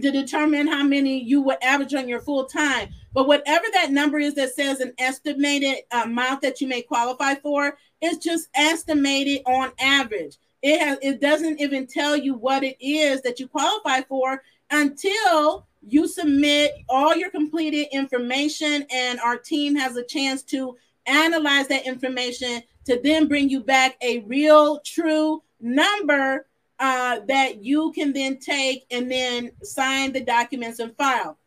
to 0.00 0.10
determine 0.10 0.66
how 0.66 0.82
many 0.82 1.22
you 1.22 1.40
would 1.40 1.56
average 1.62 1.94
on 1.94 2.08
your 2.08 2.20
full 2.20 2.44
time. 2.44 2.88
But 3.14 3.26
whatever 3.26 3.64
that 3.72 3.90
number 3.90 4.18
is 4.18 4.34
that 4.34 4.54
says 4.54 4.80
an 4.80 4.92
estimated 4.98 5.84
amount 5.90 6.42
that 6.42 6.60
you 6.60 6.68
may 6.68 6.82
qualify 6.82 7.34
for, 7.36 7.78
it's 8.02 8.22
just 8.22 8.48
estimated 8.54 9.42
on 9.46 9.72
average. 9.80 10.36
It 10.62 10.80
has 10.80 10.98
it 11.00 11.20
doesn't 11.20 11.60
even 11.60 11.86
tell 11.86 12.16
you 12.16 12.34
what 12.34 12.62
it 12.62 12.76
is 12.80 13.22
that 13.22 13.40
you 13.40 13.48
qualify 13.48 14.02
for 14.02 14.42
until 14.70 15.66
you 15.80 16.08
submit 16.08 16.72
all 16.88 17.14
your 17.14 17.30
completed 17.30 17.86
information 17.92 18.84
and 18.92 19.20
our 19.20 19.38
team 19.38 19.76
has 19.76 19.96
a 19.96 20.04
chance 20.04 20.42
to 20.42 20.76
analyze 21.06 21.68
that 21.68 21.86
information 21.86 22.62
to 22.84 23.00
then 23.02 23.28
bring 23.28 23.48
you 23.48 23.60
back 23.60 23.96
a 24.02 24.18
real 24.20 24.80
true 24.80 25.42
number 25.60 26.45
uh, 26.78 27.20
that 27.26 27.62
you 27.62 27.92
can 27.92 28.12
then 28.12 28.38
take 28.38 28.84
and 28.90 29.10
then 29.10 29.52
sign 29.62 30.12
the 30.12 30.20
documents 30.20 30.78
and 30.78 30.96
file. 30.96 31.38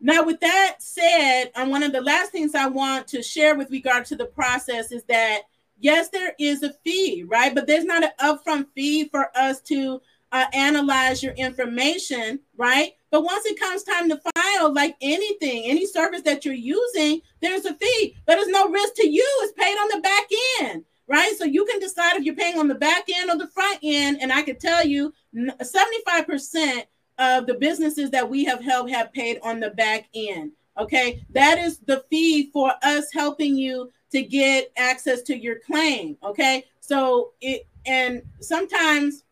Now 0.00 0.24
with 0.24 0.40
that 0.40 0.76
said 0.78 1.50
um, 1.56 1.70
one 1.70 1.82
of 1.82 1.92
the 1.92 2.00
last 2.00 2.30
things 2.30 2.54
i 2.54 2.66
want 2.66 3.08
to 3.08 3.22
share 3.22 3.56
with 3.56 3.70
regard 3.70 4.04
to 4.06 4.16
the 4.16 4.26
process 4.26 4.92
is 4.92 5.02
that 5.04 5.42
yes 5.80 6.08
there 6.10 6.34
is 6.38 6.62
a 6.62 6.72
fee 6.84 7.24
right? 7.26 7.54
But 7.54 7.66
there's 7.66 7.84
not 7.84 8.04
an 8.04 8.10
upfront 8.20 8.66
fee 8.74 9.08
for 9.08 9.30
us 9.36 9.60
to 9.62 10.00
uh, 10.30 10.44
analyze 10.52 11.22
your 11.22 11.34
information 11.34 12.40
right? 12.56 12.92
But 13.10 13.24
once 13.24 13.46
it 13.46 13.58
comes 13.58 13.82
time 13.84 14.08
to 14.10 14.20
file, 14.34 14.72
like 14.72 14.96
anything, 15.00 15.64
any 15.64 15.86
service 15.86 16.22
that 16.22 16.44
you're 16.44 16.54
using, 16.54 17.22
there's 17.40 17.64
a 17.64 17.74
fee, 17.74 18.16
but 18.26 18.36
there's 18.36 18.48
no 18.48 18.68
risk 18.68 18.94
to 18.96 19.08
you. 19.08 19.26
It's 19.42 19.52
paid 19.52 19.76
on 19.76 19.88
the 19.88 20.00
back 20.02 20.26
end, 20.60 20.84
right? 21.08 21.34
So 21.36 21.44
you 21.44 21.64
can 21.64 21.80
decide 21.80 22.16
if 22.16 22.24
you're 22.24 22.34
paying 22.34 22.58
on 22.58 22.68
the 22.68 22.74
back 22.74 23.04
end 23.12 23.30
or 23.30 23.36
the 23.36 23.48
front 23.48 23.78
end. 23.82 24.18
And 24.20 24.32
I 24.32 24.42
can 24.42 24.58
tell 24.58 24.86
you 24.86 25.12
75% 25.34 26.84
of 27.18 27.46
the 27.46 27.54
businesses 27.54 28.10
that 28.10 28.28
we 28.28 28.44
have 28.44 28.62
helped 28.62 28.90
have 28.90 29.12
paid 29.12 29.40
on 29.42 29.58
the 29.58 29.70
back 29.70 30.08
end. 30.14 30.52
Okay. 30.78 31.24
That 31.30 31.58
is 31.58 31.78
the 31.78 32.04
fee 32.10 32.50
for 32.52 32.72
us 32.82 33.12
helping 33.12 33.56
you 33.56 33.90
to 34.12 34.22
get 34.22 34.70
access 34.76 35.22
to 35.22 35.36
your 35.36 35.58
claim. 35.58 36.16
Okay. 36.22 36.64
So 36.80 37.32
it, 37.40 37.66
and 37.86 38.22
sometimes 38.40 39.24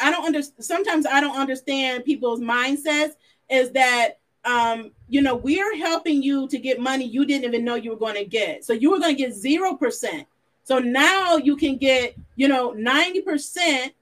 I 0.00 0.10
don't 0.10 0.24
understand. 0.24 0.64
Sometimes 0.64 1.06
I 1.06 1.20
don't 1.20 1.36
understand 1.36 2.04
people's 2.04 2.40
mindsets. 2.40 3.12
Is 3.50 3.70
that 3.72 4.18
um, 4.44 4.92
you 5.08 5.22
know 5.22 5.36
we're 5.36 5.76
helping 5.76 6.22
you 6.22 6.48
to 6.48 6.58
get 6.58 6.80
money 6.80 7.04
you 7.04 7.24
didn't 7.24 7.44
even 7.44 7.64
know 7.64 7.74
you 7.74 7.90
were 7.90 7.96
going 7.96 8.16
to 8.16 8.24
get. 8.24 8.64
So 8.64 8.72
you 8.72 8.90
were 8.90 8.98
going 8.98 9.14
to 9.14 9.22
get 9.22 9.34
zero 9.34 9.74
percent. 9.74 10.26
So 10.64 10.78
now 10.78 11.36
you 11.36 11.56
can 11.56 11.76
get 11.76 12.16
you 12.36 12.48
know 12.48 12.72
ninety 12.72 13.20
percent, 13.20 13.92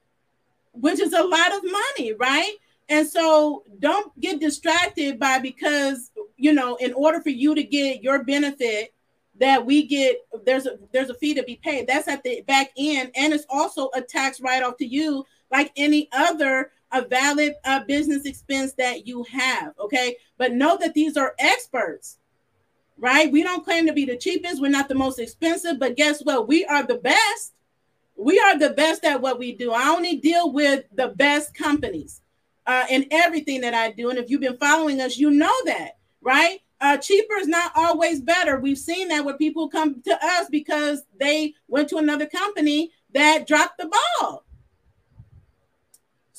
which 0.73 1.01
is 1.01 1.13
a 1.13 1.23
lot 1.23 1.55
of 1.55 1.63
money, 1.65 2.15
right? 2.15 2.55
And 2.89 3.07
so 3.07 3.65
don't 3.79 4.19
get 4.21 4.41
distracted 4.41 5.19
by 5.19 5.39
because 5.39 6.11
you 6.37 6.53
know 6.53 6.77
in 6.77 6.93
order 6.95 7.21
for 7.21 7.31
you 7.31 7.55
to 7.55 7.63
get 7.63 8.03
your 8.03 8.25
benefit 8.25 8.95
that 9.41 9.65
we 9.65 9.87
get 9.87 10.17
there's 10.45 10.67
a 10.67 10.79
there's 10.93 11.11
a 11.11 11.15
fee 11.15 11.35
to 11.35 11.43
be 11.43 11.57
paid. 11.57 11.87
That's 11.87 12.09
at 12.09 12.23
the 12.23 12.43
back 12.43 12.71
end, 12.77 13.11
and 13.17 13.33
it's 13.33 13.47
also 13.49 13.91
a 13.95 14.01
tax 14.01 14.41
write-off 14.41 14.77
to 14.79 14.87
you, 14.87 15.25
like 15.51 15.73
any 15.77 16.09
other 16.13 16.71
a 16.93 17.03
valid 17.03 17.55
uh, 17.65 17.81
business 17.85 18.27
expense 18.27 18.75
that 18.75 19.07
you 19.07 19.25
have. 19.25 19.73
Okay, 19.81 20.17
but 20.39 20.53
know 20.53 20.77
that 20.79 20.95
these 20.95 21.17
are 21.17 21.35
experts, 21.39 22.19
right? 22.99 23.31
We 23.31 23.43
don't 23.43 23.65
claim 23.65 23.87
to 23.87 23.93
be 23.93 24.05
the 24.05 24.17
cheapest. 24.17 24.61
We're 24.61 24.69
not 24.69 24.89
the 24.89 24.95
most 24.95 25.19
expensive, 25.19 25.79
but 25.79 25.97
guess 25.97 26.23
what? 26.23 26.49
We 26.49 26.65
are 26.65 26.83
the 26.83 26.97
best. 26.97 27.55
We 28.17 28.39
are 28.39 28.59
the 28.59 28.71
best 28.71 29.05
at 29.05 29.21
what 29.21 29.39
we 29.39 29.53
do. 29.53 29.73
I 29.73 29.89
only 29.89 30.17
deal 30.17 30.53
with 30.53 30.85
the 30.95 31.09
best 31.09 31.55
companies 31.55 32.21
uh, 32.67 32.85
in 32.89 33.07
everything 33.11 33.63
that 33.63 33.75
I 33.75 33.91
do, 33.91 34.11
and 34.11 34.19
if 34.19 34.31
you've 34.31 34.41
been 34.41 34.59
following 34.59 35.01
us, 35.01 35.19
you 35.19 35.31
know 35.31 35.55
that, 35.65 35.99
right? 36.21 36.61
Uh, 36.81 36.97
cheaper 36.97 37.35
is 37.35 37.49
not 37.49 37.73
always 37.77 38.21
better. 38.21 38.59
We've 38.59 38.79
seen 38.79 39.09
that 39.09 39.25
where 39.25 39.37
people 39.37 39.69
come 39.69 40.03
to 40.03 40.19
us 40.25 40.49
because 40.51 41.03
they 41.19 41.55
went 41.69 41.89
to 41.91 41.97
another 41.97 42.27
company 42.27 42.91
that 43.15 43.47
dropped 43.47 43.79
the 43.79 43.91
ball. 44.21 44.45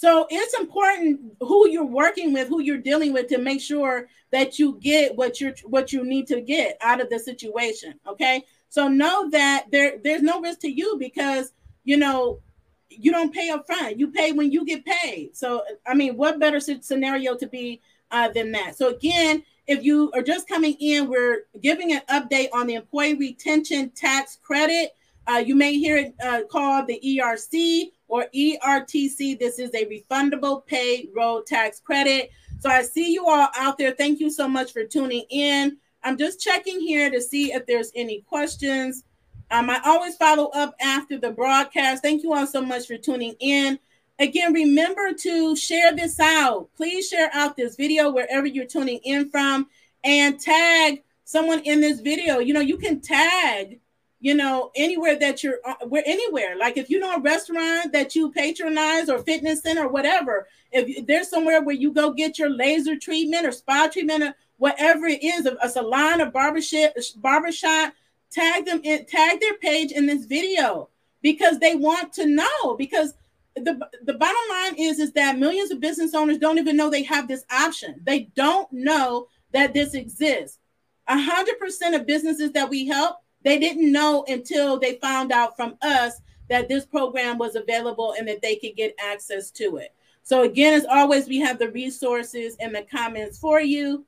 So 0.04 0.28
it's 0.30 0.54
important 0.60 1.22
who 1.40 1.70
you're 1.70 1.86
working 1.86 2.34
with, 2.34 2.50
who 2.50 2.60
you're 2.60 2.76
dealing 2.76 3.14
with 3.14 3.28
to 3.28 3.38
make 3.38 3.62
sure 3.62 4.10
that 4.34 4.60
you 4.60 4.78
get 4.82 5.16
what 5.16 5.40
you're 5.40 5.54
what 5.64 5.94
you 5.94 6.04
need 6.04 6.28
to 6.28 6.42
get 6.42 6.78
out 6.82 7.00
of 7.00 7.10
the 7.10 7.18
situation. 7.18 7.94
Okay. 8.06 8.44
So 8.68 8.90
know 8.90 9.30
that 9.30 9.68
there 9.72 10.00
there's 10.04 10.22
no 10.22 10.42
risk 10.42 10.60
to 10.60 10.70
you 10.70 10.98
because 11.00 11.54
you 11.86 11.96
know 11.96 12.42
you 12.90 13.14
don't 13.14 13.34
pay 13.34 13.50
up 13.50 13.66
front. 13.66 13.98
You 13.98 14.12
pay 14.12 14.34
when 14.34 14.52
you 14.52 14.66
get 14.66 14.84
paid. 14.84 15.38
So 15.38 15.64
I 15.88 15.94
mean, 15.94 16.18
what 16.18 16.38
better 16.38 16.60
scenario 16.60 17.38
to 17.38 17.48
be 17.48 17.80
uh, 18.12 18.28
than 18.28 18.52
that? 18.52 18.76
So 18.76 18.90
again, 18.90 19.42
if 19.68 19.86
you 19.86 20.12
are 20.16 20.22
just 20.22 20.50
coming 20.50 20.76
in, 20.82 21.08
we're 21.08 21.44
giving 21.62 21.94
an 21.94 22.02
update 22.10 22.50
on 22.52 22.68
the 22.68 22.74
employee 22.74 23.14
retention 23.14 23.90
tax 23.92 24.38
credit. 24.44 24.96
Uh, 25.28 25.38
you 25.38 25.56
may 25.56 25.78
hear 25.78 25.96
it 25.96 26.14
uh, 26.22 26.42
called 26.52 26.88
the 26.88 27.00
ERC 27.02 27.92
or 28.14 28.28
ERTC. 28.36 29.40
This 29.40 29.58
is 29.58 29.72
a 29.74 29.86
refundable 29.86 30.64
payroll 30.68 31.42
tax 31.42 31.80
credit. 31.80 32.30
So 32.60 32.70
I 32.70 32.84
see 32.84 33.12
you 33.12 33.26
all 33.26 33.48
out 33.56 33.80
there. 33.80 33.90
Thank 33.90 34.20
you 34.20 34.30
so 34.30 34.48
much 34.48 34.72
for 34.72 34.84
tuning 34.84 35.26
in. 35.32 35.80
I'm 36.04 36.16
just 36.16 36.40
checking 36.40 36.80
here 36.80 37.10
to 37.10 37.20
see 37.20 37.54
if 37.54 37.66
there's 37.66 37.92
any 37.96 38.22
questions. 38.22 39.04
Um, 39.50 39.68
I 39.68 39.82
always 39.84 40.16
follow 40.16 40.50
up 40.50 40.76
after 40.80 41.18
the 41.18 41.32
broadcast. 41.32 42.04
Thank 42.04 42.22
you 42.22 42.36
all 42.36 42.46
so 42.46 42.62
much 42.62 42.86
for 42.86 42.98
tuning 42.98 43.34
in. 43.40 43.80
Again, 44.20 44.54
remember 44.54 45.14
to 45.22 45.56
share 45.56 45.96
this 45.96 46.20
out. 46.20 46.70
Please 46.78 47.10
share 47.10 47.32
out 47.34 47.58
this 47.58 47.76
video 47.76 48.12
wherever 48.12 48.46
you're 48.46 48.68
tuning 48.68 49.00
in 49.04 49.32
from 49.32 49.66
and 50.04 50.40
tag 50.40 51.02
someone 51.26 51.62
in 51.62 51.82
this 51.82 52.00
video. 52.00 52.38
You 52.38 52.54
know, 52.54 52.60
you 52.60 52.78
can 52.78 53.02
tag, 53.02 53.80
you 54.24 54.34
know, 54.34 54.72
anywhere 54.78 55.20
that 55.20 55.44
you're, 55.44 55.60
uh, 55.66 55.76
where 55.86 56.02
anywhere. 56.06 56.56
Like 56.58 56.78
if 56.78 56.90
you 56.90 56.98
know 56.98 57.18
a 57.18 57.20
restaurant 57.20 57.92
that 57.92 58.16
you 58.16 58.32
patronize 58.32 59.10
or 59.10 59.20
fitness 59.20 59.62
center 59.62 59.84
or 59.84 59.90
whatever, 59.90 60.48
if 60.72 61.06
there's 61.06 61.30
somewhere 61.30 61.62
where 61.62 61.76
you 61.76 61.92
go 61.92 62.14
get 62.14 62.40
your 62.40 62.50
laser 62.50 62.98
treatment 62.98 63.46
or 63.46 63.52
spa 63.52 63.90
treatment 63.92 64.24
or 64.24 64.34
whatever 64.56 65.08
it 65.08 65.22
is, 65.22 65.46
a, 65.46 65.58
a 65.62 65.68
salon, 65.68 66.22
a 66.22 66.32
barbershop, 66.32 66.94
barbershop, 67.18 67.94
tag 68.32 68.66
them 68.66 68.80
in, 68.86 69.06
tag 69.06 69.42
their 69.42 69.58
page 69.58 69.92
in 69.92 70.06
this 70.06 70.24
video 70.24 70.88
because 71.22 71.60
they 71.60 71.76
want 71.76 72.14
to 72.14 72.26
know 72.26 72.78
because 72.78 73.16
the 73.58 73.78
the 74.06 74.14
bottom 74.14 74.42
line 74.50 74.76
is 74.78 75.00
is 75.00 75.12
that 75.12 75.38
millions 75.38 75.70
of 75.70 75.82
business 75.82 76.16
owners 76.16 76.38
don't 76.38 76.60
even 76.60 76.78
know 76.78 76.90
they 76.90 77.04
have 77.04 77.28
this 77.28 77.44
option. 77.52 78.00
They 78.06 78.30
don't 78.36 78.72
know 78.72 79.28
that 79.52 79.74
this 79.74 79.96
exists. 79.96 80.60
A 81.08 81.20
hundred 81.20 81.60
percent 81.60 81.94
of 81.94 82.08
businesses 82.08 82.54
that 82.54 82.70
we 82.70 82.88
help, 82.88 83.18
they 83.44 83.60
didn't 83.60 83.92
know 83.92 84.26
until 84.28 84.80
they 84.80 84.96
found 84.96 85.32
out 85.32 85.56
from 85.56 85.76
us 85.82 86.22
that 86.50 86.68
this 86.68 86.86
program 86.86 87.38
was 87.38 87.56
available 87.56 88.16
and 88.18 88.28
that 88.28 88.42
they 88.42 88.56
could 88.56 88.76
get 88.76 88.96
access 89.00 89.52
to 89.52 89.78
it. 89.78 89.94
So 90.24 90.44
again, 90.44 90.74
as 90.74 90.86
always, 90.86 91.28
we 91.28 91.40
have 91.40 91.60
the 91.60 91.70
resources 91.72 92.56
and 92.60 92.74
the 92.74 92.84
comments 92.84 93.38
for 93.38 93.60
you. 93.60 94.06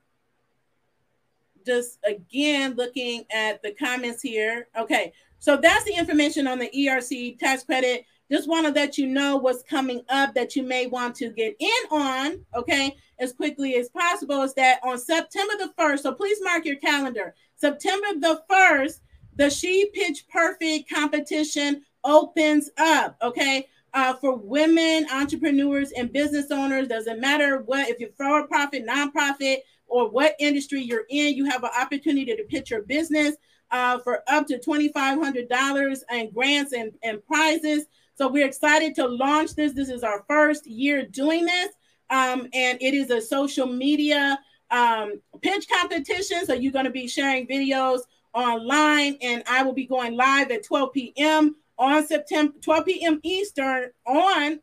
Just 1.66 2.00
again, 2.06 2.76
looking 2.76 3.26
at 3.34 3.62
the 3.64 3.72
comments 3.72 4.22
here. 4.22 4.68
Okay, 4.78 5.14
so 5.40 5.58
that's 5.58 5.84
the 5.86 5.94
information 5.94 6.48
on 6.48 6.60
the 6.60 6.70
ERC 6.70 7.40
tax 7.40 7.64
credit 7.64 8.06
just 8.32 8.50
want 8.50 8.66
to 8.66 8.74
let 8.74 8.98
you 8.98 9.06
know 9.08 9.38
what's 9.38 9.62
coming 9.64 10.02
up 10.10 10.34
that 10.34 10.56
you 10.56 10.64
may 10.64 10.88
want 10.88 11.16
to 11.16 11.30
get 11.30 11.56
in 11.60 11.92
on, 11.92 12.44
okay, 12.56 12.96
as 13.20 13.34
quickly 13.34 13.76
as 13.76 13.90
possible. 13.90 14.42
Is 14.42 14.54
that 14.56 14.80
on 14.84 14.98
September 14.98 15.54
the 15.60 15.72
1st? 15.78 16.00
So 16.00 16.12
please 16.14 16.40
mark 16.42 16.66
your 16.66 16.78
calendar. 16.78 17.36
September 17.56 18.08
the 18.20 18.42
1st, 18.50 19.00
the 19.36 19.50
She 19.50 19.90
Pitch 19.94 20.26
Perfect 20.30 20.90
competition 20.90 21.84
opens 22.04 22.70
up, 22.78 23.18
okay? 23.22 23.68
Uh, 23.94 24.14
for 24.14 24.36
women 24.36 25.08
entrepreneurs 25.12 25.92
and 25.94 26.12
business 26.12 26.52
owners, 26.52 26.88
doesn't 26.88 27.22
matter 27.22 27.62
what, 27.62 27.90
if 27.90 28.00
you're 28.00 28.10
for 28.18 28.46
profit, 28.48 28.86
nonprofit, 28.86 29.60
or 29.88 30.10
what 30.10 30.36
industry 30.40 30.82
you're 30.82 31.06
in, 31.10 31.34
you 31.36 31.46
have 31.46 31.64
an 31.64 31.70
opportunity 31.80 32.36
to 32.36 32.44
pitch 32.44 32.72
your 32.72 32.82
business 32.82 33.36
uh, 33.72 34.00
for 34.00 34.22
up 34.28 34.48
to 34.48 34.60
$2,500 34.60 36.00
and 36.10 36.34
grants 36.34 36.74
and, 36.74 36.92
and 37.04 37.26
prizes. 37.26 37.86
So 38.16 38.28
we're 38.28 38.46
excited 38.46 38.96
to 38.96 39.08
launch 39.08 39.56
this. 39.56 39.74
This 39.74 39.90
is 39.90 40.04
our 40.04 40.24
first 40.28 40.68
year 40.68 41.06
doing 41.06 41.46
this. 41.46 41.70
Um, 42.10 42.48
and 42.54 42.82
it 42.82 42.94
is 42.94 43.10
a 43.10 43.22
social 43.22 43.66
media 43.66 44.40
um, 44.72 45.22
pitch 45.42 45.68
competition. 45.70 46.46
So 46.46 46.54
you're 46.54 46.72
going 46.72 46.86
to 46.86 46.92
be 46.92 47.08
sharing 47.08 47.48
videos 47.48 48.02
online, 48.36 49.18
and 49.22 49.44
I 49.48 49.64
will 49.64 49.74
be 49.74 49.86
going 49.86 50.16
live 50.16 50.52
at 50.52 50.64
12 50.64 50.94
p.m. 50.94 51.56
on 51.78 52.06
September 52.06 52.54
12 52.62 52.86
p.m. 52.86 53.20
Eastern 53.24 53.92
on 54.06 54.60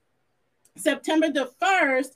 September 0.76 1.30
the 1.30 1.50
1st 1.60 2.08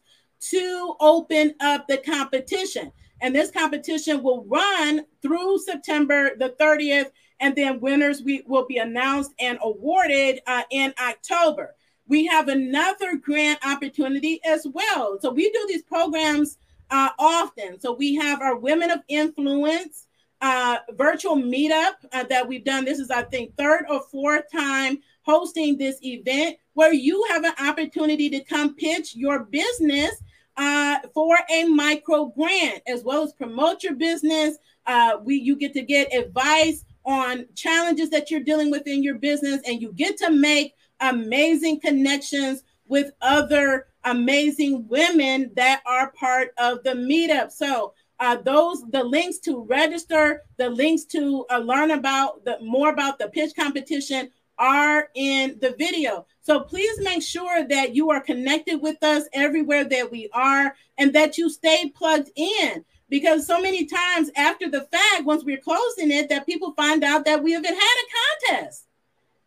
to 0.51 0.95
open 1.01 1.55
up 1.61 1.87
the 1.89 1.99
competition. 1.99 2.93
And 3.21 3.35
this 3.35 3.51
competition 3.51 4.23
will 4.23 4.45
run 4.45 5.07
through 5.23 5.59
September 5.61 6.37
the 6.37 6.55
30th 6.61 7.11
and 7.41 7.55
then 7.57 7.81
winners 7.81 8.23
we 8.23 8.43
will 8.47 8.67
be 8.67 8.79
announced 8.79 9.33
and 9.39 9.59
awarded 9.63 10.41
uh, 10.47 10.63
in 10.71 10.93
October. 11.01 11.75
We 12.07 12.27
have 12.27 12.49
another 12.49 13.17
grant 13.17 13.65
opportunity 13.67 14.41
as 14.45 14.67
well. 14.67 15.19
So 15.21 15.33
we 15.33 15.51
do 15.51 15.65
these 15.69 15.83
programs 15.83 16.59
uh, 16.91 17.11
often. 17.19 17.81
So 17.81 17.93
we 17.93 18.15
have 18.15 18.41
our 18.41 18.57
Women 18.57 18.91
of 18.91 19.01
Influence 19.09 20.06
uh, 20.41 20.79
virtual 20.93 21.37
meetup 21.37 21.95
uh, 22.13 22.25
that 22.25 22.47
we've 22.47 22.65
done. 22.65 22.85
This 22.85 22.99
is, 22.99 23.11
I 23.11 23.23
think, 23.23 23.57
third 23.57 23.87
or 23.89 24.03
fourth 24.11 24.45
time 24.53 24.99
hosting 25.23 25.77
this 25.77 25.99
event 26.03 26.57
where 26.75 26.93
you 26.93 27.25
have 27.31 27.45
an 27.45 27.55
opportunity 27.61 28.29
to 28.31 28.45
come 28.45 28.75
pitch 28.77 29.17
your 29.17 29.45
business 29.45 30.23
uh, 30.57 30.99
for 31.13 31.37
a 31.51 31.65
micro 31.65 32.27
grant 32.27 32.83
as 32.87 33.03
well 33.03 33.23
as 33.23 33.33
promote 33.33 33.83
your 33.83 33.95
business. 33.95 34.57
Uh, 34.87 35.19
we 35.23 35.37
you 35.37 35.57
get 35.57 35.73
to 35.73 35.83
get 35.83 36.15
advice 36.15 36.85
on 37.05 37.47
challenges 37.55 38.11
that 38.11 38.31
you're 38.31 38.41
dealing 38.41 38.71
with 38.71 38.87
in 38.87 39.03
your 39.03 39.17
business, 39.17 39.61
and 39.67 39.81
you 39.81 39.93
get 39.93 40.17
to 40.19 40.31
make 40.31 40.75
amazing 41.01 41.81
connections 41.81 42.63
with 42.87 43.13
other 43.21 43.87
amazing 44.05 44.87
women 44.89 45.51
that 45.57 45.83
are 45.87 46.13
part 46.13 46.51
of 46.59 46.83
the 46.85 46.91
meetup. 46.91 47.51
So, 47.51 47.95
uh, 48.19 48.37
those 48.37 48.83
the 48.91 49.05
links 49.05 49.39
to 49.39 49.65
register, 49.65 50.43
the 50.57 50.71
links 50.71 51.05
to 51.05 51.45
uh, 51.51 51.59
learn 51.59 51.91
about 51.91 52.45
the 52.45 52.59
more 52.61 52.91
about 52.91 53.19
the 53.19 53.29
pitch 53.29 53.55
competition 53.55 54.31
are 54.59 55.09
in 55.15 55.59
the 55.61 55.75
video. 55.79 56.27
So 56.41 56.61
please 56.61 56.99
make 57.01 57.23
sure 57.23 57.67
that 57.69 57.95
you 57.95 58.11
are 58.11 58.21
connected 58.21 58.81
with 58.81 59.03
us 59.03 59.25
everywhere 59.33 59.85
that 59.85 60.11
we 60.11 60.31
are 60.33 60.75
and 60.97 61.13
that 61.13 61.37
you 61.37 61.51
stay 61.51 61.91
plugged 61.95 62.31
in 62.37 62.85
because 63.09 63.47
so 63.47 63.61
many 63.61 63.85
times 63.85 64.31
after 64.37 64.71
the 64.71 64.83
fact, 64.83 65.25
once 65.25 65.45
we're 65.45 65.59
closing 65.59 66.11
it, 66.11 66.29
that 66.29 66.47
people 66.47 66.73
find 66.73 67.05
out 67.05 67.25
that 67.25 67.43
we 67.43 67.53
haven't 67.53 67.75
had 67.75 67.75
a 67.77 68.55
contest. 68.55 68.87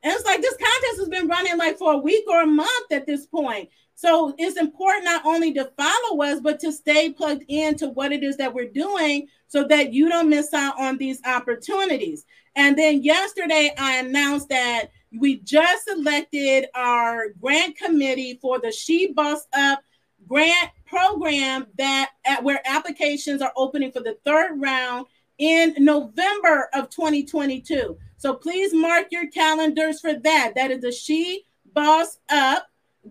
And 0.02 0.14
it's 0.14 0.26
like 0.26 0.42
this 0.42 0.56
contest 0.56 1.00
has 1.00 1.10
been 1.10 1.28
running 1.28 1.58
like 1.58 1.78
for 1.78 1.94
a 1.94 1.98
week 1.98 2.24
or 2.30 2.44
a 2.44 2.48
month 2.48 2.92
at 2.92 3.06
this 3.06 3.26
point. 3.26 3.70
So 4.00 4.34
it's 4.38 4.56
important 4.56 5.04
not 5.04 5.26
only 5.26 5.52
to 5.56 5.70
follow 5.76 6.24
us, 6.24 6.40
but 6.40 6.58
to 6.62 6.72
stay 6.72 7.12
plugged 7.12 7.44
into 7.50 7.90
what 7.90 8.14
it 8.14 8.24
is 8.24 8.38
that 8.38 8.54
we're 8.54 8.70
doing 8.70 9.28
so 9.50 9.66
that 9.66 9.92
you 9.92 10.08
don't 10.08 10.30
miss 10.30 10.54
out 10.54 10.80
on 10.80 10.98
these 10.98 11.20
opportunities. 11.26 12.26
And 12.56 12.78
then 12.78 13.04
yesterday, 13.04 13.74
I 13.78 13.98
announced 13.98 14.48
that 14.48 14.92
we 15.12 15.40
just 15.40 15.84
selected 15.84 16.68
our 16.76 17.32
grant 17.42 17.76
committee 17.76 18.40
for 18.42 18.58
the 18.58 18.72
She 18.72 19.12
Boss 19.12 19.46
Up 19.52 19.82
grant 20.30 20.70
program 20.86 21.68
that 21.78 22.12
at, 22.24 22.42
where 22.42 22.62
applications 22.64 23.42
are 23.42 23.52
opening 23.58 23.92
for 23.92 24.00
the 24.00 24.18
third 24.24 24.62
round 24.62 25.08
in 25.40 25.76
November 25.78 26.70
of 26.74 26.90
2022. 26.90 27.98
So 28.16 28.34
please 28.34 28.74
mark 28.74 29.08
your 29.12 29.28
calendars 29.28 30.00
for 30.00 30.14
that. 30.14 30.54
That 30.56 30.72
is 30.72 30.84
the 30.84 30.94
She 30.94 31.44
Boss 31.74 32.18
Up 32.30 32.66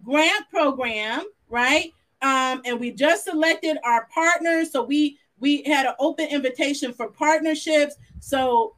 grant 0.04 0.48
program, 0.50 1.24
right? 1.48 1.92
Um, 2.20 2.62
and 2.64 2.80
we 2.80 2.90
just 2.90 3.24
selected 3.24 3.78
our 3.84 4.08
partners. 4.12 4.72
So 4.72 4.82
we 4.82 5.18
we 5.38 5.62
had 5.62 5.86
an 5.86 5.94
open 6.00 6.28
invitation 6.28 6.92
for 6.92 7.08
partnerships. 7.08 7.96
So 8.20 8.74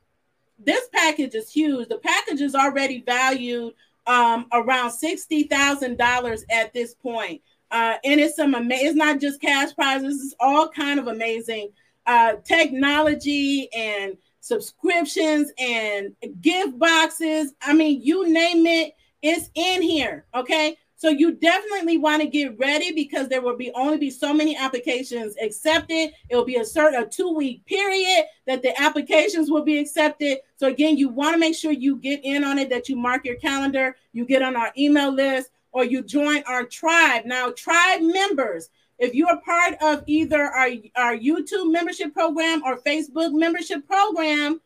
this 0.58 0.88
package 0.92 1.34
is 1.34 1.50
huge. 1.50 1.88
The 1.88 1.98
package 1.98 2.40
is 2.42 2.54
already 2.54 3.02
valued 3.06 3.74
um, 4.06 4.46
around 4.52 4.90
sixty 4.90 5.44
thousand 5.44 5.96
dollars 5.96 6.44
at 6.50 6.72
this 6.74 6.94
point, 6.94 7.40
uh, 7.70 7.96
and 8.04 8.20
it's 8.20 8.36
some 8.36 8.54
ama- 8.54 8.74
It's 8.74 8.96
not 8.96 9.20
just 9.20 9.40
cash 9.40 9.74
prizes; 9.74 10.22
it's 10.22 10.34
all 10.38 10.68
kind 10.68 11.00
of 11.00 11.06
amazing 11.08 11.70
uh, 12.06 12.34
technology 12.44 13.72
and 13.72 14.16
subscriptions 14.40 15.52
and 15.58 16.14
gift 16.40 16.78
boxes. 16.78 17.54
I 17.62 17.72
mean, 17.72 18.02
you 18.02 18.30
name 18.30 18.66
it, 18.66 18.94
it's 19.22 19.50
in 19.54 19.82
here. 19.82 20.24
Okay. 20.34 20.76
So 21.00 21.08
you 21.08 21.32
definitely 21.32 21.96
want 21.96 22.20
to 22.20 22.28
get 22.28 22.58
ready 22.58 22.92
because 22.92 23.26
there 23.26 23.40
will 23.40 23.56
be 23.56 23.72
only 23.72 23.96
be 23.96 24.10
so 24.10 24.34
many 24.34 24.54
applications 24.54 25.34
accepted. 25.42 26.12
It 26.28 26.36
will 26.36 26.44
be 26.44 26.56
a 26.56 26.64
certain 26.64 27.02
a 27.02 27.06
two 27.06 27.32
week 27.32 27.64
period 27.64 28.26
that 28.46 28.60
the 28.60 28.78
applications 28.78 29.50
will 29.50 29.62
be 29.62 29.78
accepted. 29.78 30.40
So 30.58 30.66
again, 30.66 30.98
you 30.98 31.08
want 31.08 31.32
to 31.32 31.40
make 31.40 31.54
sure 31.54 31.72
you 31.72 31.96
get 31.96 32.20
in 32.22 32.44
on 32.44 32.58
it, 32.58 32.68
that 32.68 32.90
you 32.90 32.96
mark 32.96 33.24
your 33.24 33.36
calendar, 33.36 33.96
you 34.12 34.26
get 34.26 34.42
on 34.42 34.56
our 34.56 34.72
email 34.76 35.10
list, 35.10 35.48
or 35.72 35.86
you 35.86 36.02
join 36.02 36.42
our 36.46 36.66
tribe. 36.66 37.24
Now, 37.24 37.50
tribe 37.50 38.02
members, 38.02 38.68
if 38.98 39.14
you 39.14 39.26
are 39.26 39.40
part 39.40 39.76
of 39.80 40.04
either 40.06 40.42
our, 40.42 40.68
our 40.96 41.16
YouTube 41.16 41.72
membership 41.72 42.12
program 42.12 42.62
or 42.62 42.76
Facebook 42.82 43.32
membership 43.32 43.86
program, 43.86 44.60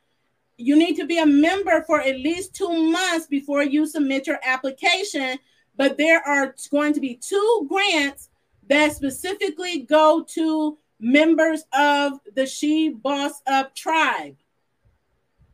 you 0.57 0.75
need 0.75 0.97
to 0.97 1.07
be 1.07 1.19
a 1.19 1.27
member 1.27 1.85
for 1.87 2.01
at 2.01 2.19
least 2.19 2.57
two 2.57 2.91
months 2.91 3.29
before 3.29 3.63
you 3.63 3.87
submit 3.87 4.27
your 4.27 4.41
application 4.45 5.39
but 5.77 5.97
there 5.97 6.21
are 6.27 6.55
going 6.71 6.93
to 6.95 7.01
be 7.01 7.17
two 7.17 7.67
grants 7.69 8.31
that 8.69 8.93
specifically 8.93 9.81
go 9.81 10.25
to 10.35 10.79
members 11.01 11.65
of 11.73 12.21
the 12.35 12.47
She 12.47 12.89
Boss 12.91 13.43
Up 13.47 13.75
tribe. 13.75 14.37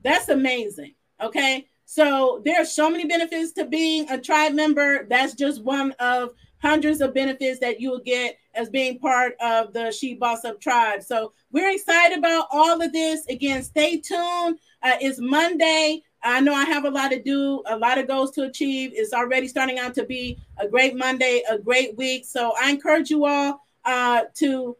That's 0.03 0.29
amazing. 0.29 0.95
Okay. 1.21 1.67
So 1.85 2.41
there 2.45 2.61
are 2.61 2.67
so 2.67 2.89
many 2.89 3.05
benefits 3.07 3.53
to 3.55 3.65
being 3.65 4.09
a 4.11 4.21
tribe 4.21 4.53
member. 4.53 5.07
That's 5.09 5.35
just 5.35 5.65
one 5.65 5.93
of 5.99 6.35
hundreds 6.63 7.01
of 7.01 7.15
benefits 7.15 7.59
that 7.61 7.81
you 7.81 7.91
will 7.91 8.01
get 8.01 8.37
as 8.55 8.69
being 8.69 8.99
part 8.99 9.35
of 9.41 9.73
the 9.73 9.91
She 9.91 10.15
Boss 10.15 10.45
Up 10.45 10.61
tribe. 10.61 11.03
So 11.03 11.33
we're 11.51 11.73
excited 11.73 12.19
about 12.19 12.47
all 12.53 12.81
of 12.81 12.93
this. 12.93 13.27
Again, 13.27 13.63
stay 13.63 13.97
tuned. 13.97 14.59
Uh, 14.83 14.99
it's 15.01 15.19
Monday. 15.19 16.03
I 16.23 16.41
know 16.41 16.55
I 16.55 16.65
have 16.65 16.85
a 16.85 16.91
lot 16.91 17.11
to 17.13 17.23
do, 17.23 17.63
a 17.67 17.77
lot 17.77 17.99
of 17.99 18.07
goals 18.07 18.31
to 18.33 18.43
achieve. 18.43 18.93
It's 18.95 19.13
already 19.13 19.49
starting 19.49 19.79
out 19.79 19.95
to 19.95 20.05
be 20.05 20.39
a 20.59 20.69
great 20.69 20.97
Monday, 20.97 21.43
a 21.51 21.59
great 21.59 21.97
week. 21.97 22.27
So 22.27 22.53
I 22.61 22.71
encourage 22.71 23.11
you 23.11 23.25
all 23.25 23.63
uh, 23.85 24.25
to 24.35 24.77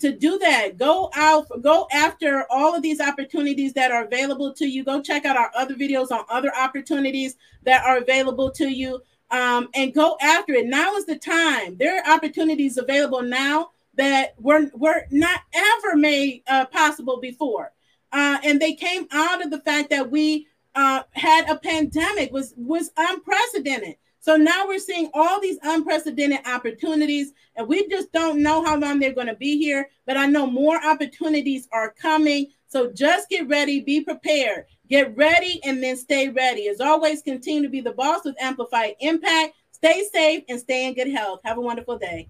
to 0.00 0.10
do 0.10 0.36
that. 0.38 0.76
Go 0.76 1.10
out, 1.14 1.46
go 1.62 1.86
after 1.92 2.44
all 2.50 2.74
of 2.74 2.82
these 2.82 3.00
opportunities 3.00 3.72
that 3.74 3.92
are 3.92 4.04
available 4.04 4.52
to 4.54 4.66
you. 4.66 4.82
Go 4.82 5.00
check 5.00 5.24
out 5.24 5.36
our 5.36 5.52
other 5.56 5.76
videos 5.76 6.10
on 6.10 6.24
other 6.28 6.52
opportunities 6.56 7.36
that 7.62 7.84
are 7.84 7.98
available 7.98 8.50
to 8.50 8.66
you, 8.66 9.00
um, 9.30 9.68
and 9.74 9.94
go 9.94 10.16
after 10.20 10.54
it. 10.54 10.66
Now 10.66 10.96
is 10.96 11.06
the 11.06 11.16
time. 11.16 11.76
There 11.78 12.02
are 12.02 12.14
opportunities 12.14 12.78
available 12.78 13.22
now 13.22 13.70
that 13.94 14.34
were 14.40 14.70
were 14.74 15.06
not 15.12 15.40
ever 15.54 15.96
made 15.96 16.42
uh, 16.48 16.64
possible 16.66 17.20
before, 17.20 17.72
uh, 18.10 18.38
and 18.42 18.60
they 18.60 18.72
came 18.72 19.06
out 19.12 19.44
of 19.44 19.52
the 19.52 19.60
fact 19.60 19.90
that 19.90 20.10
we 20.10 20.48
uh, 20.74 21.02
had 21.12 21.48
a 21.48 21.56
pandemic 21.56 22.32
was 22.32 22.54
was 22.56 22.90
unprecedented. 22.96 23.96
So 24.20 24.36
now 24.36 24.68
we're 24.68 24.78
seeing 24.78 25.10
all 25.14 25.40
these 25.40 25.58
unprecedented 25.62 26.46
opportunities, 26.46 27.32
and 27.56 27.66
we 27.66 27.88
just 27.88 28.12
don't 28.12 28.40
know 28.40 28.64
how 28.64 28.78
long 28.78 29.00
they're 29.00 29.12
going 29.12 29.26
to 29.26 29.34
be 29.34 29.58
here. 29.58 29.88
But 30.06 30.16
I 30.16 30.26
know 30.26 30.46
more 30.46 30.84
opportunities 30.84 31.66
are 31.72 31.92
coming. 32.00 32.46
So 32.68 32.92
just 32.92 33.28
get 33.28 33.48
ready, 33.48 33.80
be 33.80 34.00
prepared, 34.00 34.66
get 34.88 35.16
ready, 35.16 35.60
and 35.64 35.82
then 35.82 35.96
stay 35.96 36.28
ready. 36.28 36.68
As 36.68 36.80
always, 36.80 37.20
continue 37.20 37.62
to 37.62 37.68
be 37.68 37.80
the 37.80 37.92
boss 37.92 38.24
with 38.24 38.40
amplified 38.40 38.94
impact. 39.00 39.54
Stay 39.72 40.04
safe 40.12 40.44
and 40.48 40.60
stay 40.60 40.86
in 40.86 40.94
good 40.94 41.10
health. 41.10 41.40
Have 41.44 41.58
a 41.58 41.60
wonderful 41.60 41.98
day. 41.98 42.28